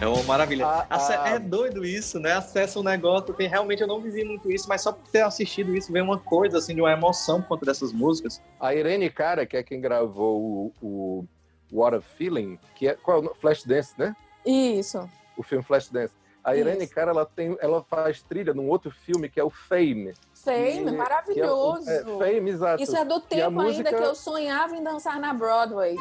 É 0.00 0.06
uma 0.06 0.22
maravilha. 0.22 0.64
Ah, 0.64 0.86
ah. 0.88 1.28
É 1.30 1.38
doido 1.40 1.84
isso, 1.84 2.20
né? 2.20 2.32
Acessa 2.32 2.78
um 2.78 2.84
negócio. 2.84 3.34
Tem, 3.34 3.48
realmente 3.48 3.82
eu 3.82 3.88
não 3.88 4.00
vivi 4.00 4.24
muito 4.24 4.50
isso, 4.50 4.68
mas 4.68 4.80
só 4.82 4.92
por 4.92 5.08
ter 5.08 5.22
assistido 5.22 5.74
isso, 5.76 5.92
vem 5.92 6.02
uma 6.02 6.18
coisa 6.18 6.58
assim, 6.58 6.74
de 6.74 6.80
uma 6.80 6.92
emoção 6.92 7.42
por 7.42 7.48
conta 7.48 7.66
dessas 7.66 7.92
músicas. 7.92 8.40
A 8.60 8.72
Irene 8.74 9.10
Cara, 9.10 9.44
que 9.44 9.56
é 9.56 9.62
quem 9.62 9.80
gravou 9.80 10.40
o, 10.40 10.72
o 10.80 11.24
What 11.72 11.96
a 11.96 12.00
Feeling, 12.00 12.58
que 12.76 12.86
é 12.88 12.94
qual 12.94 13.24
é? 13.24 13.34
Flashdance, 13.40 13.92
né? 13.98 14.14
Isso. 14.46 15.08
O 15.36 15.42
filme 15.42 15.64
Flashdance. 15.64 16.14
A 16.44 16.56
Irene 16.56 16.84
Isso. 16.84 16.94
Cara, 16.94 17.10
ela, 17.10 17.26
tem, 17.26 17.56
ela 17.60 17.82
faz 17.82 18.22
trilha 18.22 18.54
num 18.54 18.68
outro 18.68 18.92
filme 18.92 19.28
que 19.28 19.40
é 19.40 19.44
o 19.44 19.50
Fame. 19.50 20.14
Fame, 20.32 20.84
Que- 20.84 20.96
maravilhoso. 20.96 21.84
que 21.84 21.90
é 21.90 21.96
é, 21.96 22.04
Fame, 22.04 22.50
exato. 22.50 22.82
Isso 22.82 22.96
é 22.96 23.04
do 23.04 23.20
tempo 23.20 23.50
música- 23.50 23.88
ainda 23.88 23.98
que 24.00 24.08
eu 24.08 24.14
sonhava 24.14 24.76
em 24.76 24.82
dançar 24.82 25.18
na 25.18 25.34
Broadway. 25.34 25.96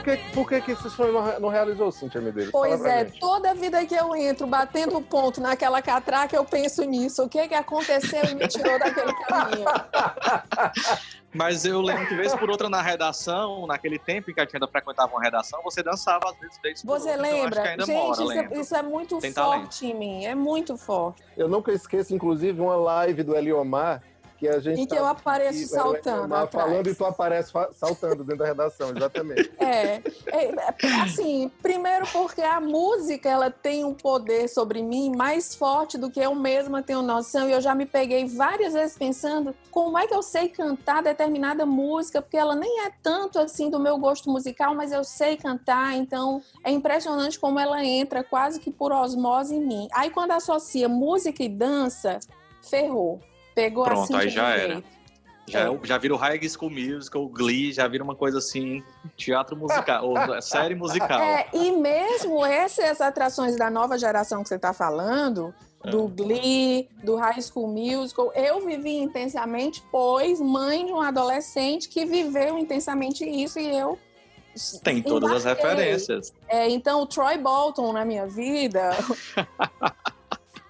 O 0.00 0.02
que, 0.02 0.16
por 0.32 0.48
que, 0.48 0.60
que 0.62 0.72
esse 0.72 0.88
sonho 0.88 1.12
não, 1.12 1.22
re- 1.22 1.38
não 1.38 1.48
realizou, 1.50 1.92
Cintia 1.92 2.22
Medeiros? 2.22 2.50
Pois 2.50 2.82
é, 2.84 3.04
gente. 3.04 3.20
toda 3.20 3.54
vida 3.54 3.84
que 3.84 3.94
eu 3.94 4.16
entro 4.16 4.46
batendo 4.46 4.98
ponto 5.02 5.40
naquela 5.42 5.82
catraca, 5.82 6.34
eu 6.34 6.44
penso 6.44 6.82
nisso. 6.84 7.22
O 7.24 7.28
que 7.28 7.46
que 7.48 7.54
aconteceu 7.54 8.24
e 8.24 8.34
me 8.34 8.48
tirou 8.48 8.78
daquele 8.78 9.12
caminho? 9.24 9.66
Mas 11.32 11.64
eu 11.64 11.80
lembro 11.80 12.08
que, 12.08 12.14
vez 12.16 12.34
por 12.34 12.50
outra, 12.50 12.68
na 12.68 12.80
redação, 12.82 13.66
naquele 13.66 13.98
tempo 13.98 14.30
em 14.30 14.34
que 14.34 14.40
a 14.40 14.44
gente 14.44 14.56
ainda 14.56 14.66
frequentava 14.66 15.12
uma 15.12 15.22
redação, 15.22 15.60
você 15.62 15.82
dançava 15.82 16.30
às 16.30 16.36
vezes 16.38 16.58
vez 16.62 16.82
por 16.82 16.98
Você 16.98 17.10
outra. 17.10 17.28
Então, 17.28 17.40
lembra? 17.42 17.62
ainda 17.62 17.86
Gente, 17.86 17.96
mora, 17.96 18.12
isso, 18.22 18.32
é, 18.32 18.34
lembro. 18.42 18.60
isso 18.60 18.74
é 18.76 18.82
muito 18.82 19.18
Tem 19.18 19.32
forte 19.32 19.80
talento. 19.80 19.84
em 19.84 19.94
mim. 19.94 20.24
É 20.26 20.34
muito 20.34 20.76
forte. 20.76 21.22
Eu 21.36 21.48
nunca 21.48 21.70
esqueço, 21.72 22.14
inclusive, 22.14 22.60
uma 22.60 22.74
live 22.74 23.22
do 23.22 23.36
Eliomar 23.36 24.02
que 24.40 24.48
a 24.48 24.58
gente. 24.58 24.80
Em 24.80 24.86
que 24.86 24.94
tá- 24.94 25.00
eu 25.00 25.06
apareço 25.06 25.68
saltando 25.68 26.34
atrás. 26.34 26.50
falando 26.50 26.88
e 26.88 26.94
tu 26.94 27.04
aparece 27.04 27.52
saltando 27.74 28.24
dentro 28.24 28.38
da 28.38 28.46
redação, 28.46 28.90
exatamente. 28.96 29.50
É, 29.60 30.02
é, 30.28 30.54
assim, 31.02 31.50
primeiro 31.62 32.06
porque 32.12 32.40
a 32.40 32.60
música 32.60 33.28
ela 33.28 33.50
tem 33.50 33.84
um 33.84 33.92
poder 33.92 34.48
sobre 34.48 34.82
mim 34.82 35.12
mais 35.14 35.54
forte 35.54 35.98
do 35.98 36.10
que 36.10 36.18
eu 36.18 36.34
mesma 36.34 36.82
tenho 36.82 37.02
noção. 37.02 37.48
E 37.48 37.52
eu 37.52 37.60
já 37.60 37.74
me 37.74 37.84
peguei 37.84 38.24
várias 38.26 38.72
vezes 38.72 38.96
pensando 38.96 39.54
como 39.70 39.98
é 39.98 40.06
que 40.06 40.14
eu 40.14 40.22
sei 40.22 40.48
cantar 40.48 41.02
determinada 41.02 41.66
música, 41.66 42.22
porque 42.22 42.38
ela 42.38 42.54
nem 42.54 42.86
é 42.86 42.90
tanto 43.02 43.38
assim 43.38 43.68
do 43.68 43.78
meu 43.78 43.98
gosto 43.98 44.30
musical, 44.30 44.74
mas 44.74 44.92
eu 44.92 45.04
sei 45.04 45.36
cantar. 45.36 45.94
Então 45.94 46.42
é 46.64 46.70
impressionante 46.70 47.38
como 47.38 47.58
ela 47.60 47.84
entra 47.84 48.24
quase 48.24 48.58
que 48.58 48.70
por 48.70 48.92
osmose 48.92 49.54
em 49.54 49.60
mim. 49.66 49.88
Aí 49.92 50.10
quando 50.10 50.30
associa 50.30 50.88
música 50.88 51.42
e 51.42 51.48
dança, 51.48 52.18
ferrou. 52.62 53.20
Pegou 53.60 53.84
Pronto, 53.84 54.04
assim 54.04 54.14
aí 54.16 54.28
de 54.28 54.34
já 54.34 54.56
jeito. 54.56 54.72
era. 54.72 54.84
Já, 55.46 55.66
já 55.82 55.98
vira 55.98 56.14
o 56.14 56.16
High 56.16 56.48
School 56.48 56.70
Musical, 56.70 57.26
Glee, 57.28 57.72
já 57.72 57.86
vira 57.88 58.04
uma 58.04 58.14
coisa 58.14 58.38
assim, 58.38 58.82
teatro 59.16 59.56
musical, 59.56 60.06
ou 60.08 60.16
série 60.40 60.74
musical. 60.74 61.20
É, 61.20 61.48
e 61.52 61.72
mesmo 61.72 62.46
essas 62.46 63.00
atrações 63.00 63.56
da 63.56 63.68
nova 63.68 63.98
geração 63.98 64.42
que 64.42 64.48
você 64.48 64.54
está 64.54 64.72
falando, 64.72 65.52
do 65.84 66.06
Glee, 66.08 66.88
do 67.02 67.16
High 67.16 67.42
School 67.42 67.68
Musical, 67.68 68.32
eu 68.34 68.64
vivi 68.64 68.96
intensamente, 68.98 69.82
pois 69.90 70.40
mãe 70.40 70.86
de 70.86 70.92
um 70.92 71.00
adolescente 71.00 71.88
que 71.88 72.04
viveu 72.04 72.56
intensamente 72.58 73.24
isso 73.24 73.58
e 73.58 73.76
eu 73.76 73.98
Tem 74.84 75.02
todas 75.02 75.30
as 75.32 75.42
embarquei. 75.42 75.64
referências. 75.70 76.32
É, 76.48 76.68
então, 76.68 77.02
o 77.02 77.06
Troy 77.06 77.38
Bolton 77.38 77.92
na 77.92 78.04
minha 78.04 78.26
vida 78.26 78.90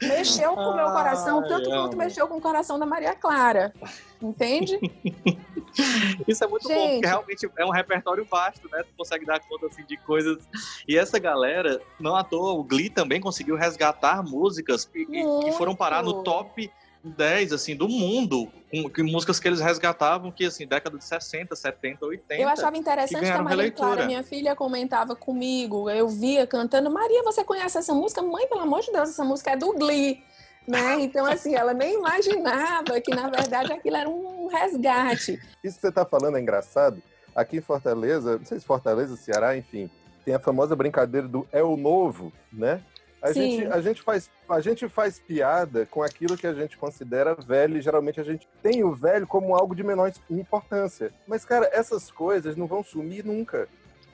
mexeu 0.03 0.55
com 0.55 0.71
o 0.71 0.77
meu 0.77 0.87
coração, 0.87 1.43
tanto 1.47 1.69
quanto 1.69 1.97
mexeu 1.97 2.27
com 2.29 2.37
o 2.37 2.41
coração 2.41 2.79
da 2.79 2.87
Maria 2.87 3.15
Clara. 3.15 3.73
Entende? 4.21 4.79
Isso 6.27 6.43
é 6.43 6.47
muito 6.47 6.69
bom, 6.69 6.75
Gente. 6.75 6.93
porque 6.95 7.07
realmente 7.07 7.51
é 7.57 7.65
um 7.65 7.71
repertório 7.71 8.25
vasto, 8.25 8.69
né? 8.71 8.83
Tu 8.83 8.93
consegue 8.97 9.25
dar 9.25 9.41
conta 9.41 9.67
assim, 9.67 9.85
de 9.85 9.97
coisas. 9.97 10.49
E 10.87 10.97
essa 10.99 11.19
galera, 11.19 11.81
não 11.99 12.17
à 12.17 12.25
toa, 12.25 12.53
o 12.53 12.65
Glee 12.65 12.91
também 12.91 13.21
conseguiu 13.21 13.57
resgatar 13.57 14.23
músicas 14.23 14.85
que, 14.85 15.07
que 15.07 15.53
foram 15.53 15.75
parar 15.75 16.03
no 16.03 16.23
top 16.23 16.71
10 17.03 17.53
assim, 17.53 17.75
do 17.75 17.89
mundo. 17.89 18.51
Com, 18.71 18.89
com 18.89 19.03
músicas 19.03 19.41
que 19.41 19.49
eles 19.49 19.61
resgatavam, 19.61 20.31
que 20.31 20.45
assim, 20.45 20.67
década 20.67 20.97
de 20.97 21.05
60, 21.05 21.57
70, 21.57 22.07
80. 22.07 22.35
Eu 22.43 22.49
achava 22.49 22.73
que 22.73 22.79
interessante 22.79 23.11
que, 23.11 23.17
a 23.17 23.21
ganharam 23.21 23.45
Maria 23.45 23.57
releitura. 23.57 23.89
Clara, 23.89 24.07
minha 24.07 24.23
filha, 24.23 24.55
comentava 24.55 25.17
comigo. 25.17 25.91
Eu 25.91 26.09
via 26.09 26.47
cantando, 26.47 26.91
Maria, 26.91 27.23
você 27.23 27.43
conhece 27.43 27.79
essa 27.79 27.95
música? 27.95 28.23
Mãe, 28.23 28.47
pelo 28.49 28.61
amor 28.61 28.81
de 28.83 28.93
Deus, 28.93 29.11
essa 29.11 29.25
música 29.25 29.53
é 29.53 29.57
do 29.57 29.73
Glee. 29.73 30.23
Né? 30.69 31.01
Então, 31.01 31.27
assim, 31.27 31.55
ela 31.55 31.75
nem 31.75 31.95
imaginava 31.95 33.01
que, 33.01 33.13
na 33.15 33.29
verdade, 33.29 33.73
aquilo 33.73 33.97
era 33.97 34.09
um 34.09 34.47
resgate. 34.47 35.41
Isso 35.65 35.77
que 35.77 35.81
você 35.81 35.89
está 35.89 36.05
falando 36.05 36.37
é 36.37 36.41
engraçado. 36.41 37.03
Aqui 37.35 37.57
em 37.57 37.63
Fortaleza, 37.63 38.39
não 38.39 38.45
sei 38.45 38.61
se 38.61 38.67
Fortaleza, 38.67 39.17
Ceará, 39.17 39.57
enfim, 39.57 39.91
tem 40.25 40.35
a 40.35 40.39
famosa 40.39 40.77
brincadeira 40.77 41.27
do 41.27 41.47
é 41.51 41.63
o 41.63 41.77
novo, 41.77 42.33
né? 42.53 42.83
A 43.23 43.33
Sim. 43.33 43.59
gente, 43.59 43.67
a, 43.67 43.81
gente 43.81 44.03
faz, 44.03 44.31
a 44.49 44.61
gente 44.61 44.89
faz 44.89 45.19
piada 45.19 45.87
com 45.87 46.03
aquilo 46.03 46.37
que 46.37 46.47
a 46.47 46.55
gente 46.55 46.79
considera 46.79 47.35
velho 47.35 47.77
e 47.77 47.81
geralmente 47.81 48.21
a 48.21 48.25
gente 48.25 48.49
tem 48.63 48.83
o 48.83 48.93
velho 48.93 49.27
como 49.27 49.55
algo 49.55 49.75
de 49.75 49.85
menor 49.85 50.11
importância. 50.31 51.13
Mas, 51.27 51.45
cara, 51.45 51.69
essas 51.73 52.11
coisas 52.11 52.57
não 52.57 52.67
vão 52.67 52.83
sumir 52.83 53.25
nunca. 53.25 53.69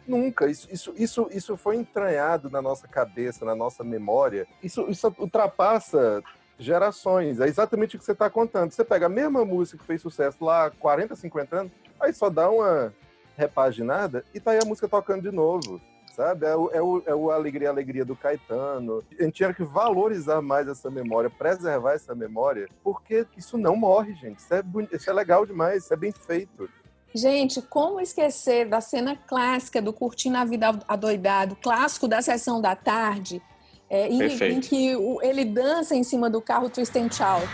Nunca. 0.06 0.48
Isso, 0.48 0.68
isso, 0.70 0.94
isso, 0.96 1.28
isso 1.30 1.56
foi 1.56 1.76
entranhado 1.76 2.50
na 2.50 2.60
nossa 2.60 2.88
cabeça, 2.88 3.44
na 3.44 3.54
nossa 3.54 3.84
memória. 3.84 4.46
Isso, 4.62 4.88
isso 4.90 5.14
ultrapassa 5.18 6.22
gerações. 6.58 7.38
É 7.40 7.46
exatamente 7.46 7.96
o 7.96 7.98
que 7.98 8.04
você 8.04 8.12
está 8.12 8.28
contando. 8.28 8.72
Você 8.72 8.84
pega 8.84 9.06
a 9.06 9.10
mesma 9.10 9.44
música 9.44 9.78
que 9.78 9.84
fez 9.84 10.02
sucesso 10.02 10.44
lá 10.44 10.66
há 10.66 10.70
40, 10.70 11.14
50 11.14 11.56
anos, 11.56 11.72
aí 12.00 12.12
só 12.12 12.28
dá 12.28 12.50
uma, 12.50 12.92
repaginada, 13.36 14.24
e 14.34 14.40
tá 14.40 14.52
aí 14.52 14.58
a 14.62 14.66
música 14.66 14.88
tocando 14.88 15.22
de 15.22 15.30
novo. 15.30 15.80
Sabe? 16.16 16.46
É 16.46 16.56
o, 16.56 16.70
é, 16.72 16.80
o, 16.80 17.02
é 17.04 17.14
o 17.14 17.30
Alegria, 17.30 17.68
Alegria 17.68 18.02
do 18.02 18.16
Caetano. 18.16 19.02
A 19.20 19.22
gente 19.24 19.34
tinha 19.34 19.52
que 19.52 19.62
valorizar 19.62 20.40
mais 20.40 20.66
essa 20.66 20.90
memória, 20.90 21.28
preservar 21.28 21.92
essa 21.92 22.14
memória, 22.14 22.68
porque 22.82 23.26
isso 23.36 23.58
não 23.58 23.76
morre, 23.76 24.14
gente. 24.14 24.38
Isso 24.38 24.54
é, 24.54 24.62
isso 24.92 25.10
é 25.10 25.12
legal 25.12 25.44
demais, 25.44 25.84
isso 25.84 25.92
é 25.92 25.96
bem 25.96 26.12
feito. 26.12 26.70
Gente, 27.14 27.60
como 27.60 28.00
esquecer 28.00 28.66
da 28.66 28.80
cena 28.80 29.14
clássica 29.14 29.82
do 29.82 29.92
Curtindo 29.92 30.38
a 30.38 30.44
Vida 30.46 30.78
Adoidado, 30.88 31.54
clássico 31.56 32.08
da 32.08 32.22
sessão 32.22 32.62
da 32.62 32.74
tarde, 32.74 33.42
é, 33.90 34.08
em, 34.08 34.22
em 34.54 34.60
que 34.60 34.96
o- 34.96 35.20
ele 35.22 35.44
dança 35.44 35.94
em 35.94 36.02
cima 36.02 36.30
do 36.30 36.40
carro 36.40 36.70
Twist 36.70 36.96
and 36.98 37.10
Shout. 37.12 37.46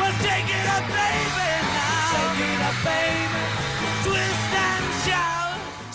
Well, 0.00 0.10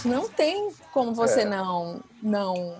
Não 0.05 0.29
tem 0.29 0.69
como 0.93 1.13
você 1.13 1.41
É. 1.41 1.45
não, 1.45 1.99
não, 2.21 2.77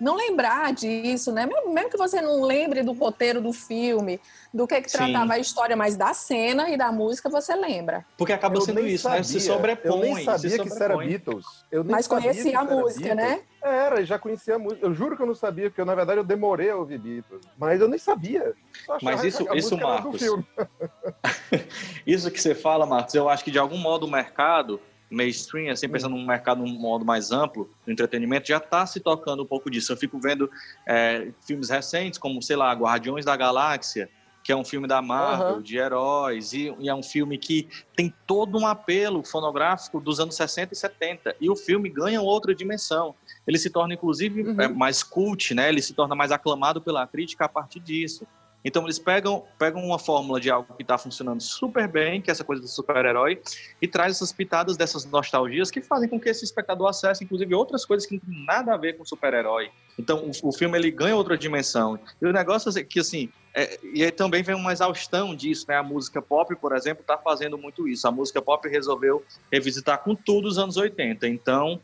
não 0.00 0.16
lembrar 0.16 0.72
disso, 0.72 1.30
né? 1.32 1.46
Mesmo, 1.66 1.90
que 1.90 1.96
você 1.96 2.20
não 2.20 2.42
lembre 2.42 2.82
do 2.82 2.92
roteiro 2.92 3.40
do 3.40 3.52
filme, 3.52 4.20
do 4.52 4.66
que, 4.66 4.80
que 4.80 4.90
Sim. 4.90 4.98
tratava 4.98 5.34
a 5.34 5.38
história, 5.38 5.76
mas 5.76 5.96
da 5.96 6.12
cena 6.14 6.70
e 6.70 6.76
da 6.76 6.90
música 6.90 7.28
você 7.28 7.54
lembra. 7.54 8.04
Porque 8.16 8.32
acaba 8.32 8.56
Eu 8.56 8.60
sendo 8.62 8.80
isso, 8.86 9.08
né? 9.08 9.22
Se 9.22 9.38
sabia. 9.40 9.54
sobrepõe. 9.54 9.90
Eu 9.92 9.98
nem 10.14 10.24
sabia 10.24 10.58
que 10.58 10.68
isso 10.68 10.82
era. 10.82 10.96
Beatles. 10.96 11.46
Eu 11.70 11.84
nem 11.84 11.92
Mas 11.92 12.06
sabia 12.06 12.22
conhecia 12.30 12.50
que 12.50 12.56
a 12.56 12.60
era 12.62 12.74
música, 12.74 13.14
Beatles. 13.14 13.28
né? 13.38 13.42
Era, 13.62 14.04
já 14.04 14.18
conhecia 14.18 14.56
a 14.56 14.58
música. 14.58 14.84
Eu 14.84 14.92
juro 14.94 15.16
que 15.16 15.22
eu 15.22 15.26
não 15.26 15.34
sabia, 15.34 15.70
porque 15.70 15.84
na 15.84 15.94
verdade 15.94 16.18
eu 16.20 16.24
demorei 16.24 16.70
a 16.70 16.76
ouvir 16.76 16.98
Beatles. 16.98 17.42
Mas 17.56 17.80
eu 17.80 17.86
nem 17.88 17.98
sabia. 17.98 18.54
Mas 19.02 19.20
que 19.20 19.28
isso- 19.28 19.48
a 19.50 19.56
isso, 19.56 19.76
música 19.76 19.76
era 19.76 20.00
do 20.00 20.02
Marcos, 20.04 20.20
filme. 20.22 20.46
Isso 22.06 22.30
que 22.30 22.40
você 22.40 22.54
fala, 22.54 22.84
Marcos, 22.86 23.14
eu 23.14 23.28
acho 23.28 23.44
que 23.44 23.50
de 23.50 23.58
algum 23.58 23.76
modo 23.78 24.06
o 24.06 24.10
mercado 24.10 24.80
mainstream, 25.12 25.70
assim, 25.70 25.86
Hum. 25.86 25.90
pensando 25.90 26.16
num 26.16 26.26
mercado 26.26 26.58
num 26.64 26.78
modo 26.78 27.04
mais 27.04 27.30
amplo, 27.30 27.70
do 27.86 27.92
entretenimento, 27.92 28.48
já 28.48 28.56
está 28.56 28.84
se 28.86 28.98
tocando 29.00 29.42
um 29.42 29.46
pouco 29.46 29.70
disso. 29.70 29.92
Eu 29.92 29.96
fico 29.96 30.18
vendo 30.18 30.50
é, 30.88 31.30
filmes 31.46 31.68
recentes, 31.68 32.18
como, 32.18 32.42
sei 32.42 32.56
lá, 32.56 32.72
Guardiões 32.72 33.24
da 33.24 33.36
Galáxia, 33.36 34.08
que 34.44 34.50
é 34.50 34.56
um 34.56 34.64
filme 34.64 34.88
da 34.88 35.00
Marvel, 35.00 35.54
Aham. 35.54 35.62
de 35.62 35.76
heróis, 35.78 36.52
e, 36.52 36.74
e 36.80 36.88
é 36.88 36.94
um 36.94 37.02
filme 37.02 37.38
que 37.38 37.68
tem 37.94 38.12
todo 38.26 38.58
um 38.58 38.66
apelo 38.66 39.22
fonográfico 39.24 40.00
dos 40.00 40.18
anos 40.18 40.34
60 40.34 40.74
e 40.74 40.76
70, 40.76 41.36
e 41.40 41.48
o 41.48 41.54
filme 41.54 41.88
ganha 41.88 42.20
outra 42.20 42.52
dimensão. 42.52 43.14
Ele 43.46 43.56
se 43.56 43.70
torna, 43.70 43.94
inclusive, 43.94 44.42
Uhum. 44.42 44.60
é, 44.60 44.66
mais 44.66 45.02
cult, 45.04 45.54
né? 45.54 45.68
Ele 45.68 45.80
se 45.80 45.94
torna 45.94 46.16
mais 46.16 46.32
aclamado 46.32 46.80
pela 46.82 47.06
crítica 47.06 47.44
a 47.44 47.48
partir 47.48 47.78
disso. 47.78 48.26
Então 48.64 48.84
eles 48.84 48.98
pegam, 48.98 49.44
pegam 49.58 49.84
uma 49.84 49.98
fórmula 49.98 50.40
de 50.40 50.50
algo 50.50 50.74
que 50.74 50.82
está 50.82 50.96
funcionando 50.96 51.40
super 51.40 51.88
bem, 51.88 52.20
que 52.20 52.30
é 52.30 52.32
essa 52.32 52.44
coisa 52.44 52.62
do 52.62 52.68
super-herói, 52.68 53.40
e 53.80 53.88
traz 53.88 54.16
essas 54.16 54.32
pitadas 54.32 54.76
dessas 54.76 55.04
nostalgias 55.04 55.70
que 55.70 55.80
fazem 55.80 56.08
com 56.08 56.20
que 56.20 56.28
esse 56.28 56.44
espectador 56.44 56.88
acesse, 56.88 57.24
inclusive, 57.24 57.54
outras 57.54 57.84
coisas 57.84 58.06
que 58.06 58.14
não 58.14 58.20
tem 58.20 58.44
nada 58.46 58.74
a 58.74 58.76
ver 58.76 58.96
com 58.96 59.04
super-herói. 59.04 59.70
Então 59.98 60.24
o, 60.24 60.48
o 60.48 60.52
filme 60.52 60.78
ele 60.78 60.90
ganha 60.90 61.16
outra 61.16 61.36
dimensão. 61.36 61.98
E 62.20 62.26
o 62.26 62.32
negócio 62.32 62.76
é 62.78 62.82
que, 62.82 63.00
assim, 63.00 63.28
é, 63.54 63.78
e 63.92 64.02
aí 64.02 64.10
também 64.10 64.42
vem 64.42 64.54
uma 64.54 64.72
exaustão 64.72 65.34
disso, 65.34 65.66
né? 65.68 65.76
A 65.76 65.82
música 65.82 66.22
pop, 66.22 66.54
por 66.56 66.74
exemplo, 66.74 67.02
está 67.02 67.18
fazendo 67.18 67.58
muito 67.58 67.86
isso. 67.86 68.08
A 68.08 68.10
música 68.10 68.40
pop 68.40 68.66
resolveu 68.68 69.22
revisitar 69.50 70.02
com 70.02 70.14
tudo 70.14 70.48
os 70.48 70.58
anos 70.58 70.76
80. 70.76 71.28
Então, 71.28 71.80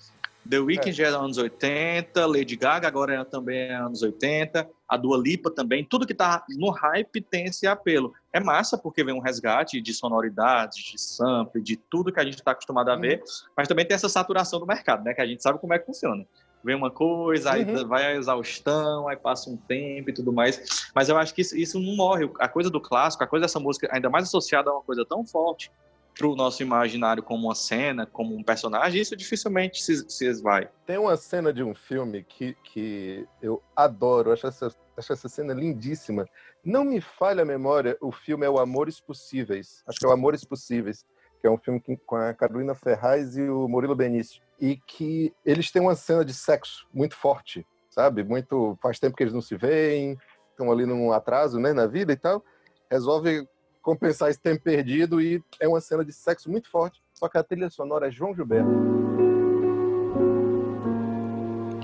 The 0.49 0.59
Weeknd 0.61 0.92
já 0.92 1.07
é 1.07 1.11
anos 1.11 1.36
80, 1.36 2.26
Lady 2.26 2.57
Gaga 2.57 2.88
agora 2.88 3.14
é, 3.14 3.24
também 3.24 3.59
é 3.59 3.74
anos 3.74 4.03
80, 4.03 4.66
a 4.88 4.96
Dua 4.96 5.18
Lipa 5.18 5.51
também, 5.51 5.84
tudo 5.84 6.07
que 6.07 6.14
tá 6.14 6.42
no 6.57 6.70
hype 6.70 7.20
tem 7.20 7.44
esse 7.44 7.66
apelo. 7.66 8.14
É 8.32 8.40
massa 8.40 8.78
porque 8.78 9.05
vem 9.05 9.14
um 9.14 9.20
resgate 9.20 9.80
de 9.80 9.92
sonoridades, 9.92 10.82
de 10.82 10.99
sample, 10.99 11.62
de 11.62 11.76
tudo 11.76 12.12
que 12.12 12.18
a 12.18 12.24
gente 12.24 12.36
está 12.38 12.53
acostumado 12.53 12.90
a 12.90 12.96
ver, 12.96 13.22
mas 13.57 13.68
também 13.68 13.84
tem 13.86 13.94
essa 13.94 14.09
saturação 14.09 14.59
do 14.59 14.66
mercado, 14.66 15.05
né? 15.05 15.12
Que 15.12 15.20
a 15.20 15.26
gente 15.26 15.42
sabe 15.42 15.59
como 15.59 15.74
é 15.74 15.78
que 15.78 15.84
funciona. 15.86 16.24
Vem 16.64 16.74
uma 16.74 16.90
coisa, 16.90 17.53
aí 17.53 17.64
Uhum. 17.64 17.86
vai 17.86 18.07
a 18.07 18.14
exaustão, 18.16 19.07
aí 19.07 19.16
passa 19.16 19.51
um 19.51 19.57
tempo 19.57 20.11
e 20.11 20.12
tudo 20.12 20.32
mais. 20.32 20.88
Mas 20.94 21.09
eu 21.09 21.16
acho 21.16 21.34
que 21.34 21.42
isso, 21.42 21.57
isso 21.57 21.78
não 21.78 21.94
morre. 21.94 22.28
A 22.40 22.49
coisa 22.49 22.70
do 22.70 22.80
clássico, 22.80 23.22
a 23.22 23.26
coisa 23.26 23.44
dessa 23.44 23.61
música, 23.61 23.88
ainda 23.92 24.11
mais 24.11 24.24
associada 24.24 24.70
a 24.70 24.72
uma 24.74 24.82
coisa 24.82 25.05
tão 25.05 25.24
forte 25.26 25.70
para 26.18 26.26
o 26.26 26.34
nosso 26.34 26.60
imaginário 26.62 27.22
como 27.22 27.46
uma 27.46 27.54
cena, 27.54 28.04
como 28.04 28.34
um 28.34 28.42
personagem, 28.42 29.00
isso 29.00 29.16
dificilmente 29.16 29.80
se, 29.80 30.04
se 30.10 30.26
esvai. 30.26 30.68
Tem 30.84 30.98
uma 30.98 31.16
cena 31.16 31.52
de 31.52 31.62
um 31.62 31.76
filme 31.76 32.24
que, 32.24 32.56
que 32.64 33.24
eu 33.40 33.62
adoro, 33.76 34.32
acho 34.32 34.48
essa, 34.48 34.74
acho 34.96 35.12
essa 35.12 35.28
cena 35.28 35.54
lindíssima. 35.54 36.28
Não 36.64 36.84
me 36.84 37.00
falha 37.00 37.42
a 37.42 37.46
memória, 37.46 37.96
o 38.00 38.10
filme 38.10 38.44
é 38.44 38.50
o 38.50 38.58
Amores 38.58 38.98
Possíveis. 38.98 39.84
Acho 39.86 40.00
que 40.00 40.06
é 40.06 40.08
o 40.08 40.12
Amores 40.12 40.44
Possíveis, 40.44 41.06
que 41.40 41.46
é 41.46 41.50
um 41.50 41.56
filme 41.56 41.80
com 42.04 42.16
a 42.16 42.34
Carolina 42.34 42.74
Ferraz 42.74 43.36
e 43.36 43.42
o 43.42 43.68
Murilo 43.68 43.94
Benício. 43.94 44.42
E 44.60 44.76
que 44.76 45.32
eles 45.46 45.70
têm 45.70 45.80
uma 45.80 45.94
cena 45.94 46.24
de 46.24 46.34
sexo 46.34 46.88
muito 46.92 47.14
forte, 47.14 47.64
sabe? 47.88 48.24
Muito 48.24 48.76
faz 48.82 48.98
tempo 48.98 49.16
que 49.16 49.22
eles 49.22 49.32
não 49.32 49.40
se 49.40 49.56
veem, 49.56 50.18
estão 50.50 50.72
ali 50.72 50.84
num 50.84 51.12
atraso, 51.12 51.60
né, 51.60 51.72
na 51.72 51.86
vida 51.86 52.12
e 52.12 52.16
tal. 52.16 52.44
Resolve 52.90 53.46
compensar 53.83 54.31
esse 54.31 54.41
tempo 54.41 54.62
perdido 54.62 55.20
e 55.20 55.43
é 55.61 55.68
uma 55.68 55.81
cena 55.81 56.05
de 56.05 56.12
sexo 56.12 56.51
muito 56.51 56.70
forte. 56.70 57.03
Só 57.14 57.29
que 57.29 57.39
a 57.39 57.43
trilha 57.43 57.70
sonora 57.70 58.09
é 58.09 58.11
João 58.11 58.35
Gilberto. 58.35 58.70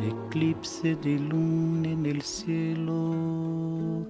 Eclipse 0.03 0.95
di 0.97 1.17
lune 1.17 1.97
nel 1.97 2.21
cielo. 2.21 4.07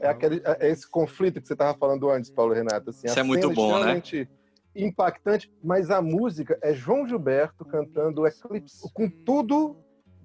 é, 0.00 0.08
aquele, 0.08 0.42
é 0.44 0.68
esse 0.70 0.88
conflito 0.88 1.40
que 1.40 1.46
você 1.46 1.52
estava 1.52 1.76
falando 1.76 2.10
antes, 2.10 2.30
Paulo 2.30 2.54
Renato. 2.54 2.90
Assim, 2.90 3.06
a 3.06 3.10
Isso 3.10 3.20
é 3.20 3.22
muito 3.22 3.42
cena 3.42 3.54
bom, 3.54 3.70
né? 3.70 3.98
extremamente 3.98 4.28
Impactante, 4.74 5.52
mas 5.62 5.90
a 5.90 6.00
música 6.00 6.56
é 6.62 6.72
João 6.72 7.06
Gilberto 7.06 7.64
cantando 7.64 8.26
Eclipse, 8.26 8.88
com 8.92 9.10
tudo 9.10 9.76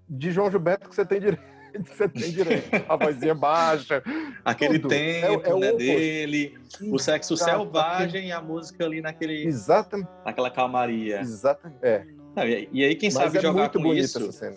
de 0.08 0.32
João 0.32 0.52
Gilberto 0.52 0.88
que 0.88 0.96
você 0.96 1.06
tem 1.06 1.20
direito. 1.20 1.42
Você 1.86 2.08
tem 2.08 2.32
direito. 2.32 2.70
A 2.88 2.96
vozinha 2.96 3.34
baixa. 3.36 4.04
Aquele 4.46 4.80
tudo. 4.80 4.90
tempo 4.90 5.42
É- 5.46 5.50
é 5.50 5.54
o 5.54 5.60
né, 5.60 5.68
oposto. 5.70 5.78
dele, 5.78 6.58
o 6.92 7.00
sexo 7.00 7.34
Exato. 7.34 7.52
selvagem 7.52 8.28
e 8.28 8.32
a 8.32 8.42
música 8.42 8.86
ali 8.86 9.02
naquele, 9.02 9.46
Exatamente. 9.46 10.10
naquela 10.26 10.50
calmaria. 10.52 11.20
Exatamente. 11.22 11.80
É. 11.82 12.06
Não, 12.36 12.44
e, 12.48 12.70
e 12.72 12.84
aí 12.84 12.96
quem 12.96 13.10
Mas 13.10 13.14
sabe 13.24 13.38
é 13.38 13.42
jogar 13.42 13.62
muito 13.62 13.80
com 13.80 13.94
isso, 13.94 14.18
essa 14.20 14.32
cena. 14.32 14.56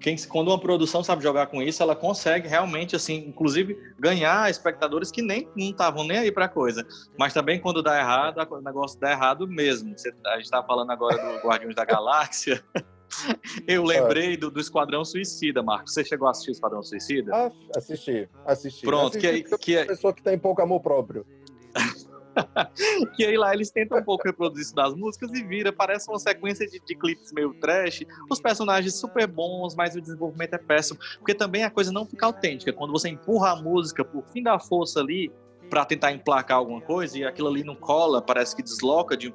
quem, 0.00 0.16
quando 0.28 0.48
uma 0.48 0.60
produção 0.60 1.02
sabe 1.02 1.22
jogar 1.22 1.46
com 1.48 1.60
isso, 1.62 1.82
ela 1.82 1.96
consegue 1.96 2.46
realmente, 2.48 2.94
assim, 2.94 3.24
inclusive 3.28 3.76
ganhar 3.98 4.48
espectadores 4.48 5.10
que 5.10 5.22
nem 5.22 5.48
não 5.56 5.70
estavam 5.70 6.04
nem 6.04 6.18
aí 6.18 6.30
pra 6.32 6.48
coisa. 6.48 6.86
Mas 7.18 7.32
também 7.34 7.60
quando 7.60 7.82
dá 7.82 7.98
errado, 7.98 8.38
o 8.50 8.60
negócio 8.60 8.98
dá 9.00 9.10
errado 9.10 9.46
mesmo. 9.48 9.96
Você- 9.98 10.14
a 10.26 10.36
gente 10.36 10.50
tá 10.50 10.62
falando 10.62 10.90
agora 10.92 11.16
do 11.16 11.46
Guardiões 11.48 11.74
da 11.74 11.84
Galáxia. 11.84 12.62
Eu 13.66 13.84
lembrei 13.84 14.36
do, 14.36 14.50
do 14.50 14.60
Esquadrão 14.60 15.04
Suicida, 15.04 15.62
Marcos. 15.62 15.92
Você 15.94 16.04
chegou 16.04 16.28
a 16.28 16.30
assistir 16.30 16.50
o 16.50 16.52
Esquadrão 16.52 16.82
Suicida? 16.82 17.30
Ah, 17.34 17.52
assisti, 17.76 18.28
assisti. 18.44 18.86
Pronto, 18.86 19.18
que 19.18 19.26
Assisti 19.26 19.58
que 19.58 19.76
aí- 19.76 19.84
sou 19.84 19.88
uma 19.88 19.94
pessoa 19.94 20.12
que 20.14 20.22
tem 20.22 20.38
pouco 20.38 20.62
amor 20.62 20.80
próprio. 20.80 21.26
que 23.16 23.24
aí 23.24 23.36
lá 23.36 23.54
eles 23.54 23.70
tentam 23.70 23.98
um 23.98 24.04
pouco 24.04 24.26
reproduzir 24.26 24.66
isso 24.66 24.74
das 24.74 24.94
músicas 24.94 25.30
e 25.32 25.42
vira, 25.42 25.72
parece 25.72 26.10
uma 26.10 26.18
sequência 26.18 26.66
de, 26.66 26.80
de 26.80 26.94
clipes 26.94 27.32
meio 27.32 27.54
trash, 27.54 28.04
os 28.30 28.40
personagens 28.40 28.98
super 28.98 29.26
bons, 29.26 29.74
mas 29.74 29.96
o 29.96 30.00
desenvolvimento 30.00 30.54
é 30.54 30.58
péssimo, 30.58 30.98
porque 31.18 31.34
também 31.34 31.64
a 31.64 31.70
coisa 31.70 31.90
não 31.90 32.06
fica 32.06 32.26
autêntica, 32.26 32.72
quando 32.72 32.92
você 32.92 33.08
empurra 33.08 33.52
a 33.52 33.56
música 33.56 34.04
por 34.04 34.22
fim 34.32 34.42
da 34.42 34.58
força 34.58 35.00
ali, 35.00 35.32
pra 35.68 35.84
tentar 35.84 36.12
emplacar 36.12 36.58
alguma 36.58 36.80
coisa, 36.80 37.18
e 37.18 37.24
aquilo 37.24 37.48
ali 37.48 37.64
não 37.64 37.74
cola, 37.74 38.22
parece 38.22 38.54
que 38.54 38.62
desloca, 38.62 39.16
de, 39.16 39.34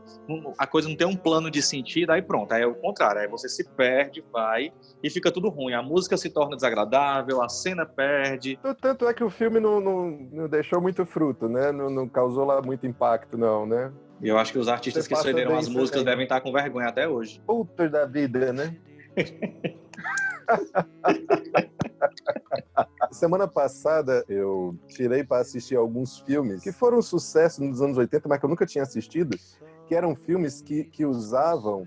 a 0.58 0.66
coisa 0.66 0.88
não 0.88 0.96
tem 0.96 1.08
um 1.08 1.16
plano 1.16 1.52
de 1.52 1.62
sentido, 1.62 2.12
aí 2.12 2.22
pronto, 2.22 2.54
aí 2.54 2.64
é 2.64 2.68
o 2.68 2.76
contrário, 2.76 3.22
aí 3.22 3.28
você 3.28 3.50
se 3.50 3.68
perde, 3.70 4.24
vai, 4.32 4.72
e 5.04 5.10
fica 5.10 5.32
tudo 5.32 5.50
ruim, 5.50 5.74
a 5.74 5.82
música 5.82 6.18
se 6.18 6.30
torna 6.30 6.56
desagradável, 6.56 7.42
a 7.42 7.50
cena 7.50 7.86
perde, 7.86 8.58
Tanto 8.82 9.08
é 9.08 9.14
que 9.14 9.24
o 9.24 9.30
filme 9.30 9.60
não, 9.60 9.80
não, 9.80 10.10
não 10.32 10.48
deixou 10.48 10.82
muito 10.82 11.06
fruto, 11.06 11.48
né? 11.48 11.72
Não, 11.72 11.90
não 11.90 12.08
causou 12.08 12.46
lá 12.46 12.62
muito 12.62 12.88
impacto, 12.88 13.38
não, 13.38 13.66
né? 13.66 13.92
e 14.22 14.28
eu 14.28 14.38
acho 14.38 14.54
que 14.54 14.60
os 14.60 14.68
artistas 14.68 15.08
que 15.08 15.34
bem 15.34 15.52
as 15.52 15.68
músicas 15.68 16.04
devem 16.04 16.24
estar 16.24 16.40
com 16.42 16.52
vergonha 16.52 16.90
até 16.90 17.08
hoje. 17.08 17.42
Putas 17.46 17.92
da 17.92 18.06
vida, 18.06 18.54
né? 18.54 18.78
Semana 23.12 23.48
passada 23.48 24.24
eu 24.30 24.76
tirei 24.88 25.24
para 25.24 25.42
assistir 25.42 25.76
alguns 25.76 26.20
filmes 26.20 26.62
que 26.64 26.72
foram 26.72 26.98
um 27.00 27.02
sucesso 27.02 27.64
nos 27.64 27.82
anos 27.82 27.98
80, 27.98 28.28
mas 28.30 28.40
que 28.40 28.46
eu 28.46 28.50
nunca 28.50 28.66
tinha 28.66 28.84
assistido, 28.84 29.38
que 29.88 29.94
eram 29.96 30.16
filmes 30.16 30.62
que, 30.62 30.86
que 30.86 31.06
usavam. 31.06 31.86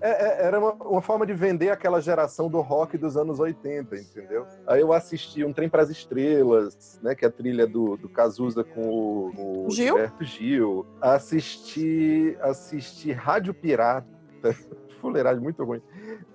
é- 0.00 0.10
é- 0.42 0.46
era 0.46 0.58
uma, 0.58 0.72
uma 0.72 1.02
forma 1.02 1.24
de 1.24 1.32
vender 1.34 1.70
aquela 1.70 2.00
geração 2.00 2.48
do 2.48 2.60
rock 2.60 2.98
dos 2.98 3.16
anos 3.16 3.38
80, 3.38 3.94
entendeu? 3.96 4.44
Aí 4.66 4.80
eu 4.80 4.92
assisti 4.92 5.44
Um 5.44 5.52
Trem 5.52 5.68
para 5.68 5.82
as 5.82 5.90
Estrelas, 5.90 6.98
né, 7.02 7.14
que 7.14 7.24
é 7.24 7.28
a 7.28 7.30
trilha 7.30 7.66
do, 7.68 7.96
do 7.96 8.08
Cazuza 8.08 8.64
com 8.64 8.80
o, 8.88 9.66
o 9.66 9.70
Gil? 9.70 9.86
Gilberto 9.94 10.24
Gil. 10.24 10.86
Assisti, 11.00 12.36
assisti 12.40 13.12
Rádio 13.12 13.54
Pirata, 13.54 14.08
fuleiragem 15.00 15.40
muito 15.42 15.62
ruim. 15.64 15.80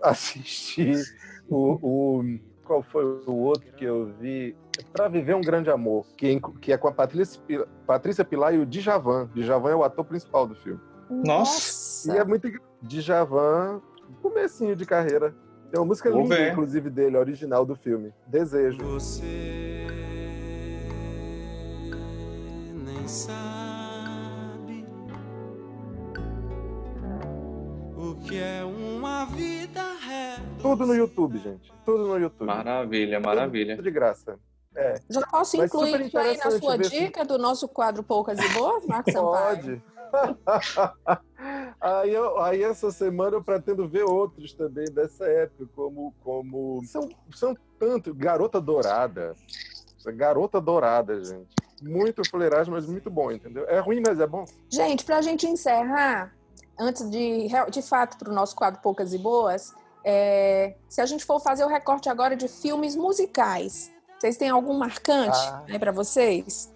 Assisti 0.01 0.93
o, 1.49 2.19
o- 2.19 2.39
qual 2.68 2.84
foi 2.84 3.03
o 3.26 3.32
outro 3.34 3.72
que 3.74 3.86
eu 3.86 4.11
vi? 4.20 4.55
Para 4.91 5.07
viver 5.07 5.36
um 5.36 5.41
grande 5.41 5.70
amor, 5.72 6.05
que, 6.18 6.28
é- 6.36 6.39
que 6.61 6.72
é 6.74 6.78
com 6.78 6.88
a 6.88 6.91
Patrícia, 6.91 7.41
Patrícia 7.88 8.24
Pilar 8.26 8.53
e 8.53 8.59
o 8.59 8.65
Djavan. 8.65 9.30
Djavan 9.34 9.72
é 9.72 9.76
o 9.76 9.84
ator 9.84 10.05
principal 10.05 10.45
do 10.45 10.53
filme. 10.55 10.80
Nossa! 11.09 11.34
Nossa. 12.07 12.13
E 12.13 12.18
é 12.18 12.24
muito 12.24 12.47
Djavan, 12.82 13.82
comecinho 14.22 14.76
de 14.76 14.86
carreira. 14.86 15.34
Tem 15.72 15.80
uma 15.80 15.86
música 15.88 16.09
Vou 16.11 16.22
linda, 16.24 16.36
ver. 16.36 16.51
inclusive, 16.51 16.89
dele, 16.89 17.18
original 17.18 17.65
do 17.65 17.76
filme. 17.76 18.13
Desejo. 18.28 18.78
Você 18.84 19.88
nem 22.86 23.07
sabe 23.07 23.66
que 28.28 28.38
é 28.38 28.63
uma 28.63 29.25
vida 29.25 29.82
reta. 30.05 30.41
Tudo 30.61 30.86
no 30.86 30.93
YouTube, 30.93 31.38
gente. 31.39 31.71
Tudo 31.86 32.07
no 32.07 32.17
YouTube. 32.17 32.47
Maravilha, 32.47 33.19
maravilha. 33.19 33.75
Tudo 33.75 33.86
de 33.86 33.91
graça. 33.91 34.38
É. 34.75 34.95
Já 35.09 35.21
posso 35.21 35.57
Mas 35.57 35.67
incluir 35.67 36.01
isso 36.05 36.17
aí 36.17 36.38
na 36.38 36.51
sua 36.51 36.78
dica 36.78 37.25
do 37.25 37.38
nosso 37.38 37.67
quadro 37.67 38.03
Poucas 38.03 38.38
e 38.39 38.49
Boas, 38.49 38.86
Marcos 38.86 39.13
Sampaio? 39.13 39.57
Pode. 39.57 39.82
aí, 41.82 42.13
eu- 42.13 42.39
aí 42.39 42.63
essa 42.63 42.91
semana 42.91 43.38
eu 43.38 43.43
pretendo 43.43 43.88
ver 43.88 44.03
outros 44.03 44.53
também 44.53 44.86
dessa 44.86 45.25
época, 45.25 45.65
como. 45.75 46.13
como 46.23 46.82
são, 46.86 47.09
são 47.34 47.57
tanto. 47.80 48.13
Garota 48.13 48.59
Dourada. 48.61 49.34
Garota 50.15 50.61
Dourada, 50.61 51.23
gente. 51.23 51.47
Muito 51.82 52.28
fuleiragem, 52.30 52.71
mas 52.73 52.86
muito 52.88 53.09
bom, 53.09 53.32
entendeu? 53.32 53.65
É 53.67 53.80
ruim, 53.80 54.01
mas 54.05 54.19
é 54.19 54.25
bom. 54.28 54.45
Gente, 54.69 55.03
para 55.05 55.17
a 55.17 55.21
gente 55.21 55.45
encerrar, 55.45 56.34
antes 56.80 57.09
de, 57.09 57.47
de 57.71 57.82
fato, 57.82 58.17
para 58.17 58.30
o 58.30 58.34
nosso 58.34 58.55
quadro 58.55 58.82
Poucas 58.82 59.13
e 59.13 59.17
Boas, 59.17 59.73
é, 60.03 60.75
se 60.88 61.01
a 61.01 61.05
gente 61.05 61.25
for 61.25 61.39
fazer 61.39 61.63
o 61.65 61.67
recorte 61.67 62.09
agora 62.09 62.36
de 62.36 62.47
filmes 62.47 62.95
musicais, 62.95 63.91
vocês 64.19 64.38
têm 64.38 64.49
algum 64.49 64.73
marcante 64.78 65.38
Ah. 65.38 65.63
aí 65.67 65.78
para 65.78 65.91
vocês? 65.91 66.73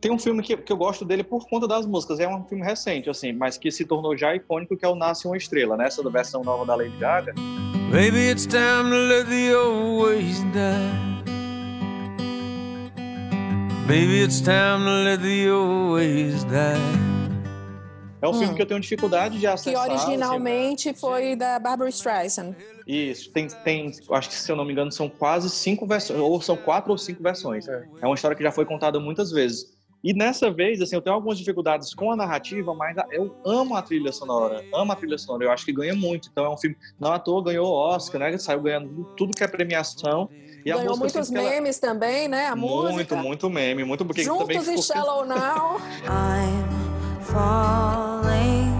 Tem 0.00 0.12
um 0.12 0.18
filme 0.18 0.42
que, 0.42 0.56
que 0.56 0.72
eu 0.72 0.76
gosto 0.76 1.04
dele 1.04 1.24
por 1.24 1.48
conta 1.48 1.66
das 1.66 1.86
músicas. 1.86 2.20
É 2.20 2.28
um 2.28 2.44
filme 2.44 2.62
recente, 2.62 3.08
assim, 3.08 3.32
mas 3.32 3.56
que 3.56 3.70
se 3.72 3.84
tornou 3.84 4.16
já 4.16 4.34
icônico, 4.36 4.76
que 4.76 4.84
é 4.84 4.88
o 4.88 4.94
Nasce 4.94 5.26
uma 5.26 5.36
Estrela, 5.36 5.76
né? 5.76 5.86
Essa 5.86 6.02
da 6.02 6.10
versão 6.10 6.44
nova 6.44 6.64
da 6.66 6.76
Lady 6.76 6.96
Gaga. 6.98 7.34
Maybe 7.90 8.30
it's 8.30 8.46
time 8.46 8.90
to 8.90 8.96
let 9.08 9.26
the 9.26 9.56
old 9.56 10.04
ways 10.04 10.40
die. 10.52 11.16
Maybe 13.88 14.22
it's 14.22 14.40
time 14.40 14.84
to 14.84 15.04
let 15.04 15.22
the 15.22 15.50
old 15.50 15.94
ways 15.94 16.44
die. 16.44 17.15
É 18.20 18.26
um 18.26 18.30
Hum. 18.30 18.38
filme 18.38 18.54
que 18.54 18.62
eu 18.62 18.66
tenho 18.66 18.80
dificuldade 18.80 19.34
de 19.34 19.40
Que 19.40 19.46
acessar. 19.46 19.82
assim, 19.90 19.92
originalmente 19.92 20.94
foi 20.94 21.36
da 21.36 21.58
Barbara 21.58 21.90
Streisand. 21.90 22.54
Isso, 22.86 23.30
tem, 23.30 23.46
tem, 23.64 23.92
acho 24.10 24.28
que 24.28 24.34
se 24.34 24.50
eu 24.50 24.56
não 24.56 24.64
me 24.64 24.72
engano, 24.72 24.90
são 24.90 25.08
quase 25.08 25.50
cinco 25.50 25.86
versões, 25.86 26.18
ou 26.20 26.40
são 26.40 26.56
quatro 26.56 26.92
ou 26.92 26.98
cinco 26.98 27.22
versões. 27.22 27.68
É. 27.68 27.84
uma 28.02 28.14
história 28.14 28.36
que 28.36 28.42
já 28.42 28.50
foi 28.50 28.64
contada 28.64 28.98
muitas 28.98 29.30
vezes. 29.30 29.76
E 30.04 30.14
nessa 30.14 30.50
vez, 30.50 30.80
assim, 30.80 30.94
eu 30.94 31.02
tenho 31.02 31.14
algumas 31.14 31.36
dificuldades 31.36 31.92
com 31.92 32.12
a 32.12 32.16
narrativa, 32.16 32.72
mas 32.74 32.96
eu 33.10 33.34
amo 33.44 33.74
a 33.74 33.82
trilha 33.82 34.12
sonora, 34.12 34.64
amo 34.72 34.92
a 34.92 34.96
trilha 34.96 35.18
sonora, 35.18 35.44
eu 35.44 35.50
acho 35.50 35.64
que 35.64 35.72
ganha 35.72 35.94
muito. 35.94 36.28
Então 36.30 36.44
é 36.44 36.48
um 36.50 36.56
filme, 36.56 36.76
não 37.00 37.12
à 37.12 37.18
toa, 37.18 37.42
ganhou 37.42 37.66
Oscar, 37.66 38.20
né? 38.20 38.38
Saiu 38.38 38.62
ganhando 38.62 39.04
tudo 39.16 39.34
que 39.36 39.42
é 39.42 39.48
premiação. 39.48 40.28
E 40.64 40.70
a 40.70 40.76
Ganhou 40.76 40.96
música, 40.96 40.98
muitos 40.98 41.16
assim, 41.16 41.32
que 41.34 41.38
ela- 41.40 41.50
memes 41.50 41.78
também, 41.78 42.28
né? 42.28 42.46
A 42.46 42.56
Muito, 42.56 42.92
música. 42.92 43.16
muito 43.16 43.50
meme, 43.50 43.84
muito 43.84 44.04
porque 44.04 44.24
também 44.24 44.38
Juntos 44.40 44.68
e 44.68 44.70
ficou- 44.70 44.82
Shallow 44.82 45.24
Now. 45.26 45.80
I'm 46.06 46.75
falling. 47.36 48.72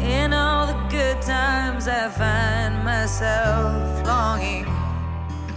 In 0.00 0.32
all 0.34 0.66
the 0.66 0.78
good 0.90 1.20
times, 1.22 1.88
I 1.88 2.08
find 2.10 2.84
myself 2.84 4.06
longing. 4.06 4.66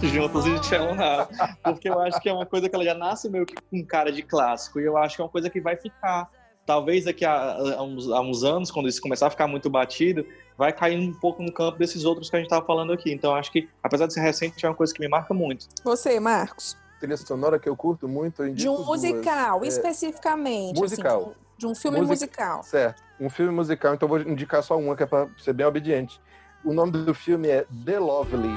juntos 0.00 0.46
e 0.46 0.62
Shallow 0.62 0.94
Now. 0.94 1.28
Porque 1.62 1.88
eu 1.88 2.00
acho 2.00 2.20
que 2.20 2.28
é 2.28 2.32
uma 2.32 2.46
coisa 2.46 2.68
que 2.68 2.74
ela 2.74 2.84
já 2.84 2.94
nasce 2.94 3.28
meio 3.28 3.44
que 3.44 3.54
com 3.70 3.84
cara 3.84 4.10
de 4.10 4.22
clássico. 4.22 4.80
E 4.80 4.84
eu 4.84 4.96
acho 4.96 5.16
que 5.16 5.22
é 5.22 5.24
uma 5.24 5.30
coisa 5.30 5.50
que 5.50 5.60
vai 5.60 5.76
ficar. 5.76 6.30
Talvez 6.64 7.06
daqui 7.06 7.24
a, 7.24 7.54
a 7.78 7.82
uns, 7.82 8.10
a 8.10 8.20
uns 8.20 8.44
anos, 8.44 8.70
quando 8.70 8.88
isso 8.88 9.00
começar 9.00 9.26
a 9.26 9.30
ficar 9.30 9.46
muito 9.46 9.70
batido, 9.70 10.26
vai 10.56 10.70
cair 10.70 10.98
um 10.98 11.14
pouco 11.14 11.42
no 11.42 11.50
campo 11.50 11.78
desses 11.78 12.04
outros 12.04 12.28
que 12.28 12.36
a 12.36 12.38
gente 12.38 12.46
estava 12.46 12.64
falando 12.64 12.92
aqui. 12.92 13.10
Então 13.10 13.30
eu 13.30 13.36
acho 13.36 13.50
que, 13.50 13.68
apesar 13.82 14.06
de 14.06 14.12
ser 14.12 14.20
recente, 14.20 14.64
é 14.64 14.68
uma 14.68 14.74
coisa 14.74 14.92
que 14.92 15.00
me 15.00 15.08
marca 15.08 15.32
muito. 15.32 15.66
Você, 15.82 16.20
Marcos? 16.20 16.76
Trilha 16.98 17.16
sonora 17.16 17.58
que 17.58 17.68
eu 17.68 17.76
curto 17.76 18.08
muito. 18.08 18.42
eu 18.42 18.52
De 18.54 18.68
um 18.68 18.76
duas. 18.76 18.86
musical, 18.88 19.64
É, 19.64 19.68
especificamente. 19.68 20.78
musical. 20.80 21.20
assim, 21.22 21.34
de 21.56 21.66
um 21.66 21.74
filme 21.74 21.98
Music- 22.00 22.12
musical. 22.26 22.62
Certo. 22.62 23.02
Um 23.20 23.28
filme 23.30 23.52
musical, 23.52 23.94
então 23.94 24.06
eu 24.06 24.10
vou 24.10 24.20
indicar 24.32 24.62
só 24.62 24.76
uma, 24.78 24.94
que 24.96 25.02
é 25.02 25.06
pra 25.06 25.28
ser 25.38 25.52
bem 25.52 25.66
obediente. 25.66 26.20
O 26.64 26.72
nome 26.72 26.92
do 26.92 27.14
filme 27.14 27.48
é 27.48 27.66
The 27.84 27.98
Lovely. 27.98 28.54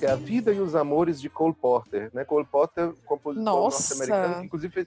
É 0.00 0.10
A 0.10 0.16
Vida 0.16 0.52
e 0.52 0.58
os 0.60 0.74
Amores 0.74 1.20
de 1.20 1.28
Cole 1.30 1.54
Porter. 1.54 2.10
Né? 2.12 2.24
Cole 2.24 2.44
Porter, 2.46 2.92
compositor 3.06 3.44
norte-americano, 3.44 4.44
inclusive 4.44 4.86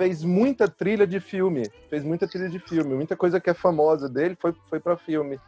fez, 0.00 0.24
muita 0.24 0.66
trilha 0.66 1.06
de 1.06 1.20
filme. 1.20 1.70
Fez 1.90 2.02
muita 2.02 2.26
trilha 2.26 2.48
de 2.48 2.58
filme. 2.58 2.94
Muita 2.94 3.14
coisa 3.14 3.38
que 3.38 3.50
é 3.50 3.54
famosa 3.54 4.08
dele 4.08 4.34
foi, 4.40 4.54
foi 4.68 4.80
para 4.80 4.96
filme. 4.96 5.38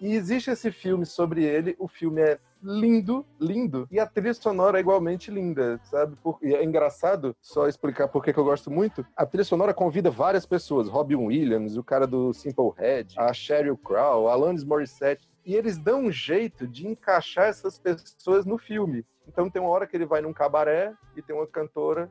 E 0.00 0.14
existe 0.14 0.48
esse 0.48 0.70
filme 0.70 1.04
sobre 1.04 1.42
ele. 1.42 1.74
O 1.76 1.88
filme 1.88 2.20
é 2.20 2.38
lindo, 2.62 3.26
lindo. 3.40 3.88
E 3.90 3.98
a 3.98 4.06
trilha 4.06 4.32
sonora 4.32 4.78
é 4.78 4.80
igualmente 4.80 5.28
linda, 5.28 5.80
sabe? 5.84 6.14
Por- 6.22 6.38
e 6.40 6.54
é 6.54 6.62
engraçado, 6.62 7.34
só 7.40 7.66
explicar 7.66 8.06
por 8.06 8.22
que 8.22 8.30
eu 8.38 8.44
gosto 8.44 8.70
muito. 8.70 9.04
A 9.16 9.26
trilha 9.26 9.44
sonora 9.44 9.74
convida 9.74 10.08
várias 10.08 10.46
pessoas. 10.46 10.88
Robin 10.88 11.16
Williams, 11.16 11.76
o 11.76 11.82
cara 11.82 12.06
do 12.06 12.32
Simple 12.32 12.70
Red, 12.76 13.06
a 13.16 13.32
Sheryl 13.32 13.76
Crow, 13.76 14.28
Alanis 14.28 14.62
Morissette. 14.62 15.28
E 15.44 15.54
eles 15.56 15.78
dão 15.78 16.04
um 16.04 16.12
jeito 16.12 16.64
de 16.66 16.86
encaixar 16.86 17.46
essas 17.48 17.76
pessoas 17.78 18.44
no 18.46 18.56
filme. 18.56 19.04
Então 19.26 19.50
tem 19.50 19.60
uma 19.60 19.70
hora 19.70 19.86
que 19.86 19.96
ele 19.96 20.06
vai 20.06 20.20
num 20.20 20.32
cabaré 20.32 20.92
e 21.16 21.22
tem 21.22 21.34
uma 21.34 21.46
cantora 21.46 22.08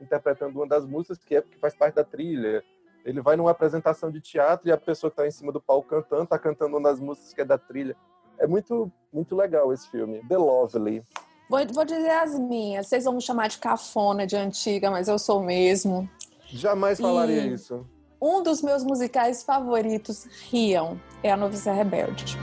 interpretando 0.00 0.56
uma 0.56 0.66
das 0.66 0.84
músicas 0.86 1.18
que, 1.18 1.36
é, 1.36 1.42
que 1.42 1.58
faz 1.58 1.74
parte 1.74 1.94
da 1.94 2.04
trilha. 2.04 2.62
Ele 3.04 3.20
vai 3.20 3.36
numa 3.36 3.50
apresentação 3.50 4.10
de 4.10 4.20
teatro 4.20 4.68
e 4.68 4.72
a 4.72 4.76
pessoa 4.76 5.10
que 5.10 5.14
está 5.14 5.26
em 5.26 5.30
cima 5.30 5.52
do 5.52 5.60
palco 5.60 5.88
cantando, 5.88 6.24
está 6.24 6.38
cantando 6.38 6.76
uma 6.76 6.88
das 6.88 6.98
músicas 6.98 7.32
que 7.32 7.40
é 7.40 7.44
da 7.44 7.56
trilha. 7.58 7.96
É 8.38 8.46
muito, 8.46 8.90
muito 9.12 9.34
legal 9.36 9.72
esse 9.72 9.88
filme. 9.90 10.20
The 10.28 10.36
Lovely. 10.36 11.02
Vou, 11.48 11.60
vou 11.72 11.84
dizer 11.84 12.10
as 12.10 12.38
minhas. 12.38 12.88
Vocês 12.88 13.04
vão 13.04 13.14
me 13.14 13.22
chamar 13.22 13.48
de 13.48 13.58
cafona, 13.58 14.26
de 14.26 14.36
antiga, 14.36 14.90
mas 14.90 15.06
eu 15.08 15.18
sou 15.18 15.40
mesmo. 15.42 16.08
Jamais 16.46 16.98
falaria 17.00 17.46
E- 17.46 17.52
isso. 17.52 17.86
Um 18.20 18.42
dos 18.42 18.62
meus 18.62 18.82
musicais 18.82 19.42
favoritos, 19.44 20.24
riam, 20.50 20.98
é 21.22 21.30
A 21.30 21.36
Noviça 21.36 21.70
Rebelde. 21.70 22.36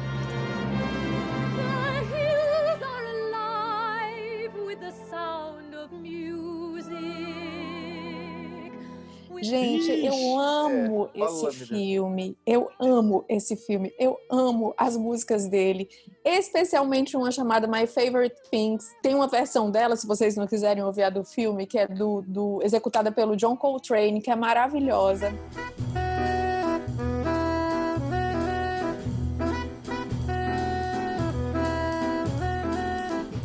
Gente, 9.44 10.06
eu 10.06 10.40
amo 10.40 11.10
É, 11.14 11.24
esse 11.24 11.66
filme. 11.66 12.38
Eu 12.46 12.70
amo 12.80 13.26
esse 13.28 13.56
filme. 13.58 13.94
Eu 14.00 14.18
amo 14.30 14.74
as 14.78 14.96
músicas 14.96 15.48
dele. 15.48 15.90
Especialmente 16.24 17.18
uma 17.18 17.30
chamada 17.30 17.68
My 17.68 17.86
Favorite 17.86 18.36
Things. 18.50 18.86
Tem 19.02 19.14
uma 19.14 19.28
versão 19.28 19.70
dela, 19.70 19.96
se 19.96 20.08
vocês 20.08 20.38
não 20.38 20.48
quiserem 20.48 20.84
ouvir 20.84 21.04
a 21.04 21.10
do 21.10 21.24
filme, 21.26 21.66
que 21.66 21.78
é 21.78 21.88
do, 21.88 22.22
do 22.22 22.62
executada 22.64 23.12
pelo 23.12 23.36
John 23.36 23.58
Coltrane, 23.58 24.22
que 24.22 24.32
é 24.32 24.36
maravilhosa. 24.36 25.34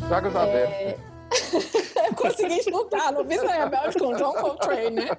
Chagas 0.07 0.35
abertas. 0.35 1.08
Eu 1.53 2.15
consegui 2.15 2.59
escutar 2.59 3.11
no 3.11 3.23
Vista 3.23 3.47
Rebelde 3.51 3.97
com 3.97 4.13
John 4.15 4.33
Coltrane, 4.33 4.91
né? 4.91 5.09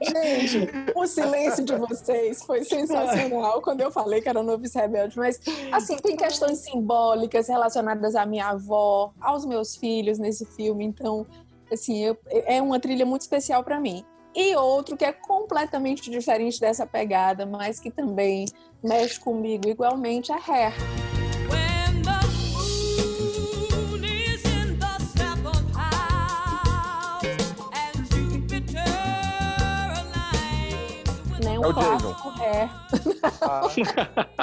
Gente, 0.00 0.68
o 0.94 1.06
silêncio 1.06 1.64
de 1.64 1.74
vocês 1.76 2.42
foi 2.44 2.64
sensacional 2.64 3.60
quando 3.62 3.80
eu 3.80 3.90
falei 3.90 4.20
que 4.20 4.28
era 4.28 4.40
o 4.40 4.42
Novice 4.42 4.78
Rebelde. 4.78 5.16
Mas, 5.18 5.40
assim, 5.72 5.96
tem 5.96 6.16
questões 6.16 6.58
simbólicas 6.58 7.48
relacionadas 7.48 8.14
à 8.14 8.24
minha 8.24 8.48
avó, 8.48 9.12
aos 9.20 9.44
meus 9.44 9.76
filhos 9.76 10.18
nesse 10.18 10.44
filme. 10.44 10.84
Então, 10.84 11.26
assim, 11.72 12.04
eu- 12.04 12.16
é 12.30 12.60
uma 12.62 12.78
trilha 12.78 13.04
muito 13.04 13.22
especial 13.22 13.62
para 13.64 13.80
mim. 13.80 14.04
E 14.34 14.54
outro 14.56 14.96
que 14.96 15.04
é 15.04 15.12
completamente 15.12 16.10
diferente 16.10 16.60
dessa 16.60 16.86
pegada, 16.86 17.44
mas 17.44 17.80
que 17.80 17.90
também 17.90 18.44
mexe 18.82 19.18
comigo 19.18 19.68
igualmente, 19.68 20.30
é 20.30 20.36
Hair. 20.36 21.07
Um 31.58 31.64
É 31.64 31.68
o 31.68 31.74
clássico 31.74 32.28
Hair. 32.40 32.70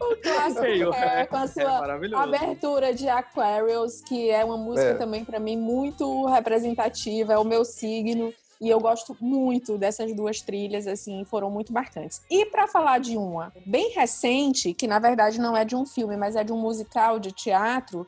o 0.00 0.16
clássico 0.22 0.64
Ei, 0.64 0.82
Hair, 0.82 1.28
com 1.28 1.36
a 1.36 1.42
é 1.42 1.46
sua 1.46 1.80
maravilhoso. 1.80 2.22
abertura 2.22 2.94
de 2.94 3.08
Aquarius, 3.08 4.00
que 4.02 4.30
é 4.30 4.44
uma 4.44 4.56
música 4.56 4.90
É. 4.90 4.94
também 4.94 5.24
para 5.24 5.38
mim 5.38 5.56
muito 5.56 6.26
representativa, 6.26 7.32
é 7.32 7.38
o 7.38 7.44
meu 7.44 7.64
signo. 7.64 8.32
E 8.60 8.68
eu 8.70 8.78
gosto 8.78 9.16
muito 9.20 9.76
dessas 9.76 10.14
duas 10.14 10.40
trilhas, 10.40 10.86
assim, 10.86 11.24
foram 11.24 11.50
muito 11.50 11.72
marcantes. 11.72 12.22
E 12.30 12.46
para 12.46 12.68
falar 12.68 13.00
de 13.00 13.16
uma 13.16 13.52
bem 13.66 13.90
recente, 13.90 14.72
que 14.72 14.86
na 14.86 15.00
verdade 15.00 15.40
não 15.40 15.56
é 15.56 15.64
de 15.64 15.74
um 15.74 15.84
filme, 15.84 16.16
mas 16.16 16.36
é 16.36 16.44
de 16.44 16.52
um 16.52 16.58
musical 16.58 17.18
de 17.18 17.32
teatro, 17.32 18.06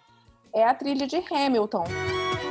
é 0.53 0.63
a 0.65 0.73
trilha 0.73 1.09
de 1.09 1.17
Hamilton. 1.17 1.83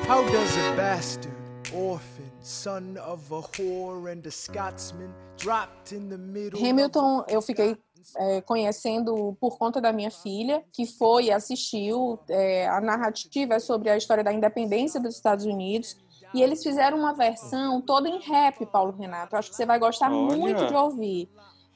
How 0.10 0.22
does 0.26 0.58
a 0.58 0.76
bastard, 0.76 1.34
orphan, 1.74 2.23
son 2.44 2.98
of 2.98 3.34
a 3.34 3.41
whore 3.41 4.12
and 4.12 4.26
a 4.28 4.32
Scotsman, 4.32 5.12
dropped 5.38 5.94
in 5.96 6.10
the 6.10 6.18
middle 6.18 6.60
Hamilton, 6.60 7.24
eu 7.28 7.41
fiquei 7.41 7.78
é, 8.18 8.41
conhecendo 8.41 9.36
por 9.39 9.58
conta 9.58 9.80
da 9.80 9.94
minha 9.94 10.12
filha, 10.12 10.64
que 10.74 10.86
foi 10.86 11.26
e 11.26 11.32
assistiu. 11.32 12.20
É, 12.30 12.68
a 12.68 12.82
narrativa 12.82 13.56
é 13.56 13.60
sobre 13.60 13.89
a 13.89 13.98
história 13.98 14.24
da 14.24 14.34
independência 14.34 15.00
dos 15.00 15.16
Estados 15.16 15.46
Unidos. 15.46 15.96
E 16.34 16.41
eles 16.41 16.62
fizeram 16.64 16.98
uma 16.98 17.14
versão 17.14 17.80
toda 17.82 18.10
em 18.10 18.20
rap, 18.20 18.66
Paulo 18.66 18.91
Renato. 18.91 19.36
Acho 19.36 19.52
que 19.52 19.56
você 19.56 19.66
vai 19.66 19.80
gostar 19.80 20.12
Olha. 20.12 20.36
muito 20.36 20.66
de 20.66 20.74
ouvir. 20.74 21.30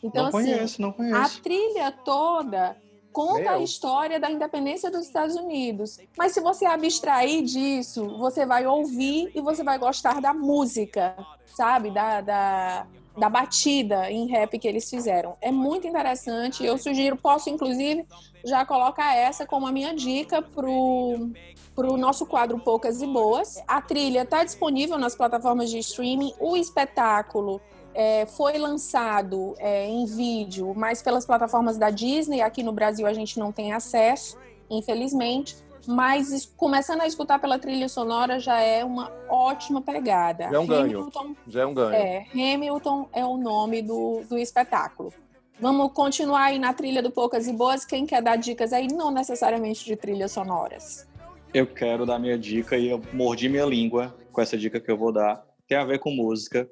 Então, 0.03 0.23
Não 0.23 0.29
assim, 0.29 0.51
conheço, 0.51 0.81
não 0.81 0.89
a 0.89 0.93
conheço. 0.93 1.41
trilha 1.41 1.91
toda 1.91 2.75
conta 3.11 3.51
a 3.51 3.53
Meu. 3.53 3.63
história 3.63 4.19
da 4.19 4.29
independência 4.29 4.91
dos 4.91 5.05
Estados 5.05 5.35
Unidos. 5.35 5.99
Mas 6.17 6.31
se 6.31 6.39
você 6.39 6.65
abstrair 6.65 7.43
disso, 7.43 8.17
você 8.17 8.45
vai 8.45 8.65
ouvir 8.65 9.31
e 9.33 9.41
você 9.41 9.63
vai 9.63 9.77
gostar 9.77 10.21
da 10.21 10.33
música, 10.33 11.15
sabe? 11.45 11.91
Da, 11.91 12.21
da, 12.21 12.87
da 13.17 13.29
batida 13.29 14.11
em 14.11 14.27
rap 14.27 14.57
que 14.59 14.67
eles 14.67 14.89
fizeram. 14.89 15.35
É 15.41 15.51
muito 15.51 15.87
interessante. 15.87 16.63
Eu 16.63 16.77
sugiro, 16.77 17.17
posso 17.17 17.49
inclusive 17.49 18.05
já 18.45 18.65
colocar 18.65 19.15
essa 19.15 19.45
como 19.45 19.67
a 19.67 19.71
minha 19.71 19.93
dica 19.93 20.41
pro 20.41 21.31
para 21.75 21.91
o 21.91 21.95
nosso 21.95 22.25
quadro 22.25 22.57
Poucas 22.57 23.03
e 23.03 23.05
Boas. 23.05 23.61
A 23.67 23.79
trilha 23.79 24.23
está 24.23 24.43
disponível 24.43 24.97
nas 24.97 25.13
plataformas 25.13 25.69
de 25.69 25.77
streaming. 25.77 26.33
O 26.39 26.57
espetáculo 26.57 27.61
é, 27.97 28.27
foi 28.27 28.59
lançado 28.59 29.55
é, 29.57 29.87
em 29.87 30.05
vídeo, 30.05 30.71
mas 30.75 31.01
pelas 31.01 31.25
plataformas 31.25 31.79
da 31.79 31.89
Disney. 31.89 32.41
Aqui 32.41 32.61
no 32.61 32.71
Brasil 32.71 33.07
a 33.07 33.11
gente 33.11 33.39
não 33.39 33.51
tem 33.51 33.73
acesso, 33.73 34.37
infelizmente. 34.69 35.57
Mas 35.87 36.45
começando 36.55 37.01
a 37.01 37.07
escutar 37.07 37.39
pela 37.39 37.57
trilha 37.57 37.89
sonora 37.89 38.39
já 38.39 38.59
é 38.59 38.85
uma 38.85 39.11
ótima 39.27 39.81
pegada. 39.81 40.43
Já 40.43 40.57
é 40.57 40.59
um 40.59 40.67
ganho. 40.67 40.99
Hamilton, 40.99 41.35
Já 41.47 41.61
é 41.61 41.65
um 41.65 41.73
ganho. 41.73 41.93
é, 41.95 42.25
Hamilton 42.33 43.09
é 43.11 43.25
o 43.25 43.35
nome 43.35 43.81
do, 43.81 44.21
do 44.29 44.37
espetáculo. 44.37 45.11
Vamos 45.59 45.91
continuar 45.91 46.43
aí 46.43 46.59
na 46.59 46.73
trilha 46.73 47.01
do 47.01 47.09
Poucas 47.09 47.47
e 47.47 47.53
Boas. 47.53 47.83
Quem 47.83 48.05
quer 48.05 48.21
dar 48.21 48.35
dicas 48.35 48.73
aí, 48.73 48.87
não 48.87 49.09
necessariamente 49.09 49.83
de 49.83 49.95
trilhas 49.95 50.31
sonoras. 50.31 51.07
Eu 51.51 51.65
quero 51.65 52.05
dar 52.05 52.19
minha 52.19 52.37
dica 52.37 52.77
e 52.77 52.89
eu 52.89 53.01
mordi 53.11 53.49
minha 53.49 53.65
língua 53.65 54.15
com 54.31 54.39
essa 54.39 54.55
dica 54.55 54.79
que 54.79 54.91
eu 54.91 54.97
vou 54.97 55.11
dar. 55.11 55.43
Tem 55.67 55.79
a 55.79 55.83
ver 55.83 55.97
com 55.97 56.11
música, 56.11 56.69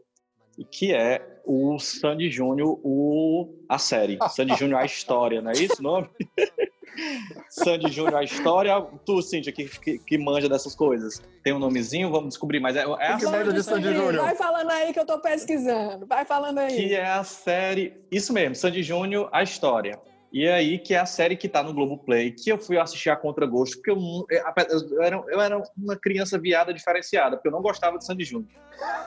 que 0.64 0.94
é 0.94 1.22
o 1.46 1.78
Sandy 1.78 2.30
Júnior, 2.30 2.80
o... 2.84 3.54
a 3.68 3.78
série. 3.78 4.18
Sandy 4.30 4.56
Júnior, 4.56 4.80
a 4.80 4.86
história, 4.86 5.42
não 5.42 5.52
é 5.52 5.54
isso 5.54 5.80
o 5.80 5.84
nome? 5.84 6.10
Sandy 7.50 7.92
Júnior, 7.92 8.16
a 8.16 8.24
história. 8.24 8.82
Tu, 9.06 9.22
Cíntia, 9.22 9.52
que, 9.52 9.66
que, 9.66 10.00
que 10.00 10.18
manja 10.18 10.48
dessas 10.48 10.76
coisas. 10.76 11.22
Tem 11.44 11.54
um 11.54 11.60
nomezinho, 11.60 12.10
vamos 12.10 12.30
descobrir, 12.30 12.60
mas 12.60 12.76
é, 12.76 12.82
é 12.82 13.08
a 13.08 13.18
manja 13.18 13.54
de 13.54 13.64
Sandy 13.64 13.94
Júnior? 13.94 14.24
Vai 14.24 14.36
falando 14.36 14.72
aí 14.72 14.94
que 14.94 15.00
eu 15.00 15.06
tô 15.06 15.20
pesquisando. 15.20 16.06
Vai 16.06 16.26
falando 16.26 16.60
aí. 16.60 16.76
que 16.76 16.96
é 16.96 17.06
a 17.06 17.24
série. 17.24 17.94
Isso 18.10 18.32
mesmo, 18.34 18.56
Sandy 18.56 18.82
Júnior, 18.82 19.30
a 19.32 19.44
história. 19.44 20.00
E 20.36 20.50
aí, 20.50 20.78
que 20.78 20.94
é 20.94 20.98
a 21.00 21.06
série 21.06 21.38
que 21.38 21.48
tá 21.48 21.64
no 21.64 21.74
Globoplay, 21.74 22.30
que 22.30 22.50
eu 22.52 22.58
fui 22.58 22.78
assistir 22.78 23.10
a 23.10 23.16
contragosto, 23.16 23.78
porque 23.78 23.90
eu, 23.92 23.96
não- 23.96 24.26
eu, 24.30 24.44
eu 24.92 25.02
era, 25.02 25.24
eu 25.30 25.40
era 25.40 25.64
uma 25.78 25.96
criança 25.96 26.38
viada 26.38 26.74
diferenciada, 26.74 27.38
porque 27.38 27.48
eu 27.48 27.54
não 27.54 27.62
gostava 27.62 27.98
de 27.98 28.06
Sandy 28.06 28.26
Júnior. 28.26 28.50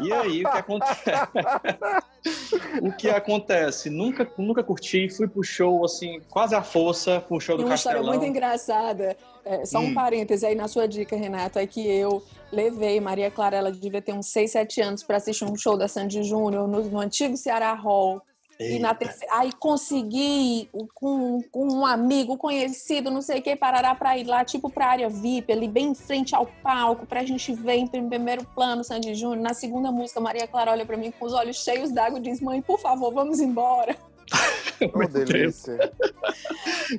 E 0.00 0.10
aí, 0.10 0.42
o 0.46 0.50
que 0.50 0.56
acontece? 0.58 1.02
o 2.80 2.92
que 2.92 3.10
acontece? 3.10 3.90
Nunca, 3.90 4.26
nunca 4.38 4.62
curti, 4.64 5.10
fui 5.10 5.28
pro 5.28 5.42
show, 5.42 5.84
assim, 5.84 6.18
quase 6.30 6.54
à 6.54 6.62
força, 6.62 7.20
pro 7.20 7.38
show 7.38 7.58
do 7.58 7.64
uma 7.66 7.74
história 7.74 7.98
Castelão. 8.00 8.18
muito 8.18 8.30
engraçada. 8.30 9.14
É, 9.44 9.66
só 9.66 9.80
um 9.80 9.88
Hum. 9.90 9.94
parêntese 9.94 10.46
aí 10.46 10.54
na 10.54 10.66
sua 10.66 10.88
dica, 10.88 11.14
Renato, 11.14 11.58
é 11.58 11.66
que 11.66 11.86
eu 11.86 12.22
levei 12.50 13.00
Maria 13.00 13.30
Clara, 13.30 13.54
ela 13.58 13.70
devia 13.70 14.00
ter 14.00 14.14
uns 14.14 14.28
6, 14.28 14.50
7 14.52 14.80
anos, 14.80 15.02
para 15.02 15.18
assistir 15.18 15.44
um 15.44 15.54
show 15.56 15.76
da 15.76 15.88
Sandy 15.88 16.22
Júnior 16.22 16.66
no, 16.66 16.84
no 16.88 16.98
antigo 16.98 17.36
Ceará 17.36 17.74
Hall. 17.74 18.22
E 18.60 18.78
na 18.80 18.92
terceira, 18.92 19.36
aí 19.36 19.52
consegui 19.52 20.68
com, 20.92 21.40
com 21.52 21.68
um 21.72 21.86
amigo 21.86 22.36
conhecido, 22.36 23.08
não 23.08 23.22
sei 23.22 23.38
o 23.38 23.42
que, 23.42 23.54
parará 23.54 23.94
para 23.94 24.18
ir 24.18 24.26
lá, 24.26 24.44
tipo 24.44 24.68
pra 24.68 24.88
área 24.88 25.08
VIP, 25.08 25.52
ali 25.52 25.68
bem 25.68 25.90
em 25.90 25.94
frente 25.94 26.34
ao 26.34 26.44
palco, 26.44 27.06
pra 27.06 27.24
gente 27.24 27.52
ver 27.54 27.76
em 27.76 27.86
primeiro 27.86 28.44
plano 28.56 28.82
Sandy 28.82 29.14
Júnior. 29.14 29.40
Na 29.40 29.54
segunda 29.54 29.92
música, 29.92 30.20
Maria 30.20 30.48
Clara 30.48 30.72
olha 30.72 30.84
para 30.84 30.96
mim 30.96 31.12
com 31.12 31.24
os 31.24 31.32
olhos 31.32 31.62
cheios 31.62 31.92
d'água 31.92 32.18
e 32.18 32.22
diz: 32.22 32.40
Mãe, 32.40 32.60
por 32.60 32.80
favor, 32.80 33.12
vamos 33.12 33.38
embora. 33.38 33.96
Oh, 34.94 35.08
delícia. 35.08 35.76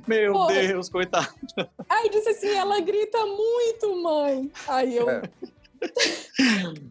Meu 0.06 0.34
Pô. 0.34 0.48
Deus, 0.48 0.90
coitado. 0.90 1.30
Aí 1.88 2.10
disse 2.10 2.28
assim: 2.28 2.50
ela 2.50 2.82
grita 2.82 3.18
muito, 3.26 3.96
mãe. 4.04 4.52
Aí 4.68 4.98
eu. 4.98 5.10
É. 5.10 5.22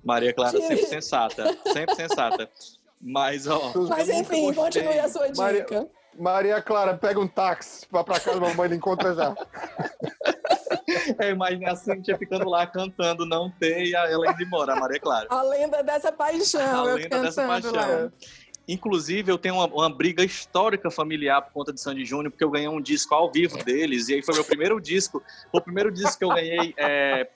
Maria 0.02 0.32
Clara, 0.32 0.58
sempre 0.58 0.86
sensata, 0.86 1.58
sempre 1.74 1.94
sensata. 1.94 2.50
Mas, 3.00 3.46
ó. 3.46 3.72
Mas 3.88 4.08
enfim, 4.08 4.52
continue 4.52 4.98
a 4.98 5.08
sua 5.08 5.28
dica. 5.28 5.40
Maria- 5.42 5.88
Maria 6.18 6.60
Clara, 6.60 6.94
pega 6.96 7.20
um 7.20 7.28
táxi, 7.28 7.86
vá 7.92 8.02
pra 8.02 8.18
casa, 8.18 8.40
mamãe 8.40 8.68
lhe 8.68 8.74
encontra 8.76 9.14
já. 9.14 9.36
Eu 11.20 11.30
imaginei 11.30 11.68
a 11.68 11.76
Cintia 11.76 12.16
ficando 12.18 12.48
lá 12.48 12.66
cantando 12.66 13.24
Não 13.26 13.50
Tem 13.50 13.86
e 13.88 13.94
ela 13.94 14.30
indo 14.30 14.42
embora, 14.42 14.72
a 14.72 14.76
Maria 14.80 14.98
Clara. 14.98 15.26
A 15.30 15.42
lenda 15.42 15.82
dessa 15.82 16.10
paixão. 16.10 16.86
A 16.86 16.88
eu 16.88 16.96
lenda 16.96 17.20
dessa 17.22 17.46
paixão. 17.46 17.72
lá. 17.72 18.10
Inclusive, 18.68 19.32
eu 19.32 19.38
tenho 19.38 19.54
uma, 19.54 19.66
uma 19.66 19.88
briga 19.88 20.22
histórica 20.22 20.90
familiar 20.90 21.40
por 21.40 21.52
conta 21.52 21.72
de 21.72 21.80
Sandy 21.80 22.04
Júnior, 22.04 22.30
porque 22.30 22.44
eu 22.44 22.50
ganhei 22.50 22.68
um 22.68 22.80
disco 22.80 23.14
ao 23.14 23.32
vivo 23.32 23.56
deles, 23.64 24.08
e 24.08 24.14
aí 24.14 24.22
foi 24.22 24.34
meu 24.34 24.44
primeiro 24.44 24.78
disco. 24.78 25.22
Foi 25.50 25.60
o 25.60 25.64
primeiro 25.64 25.90
disco 25.90 26.18
que 26.18 26.24
eu 26.24 26.28
ganhei 26.28 26.74
é, 26.76 27.26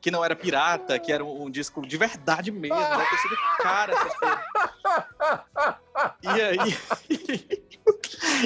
que 0.00 0.10
não 0.10 0.24
era 0.24 0.34
pirata, 0.34 0.98
que 0.98 1.12
era 1.12 1.24
um, 1.24 1.44
um 1.44 1.50
disco 1.50 1.86
de 1.86 1.96
verdade 1.96 2.50
mesmo. 2.50 2.76
Ter 2.76 3.18
sido 3.18 3.36
cara 3.58 3.92
essa 3.92 4.18
porra. 4.18 5.80
E 6.22 6.28
aí. 6.28 7.60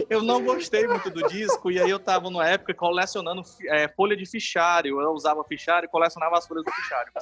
Eu 0.09 0.22
não 0.22 0.42
gostei 0.42 0.86
muito 0.86 1.11
do 1.11 1.26
disco, 1.28 1.70
e 1.70 1.80
aí 1.80 1.90
eu 1.90 1.99
tava 1.99 2.30
numa 2.30 2.47
época 2.49 2.72
colecionando 2.74 3.42
é, 3.68 3.88
folha 3.88 4.16
de 4.16 4.24
fichário. 4.24 5.01
Eu 5.01 5.11
usava 5.11 5.45
fichário 5.45 5.86
e 5.86 5.90
colecionava 5.90 6.38
as 6.38 6.47
folhas 6.47 6.64
do 6.64 6.70
fichário. 6.70 7.12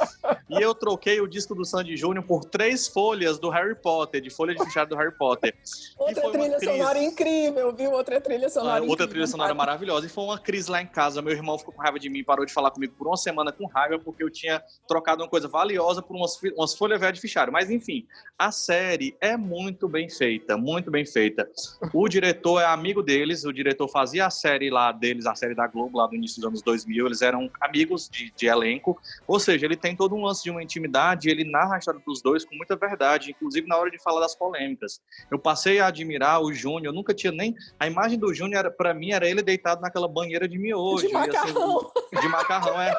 E 0.51 0.61
eu 0.61 0.75
troquei 0.75 1.21
o 1.21 1.27
disco 1.27 1.55
do 1.55 1.65
Sandy 1.65 1.97
Júnior 1.97 2.25
por 2.25 2.45
três 2.45 2.87
folhas 2.87 3.39
do 3.39 3.49
Harry 3.51 3.75
Potter, 3.75 4.21
de 4.21 4.31
folha 4.31 4.55
de 4.55 4.65
fichário 4.65 4.91
do 4.91 4.97
Harry 4.97 5.13
Potter. 5.17 5.57
Outra 5.99 6.31
trilha 6.31 6.57
crise. 6.57 6.73
sonora 6.73 6.99
incrível, 7.03 7.73
viu? 7.75 7.91
Outra 7.93 8.21
trilha 8.21 8.47
Ah, 8.47 8.51
sonora 8.51 8.75
outra 8.75 8.85
incrível. 8.87 9.09
trilha 9.09 9.27
sonora 9.27 9.55
maravilhosa. 9.55 10.07
E 10.07 10.09
foi 10.09 10.25
uma 10.25 10.39
crise 10.39 10.71
lá 10.71 10.81
em 10.81 10.87
casa. 10.87 11.23
Meu 11.23 11.33
irmão 11.33 11.59
ficou 11.59 11.75
com 11.75 11.83
raiva 11.83 11.99
de 11.99 12.09
mim, 12.09 12.23
parou 12.23 12.45
de 12.47 12.53
falar 12.53 12.71
comigo 12.71 12.95
por 12.97 13.07
uma 13.07 13.17
semana 13.17 13.51
com 13.53 13.67
raiva, 13.67 13.99
porque 13.99 14.23
eu 14.23 14.31
tinha 14.31 14.63
trocado 14.87 15.23
uma 15.23 15.29
coisa 15.29 15.49
valiosa 15.49 16.03
por 16.03 16.17
umas, 16.17 16.39
umas 16.57 16.75
folhas 16.75 17.01
velhas 17.01 17.15
de 17.15 17.21
fichário. 17.21 17.53
Mas, 17.53 17.71
enfim, 17.71 18.07
a 18.39 18.53
série 18.53 19.17
é 19.21 19.37
muito 19.37 19.89
bem 19.89 20.09
feita, 20.17 20.57
muito 20.57 20.91
bem 20.91 21.05
feita. 21.05 21.49
O 21.93 22.09
diretor 22.09 22.61
é 22.61 22.67
amigo 22.67 23.03
deles, 23.03 23.45
o 23.45 23.53
diretor 23.53 23.89
fazia 23.89 24.27
a 24.27 24.31
série 24.31 24.71
lá 24.71 24.93
deles, 24.93 25.27
a 25.27 25.35
série 25.35 25.55
da 25.55 25.67
Globo, 25.67 25.99
lá 25.99 26.07
do 26.07 26.15
início 26.15 26.37
dos 26.41 26.49
anos 26.49 26.63
2000. 26.63 27.07
Eles 27.07 27.23
eram 27.23 27.51
amigos 27.61 28.09
de, 28.09 28.33
de 28.37 28.47
elenco. 28.47 28.99
Ou 29.27 29.39
seja, 29.41 29.67
ele 29.67 29.77
tem 29.77 29.97
todo 29.97 30.15
um 30.15 30.25
lance 30.25 30.43
de 30.43 30.51
uma 30.51 30.63
intimidade, 30.63 31.29
ele 31.29 31.45
narra 31.45 31.77
a 31.77 31.79
história 31.79 32.01
dos 32.07 32.23
dois 32.23 32.45
com 32.45 32.55
muita 32.55 32.77
verdade, 32.77 33.31
inclusive 33.31 33.67
na 33.67 33.77
hora 33.77 33.91
de 33.91 34.01
falar 34.03 34.21
das 34.21 34.35
polêmicas. 34.35 35.01
Eu 35.31 35.39
passei 35.39 35.81
a 35.81 35.87
admirar 35.87 36.41
o 36.43 36.53
Júnior, 36.53 36.87
eu 36.87 36.93
nunca 36.93 37.15
tinha 37.15 37.33
nem. 37.33 37.55
A 37.79 37.87
imagem 37.87 38.19
do 38.19 38.33
Júnior, 38.35 38.61
era- 38.61 38.71
pra 38.71 38.93
mim, 38.95 39.13
era 39.13 39.29
ele 39.29 39.43
deitado 39.43 39.81
naquela 39.81 40.09
banheira 40.09 40.49
de 40.49 40.59
miojo. 40.59 41.07
De 41.07 41.13
e, 41.13 41.17
assim, 41.17 41.27
macarrão. 41.27 41.93
de 42.21 42.29
macarrão, 42.29 42.81
é. 42.81 42.95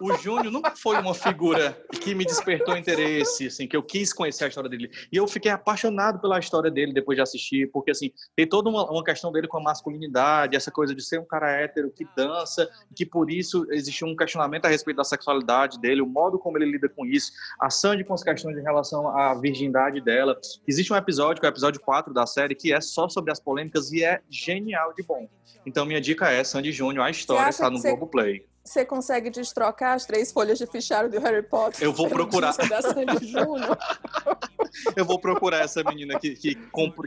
O 0.00 0.14
Júnior 0.16 0.52
nunca 0.52 0.70
foi 0.76 0.96
uma 0.98 1.12
figura 1.14 1.76
que 2.00 2.14
me 2.14 2.24
despertou 2.24 2.76
interesse, 2.76 3.48
assim, 3.48 3.66
que 3.66 3.76
eu 3.76 3.82
quis 3.82 4.12
conhecer 4.12 4.44
a 4.44 4.48
história 4.48 4.70
dele. 4.70 4.90
E 5.10 5.16
eu 5.16 5.26
fiquei 5.26 5.50
apaixonado 5.50 6.20
pela 6.20 6.38
história 6.48 6.70
dele 6.70 6.92
depois 6.92 7.16
de 7.16 7.22
assistir, 7.22 7.70
porque, 7.70 7.90
assim, 7.90 8.10
tem 8.34 8.46
toda 8.48 8.68
uma, 8.70 8.90
uma 8.90 9.04
questão 9.04 9.30
dele 9.30 9.46
com 9.46 9.58
a 9.58 9.62
masculinidade, 9.62 10.56
essa 10.56 10.70
coisa 10.70 10.94
de 10.94 11.02
ser 11.02 11.20
um 11.20 11.24
cara 11.24 11.50
hétero 11.50 11.90
que 11.90 12.06
dança, 12.16 12.68
que 12.94 13.04
por 13.04 13.30
isso 13.30 13.66
existe 13.70 14.04
um 14.04 14.16
questionamento 14.16 14.64
a 14.64 14.68
respeito 14.68 14.96
da 14.96 15.04
sexualidade 15.04 15.78
dele, 15.78 16.00
o 16.00 16.06
modo 16.06 16.38
como 16.38 16.56
ele 16.58 16.70
lida 16.70 16.88
com 16.88 17.04
isso, 17.04 17.30
a 17.60 17.68
Sandy 17.70 18.02
com 18.04 18.14
as 18.14 18.22
questões 18.22 18.56
em 18.56 18.62
relação 18.62 19.08
à 19.08 19.34
virgindade 19.34 20.00
dela. 20.00 20.38
Existe 20.66 20.92
um 20.92 20.96
episódio, 20.96 21.40
que 21.40 21.46
é 21.46 21.50
o 21.50 21.52
episódio 21.52 21.80
4 21.80 22.12
da 22.14 22.26
série, 22.26 22.54
que 22.54 22.72
é 22.72 22.80
só 22.80 23.08
sobre 23.08 23.30
as 23.30 23.38
polêmicas 23.38 23.92
e 23.92 24.02
é 24.02 24.20
genial 24.30 24.92
de 24.94 25.02
bom. 25.02 25.28
Então, 25.66 25.84
minha 25.84 26.00
dica 26.00 26.30
é 26.30 26.42
Sandy 26.42 26.72
Júnior, 26.72 27.04
a 27.04 27.10
história 27.10 27.48
está 27.50 27.68
no 27.68 27.76
que 27.76 27.82
você- 27.82 27.90
Globoplay. 27.90 28.46
Você 28.64 28.84
consegue 28.84 29.30
destrocar 29.30 29.94
as 29.94 30.04
três 30.04 30.30
folhas 30.30 30.58
de 30.58 30.66
fichário 30.66 31.10
do 31.10 31.18
Harry 31.20 31.42
Potter? 31.42 31.82
Eu 31.82 31.90
vou 31.90 32.06
procurar. 32.06 32.52
Sandy 32.52 33.26
Júnior? 33.26 33.78
Eu 34.96 35.04
vou 35.04 35.18
procurar 35.18 35.60
essa 35.60 35.82
menina 35.82 36.18
que, 36.18 36.34
que, 36.34 36.58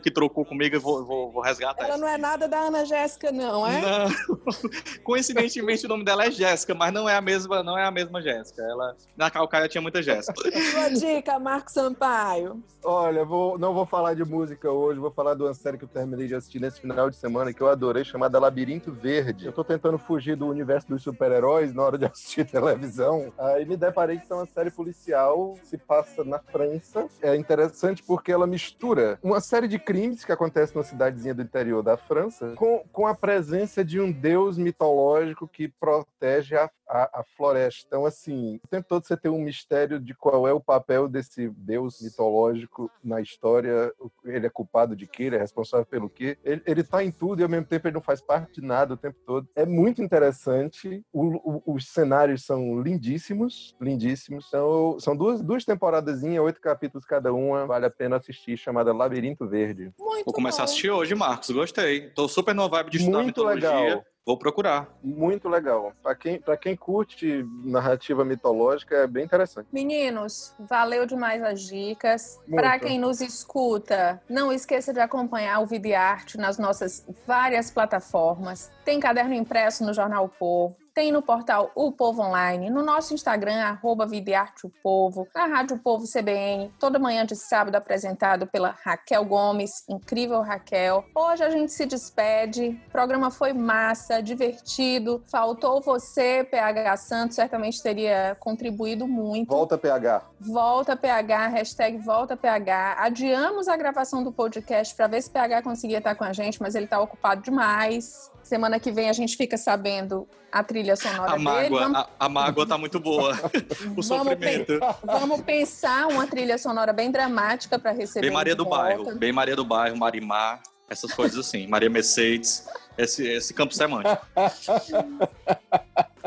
que 0.01 0.12
trocou 0.12 0.45
comigo 0.45 0.76
e 0.76 0.80
vou, 0.80 1.05
vou, 1.05 1.32
vou 1.32 1.41
resgatar. 1.41 1.84
Ela 1.84 1.93
essa. 1.93 2.01
não 2.01 2.07
é 2.07 2.18
nada 2.18 2.47
da 2.47 2.59
Ana 2.59 2.86
Jéssica, 2.86 3.32
não, 3.32 3.66
é? 3.66 3.82
Não. 3.82 4.09
Coincidentemente 5.03 5.86
o 5.86 5.89
nome 5.89 6.03
dela 6.03 6.26
é 6.26 6.32
Jéssica, 6.32 6.74
mas 6.74 6.93
não 6.93 7.07
é 7.07 7.16
a 7.16 7.22
mesma, 7.22 7.64
não 7.64 7.78
é 7.78 7.86
a 7.86 7.91
mesma 7.91 8.22
Jéssica. 8.22 8.62
Ela 8.62 8.95
na 9.16 9.30
Calcaia 9.30 9.68
tinha 9.68 9.82
muita 9.82 10.01
Jéssica. 10.01 10.34
Sua 10.72 10.89
dica, 10.89 11.39
Marco 11.39 11.72
Sampaio. 11.72 12.64
Olha, 12.84 13.24
vou, 13.24 13.59
não 13.59 13.74
vou 13.74 13.86
falar 13.86 14.16
de 14.16 14.26
música 14.26 14.72
hoje, 14.72 14.99
vou 14.99 15.12
falar 15.12 15.36
de 15.36 15.43
uma 15.43 15.53
série 15.53 15.78
que 15.78 15.84
eu 15.84 15.89
terminei 15.89 16.28
de 16.28 16.36
assistir 16.36 16.59
nesse 16.59 16.82
final 16.82 17.09
de 17.09 17.16
semana 17.16 17.53
que 17.53 17.62
eu 17.62 17.70
adorei, 17.70 18.03
chamada 18.03 18.39
Labirinto 18.39 18.91
Verde. 18.91 19.45
Eu 19.45 19.51
tô 19.51 19.64
tentando 19.64 19.97
fugir 19.99 20.36
do 20.36 20.47
universo 20.47 20.88
dos 20.88 21.03
super-heróis 21.03 21.74
na 21.74 21.84
hora 21.84 21.97
de 21.97 22.05
assistir 22.05 22.45
televisão. 22.49 23.32
Aí 23.38 23.66
me 23.66 23.78
deparei 23.78 24.18
que 24.18 24.32
é 24.32 24.36
uma 24.36 24.45
série 24.45 24.72
policial, 24.72 25.55
se 25.64 25.78
passa 25.78 26.24
na 26.24 26.39
França. 26.39 27.07
É 27.22 27.36
interessante 27.52 28.02
porque 28.04 28.32
ela 28.32 28.47
mistura 28.47 29.20
uma 29.22 29.41
série 29.41 29.68
de 29.68 29.78
crimes 29.78 30.24
que 30.24 30.32
acontecem 30.32 30.76
numa 30.76 30.84
cidadezinha 30.84 31.34
do 31.34 31.41
interior 31.41 31.84
da 31.84 31.97
França 31.97 32.54
com, 32.56 32.84
com 32.91 33.06
a 33.06 33.14
presença 33.14 33.84
de 33.84 33.99
um 33.99 34.12
deus 34.12 34.58
mitológico 34.58 35.47
que 35.47 35.68
protege 35.68 36.56
a, 36.56 36.70
a, 36.92 37.22
a 37.22 37.24
floresta. 37.38 37.86
Então, 37.88 38.06
assim, 38.06 38.60
o 38.64 38.68
tempo 38.68 38.86
todo 38.88 39.06
você 39.08 39.16
tem 39.16 39.32
um 39.32 39.39
mistério 39.42 39.98
de 40.00 40.14
qual 40.14 40.46
é 40.48 40.52
o 40.52 40.60
papel 40.60 41.08
desse 41.08 41.48
deus 41.50 42.02
mitológico 42.02 42.92
na 43.02 43.22
história. 43.22 43.94
Ele 44.26 44.46
é 44.46 44.50
culpado 44.50 44.94
de 44.96 45.08
quê? 45.08 45.24
Ele 45.24 45.38
é 45.38 45.39
responsável 45.39 45.86
pelo 45.86 46.10
quê? 46.10 46.38
Ele, 46.44 46.62
ele 46.66 46.84
tá 46.84 47.02
em 47.04 47.12
tudo 47.12 47.39
e 47.39 47.44
ao 47.44 47.50
mesmo 47.50 47.66
tempo 47.66 47.88
ele 47.88 47.94
não 47.96 48.02
faz 48.02 48.22
parte 48.22 48.60
de 48.60 48.68
nada 48.68 48.94
o 48.94 48.98
tempo 48.98 49.18
todo. 49.26 49.48
É 49.56 49.66
muito 49.66 50.02
interessante. 50.04 51.02
O- 51.14 51.62
o- 51.66 51.76
os 51.76 51.88
cenários 51.88 52.44
são 52.46 52.82
lindíssimos, 52.82 53.74
lindíssimos. 53.80 54.50
São, 54.50 55.00
são 55.00 55.16
duas, 55.16 55.42
duas 55.42 55.64
temporadas, 55.64 56.22
oito 56.24 56.60
capítulos 56.60 57.06
cada 57.06 57.34
uma. 57.34 57.66
Vale 57.66 57.86
a 57.86 57.89
pena 57.89 58.18
assistir, 58.18 58.58
chamada 58.58 58.94
Labirinto 58.94 59.48
Verde. 59.48 59.94
Muito 59.98 60.26
Vou 60.26 60.34
começar 60.34 60.64
a 60.64 60.66
bom. 60.66 60.72
assistir 60.72 60.89
hoje, 60.92 61.16
Marcos. 61.16 61.50
Gostei. 61.52 62.10
Tô 62.10 62.28
super 62.28 62.54
no 62.54 62.68
vibe 62.68 62.89
de 62.92 62.98
estudar 62.98 63.18
Muito 63.20 63.28
mitologia. 63.28 63.70
legal. 63.80 64.06
Vou 64.26 64.38
procurar. 64.38 64.88
Muito 65.04 65.50
legal. 65.50 65.94
Pra 66.02 66.14
quem, 66.14 66.40
pra 66.40 66.56
quem 66.56 66.76
curte 66.76 67.44
narrativa 67.64 68.24
mitológica, 68.24 68.96
é 68.96 69.08
bem 69.08 69.26
interessante. 69.26 69.68
Meninos, 69.72 70.54
valeu 70.60 71.06
demais 71.06 71.42
as 71.42 71.62
dicas. 71.62 72.40
Para 72.50 72.78
quem 72.78 73.00
nos 73.00 73.20
escuta, 73.20 74.22
não 74.30 74.52
esqueça 74.52 74.94
de 74.94 75.00
acompanhar 75.00 75.60
o 75.60 75.66
Vida 75.66 75.88
e 75.88 75.96
Arte 75.96 76.38
nas 76.38 76.58
nossas 76.60 77.06
várias 77.26 77.72
plataformas. 77.72 78.72
Tem 78.86 79.00
caderno 79.00 79.34
impresso 79.34 79.84
no 79.84 79.94
Jornal 79.94 80.26
O 80.26 80.30
Povo. 80.30 80.81
Tem 80.94 81.10
no 81.10 81.22
portal 81.22 81.72
O 81.74 81.89
Povo 81.94 82.22
Online, 82.22 82.70
no 82.70 82.84
nosso 82.84 83.14
Instagram, 83.14 83.62
arroba 83.62 84.06
Vida 84.06 84.32
e 84.32 84.34
Arte 84.34 84.68
o 84.68 84.72
Povo, 84.84 85.26
na 85.34 85.46
Rádio 85.46 85.80
Povo 85.80 86.06
CBN, 86.06 86.74
toda 86.78 87.00
manhã 87.00 87.26
de 87.26 87.34
sábado 87.34 87.76
apresentado 87.76 88.46
pela 88.46 88.76
Raquel 88.84 89.24
Gomes, 89.24 89.86
incrível 89.88 90.42
Raquel. 90.42 91.06
Hoje 91.16 91.44
a 91.44 91.50
gente 91.50 91.72
se 91.72 91.86
despede, 91.86 92.78
o 92.88 92.92
programa 92.92 93.32
foi 93.32 93.54
massa, 93.54 94.22
divertido, 94.22 95.24
faltou 95.32 95.82
você, 95.82 96.44
PH 96.44 96.98
Santos, 96.98 97.36
certamente 97.36 97.82
teria 97.82 98.36
contribuído 98.39 99.08
muito. 99.08 99.48
Volta, 99.48 99.78
PH. 99.78 100.26
Volta 100.42 100.98
PH, 100.98 101.48
hashtag 101.48 101.98
volta 102.00 102.36
PH. 102.36 102.98
Adiamos 103.00 103.68
a 103.68 103.78
gravação 103.78 104.24
do 104.24 104.32
podcast 104.32 104.94
para 104.96 105.08
ver 105.08 105.22
se 105.22 105.30
PH 105.30 105.62
conseguia 105.62 106.00
estar 106.00 106.16
com 106.16 106.24
a 106.24 106.34
gente, 106.34 106.62
mas 106.62 106.76
ele 106.76 106.86
está 106.86 107.00
ocupado 107.00 107.42
demais. 107.42 108.31
Semana 108.52 108.82
que 108.82 108.91
vem 108.91 109.10
a 109.10 109.14
gente 109.14 109.38
fica 109.38 109.56
sabendo 109.56 110.28
a 110.52 110.62
trilha 110.62 110.97
sonora 110.97 111.32
A 111.32 111.38
dele. 111.38 111.43
mágoa, 111.45 111.80
Vamos, 111.84 111.97
a, 111.99 112.10
a 112.20 112.28
mágoa 112.28 112.68
tá 112.68 112.78
muito 112.78 112.99
boa. 112.99 113.32
o 113.82 113.86
Vamos 113.86 114.06
sofrimento. 114.08 114.78
vamos 115.06 115.39
pensar 115.39 116.08
uma 116.10 116.28
trilha 116.28 116.58
sonora 116.58 116.91
bem 116.91 117.10
dramática 117.10 117.80
para 117.80 117.91
receber. 117.91 118.28
Bem 118.28 118.36
Maria 118.36 118.54
do 118.54 118.66
volta. 118.66 118.78
Bairro. 118.84 119.16
Bem 119.16 119.32
Maria 119.32 119.56
do 119.56 119.64
Bairro, 119.64 119.95
Marimar, 119.95 120.62
essas 120.89 121.14
coisas 121.14 121.39
assim. 121.39 121.66
Maria 121.66 121.89
Mercedes, 121.89 122.68
esse, 122.98 123.28
esse 123.28 123.54
campo 123.54 123.74
semântico. 123.74 124.26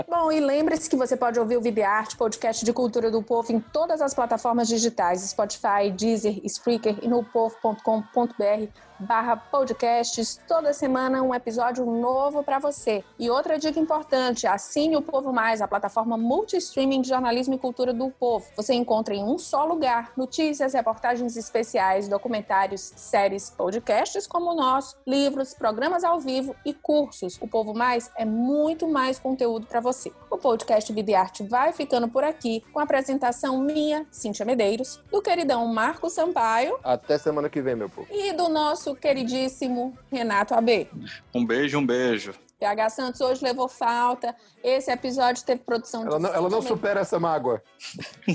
Bom, 0.08 0.32
e 0.32 0.40
lembre-se 0.40 0.90
que 0.90 0.96
você 0.96 1.16
pode 1.16 1.38
ouvir 1.38 1.56
o 1.56 1.60
Vida 1.60 1.88
Arte, 1.88 2.16
podcast 2.16 2.64
de 2.64 2.72
cultura 2.72 3.10
do 3.10 3.22
povo, 3.22 3.52
em 3.52 3.60
todas 3.60 4.00
as 4.00 4.12
plataformas 4.12 4.66
digitais, 4.66 5.20
Spotify, 5.22 5.90
Deezer, 5.94 6.40
Spreaker 6.44 6.96
e 7.02 7.08
no 7.08 7.24
povo.com.br 7.24 8.68
barra 8.98 9.36
podcasts. 9.36 10.40
Toda 10.46 10.72
semana 10.72 11.22
um 11.22 11.34
episódio 11.34 11.84
novo 11.84 12.42
para 12.42 12.58
você. 12.58 13.04
E 13.18 13.28
outra 13.30 13.58
dica 13.58 13.78
importante, 13.78 14.46
assine 14.46 14.96
o 14.96 15.02
Povo 15.02 15.32
Mais, 15.32 15.60
a 15.60 15.68
plataforma 15.68 16.16
multi-streaming 16.16 17.02
de 17.02 17.08
jornalismo 17.08 17.54
e 17.54 17.58
cultura 17.58 17.92
do 17.92 18.10
povo. 18.10 18.46
Você 18.56 18.74
encontra 18.74 19.14
em 19.14 19.24
um 19.24 19.38
só 19.38 19.64
lugar 19.64 20.12
notícias, 20.16 20.74
reportagens 20.74 21.36
especiais, 21.36 22.08
documentários, 22.08 22.92
séries, 22.96 23.50
podcasts 23.50 24.26
como 24.26 24.52
o 24.52 24.54
nosso, 24.54 24.96
livros, 25.06 25.54
programas 25.54 26.04
ao 26.04 26.20
vivo 26.20 26.53
e 26.64 26.72
cursos. 26.74 27.38
O 27.40 27.46
Povo 27.48 27.74
Mais 27.74 28.10
é 28.16 28.24
muito 28.24 28.88
mais 28.88 29.18
conteúdo 29.18 29.66
para 29.66 29.80
você. 29.80 30.12
O 30.30 30.36
podcast 30.38 30.92
Vida 30.92 31.10
e 31.10 31.14
Arte 31.14 31.42
vai 31.42 31.72
ficando 31.72 32.08
por 32.08 32.24
aqui, 32.24 32.62
com 32.72 32.80
a 32.80 32.82
apresentação 32.82 33.58
minha, 33.60 34.06
Cíntia 34.10 34.44
Medeiros, 34.44 35.00
do 35.10 35.22
queridão 35.22 35.66
Marco 35.66 36.08
Sampaio 36.10 36.78
Até 36.82 37.18
semana 37.18 37.48
que 37.48 37.60
vem, 37.62 37.74
meu 37.74 37.88
povo. 37.88 38.06
e 38.10 38.32
do 38.32 38.48
nosso 38.48 38.94
queridíssimo 38.94 39.96
Renato 40.10 40.54
AB. 40.54 40.88
Um 41.34 41.44
beijo, 41.46 41.78
um 41.78 41.86
beijo. 41.86 42.34
PH 42.58 42.90
Santos 42.90 43.20
hoje 43.20 43.44
levou 43.44 43.68
falta. 43.68 44.34
Esse 44.62 44.90
episódio 44.90 45.44
teve 45.44 45.60
produção 45.62 46.02
de 46.02 46.08
Ela 46.08 46.18
não, 46.18 46.32
ela 46.32 46.48
não 46.48 46.62
supera 46.62 47.00
essa 47.00 47.18
mágoa. 47.20 47.62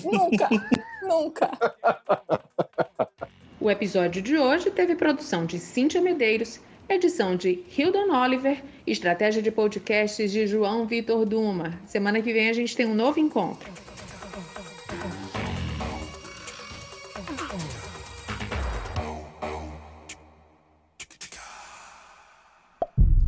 Nunca, 0.03 0.49
nunca. 1.01 1.49
O 3.59 3.70
episódio 3.70 4.22
de 4.22 4.38
hoje 4.38 4.72
teve 4.72 4.95
produção 4.95 5.45
de 5.45 5.59
Cíntia 5.59 5.99
Medeiros, 6.01 6.59
edição 6.89 7.35
de 7.35 7.63
Hildon 7.77 8.11
Oliver, 8.11 8.63
estratégia 8.85 9.41
de 9.41 9.51
podcasts 9.51 10.31
de 10.31 10.47
João 10.47 10.87
Vitor 10.87 11.23
Duma. 11.25 11.79
Semana 11.85 12.21
que 12.21 12.33
vem 12.33 12.49
a 12.49 12.53
gente 12.53 12.75
tem 12.75 12.87
um 12.87 12.95
novo 12.95 13.19
encontro. 13.19 13.69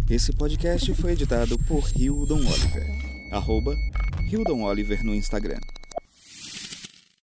Esse 0.10 0.34
podcast 0.34 0.94
foi 0.96 1.12
editado 1.14 1.58
por 1.68 1.88
Hildon 1.96 2.40
Oliver. 2.40 2.86
Arroba 3.32 3.76
Hildon 4.30 4.64
Oliver 4.64 5.06
no 5.06 5.16
Instagram. 5.16 5.60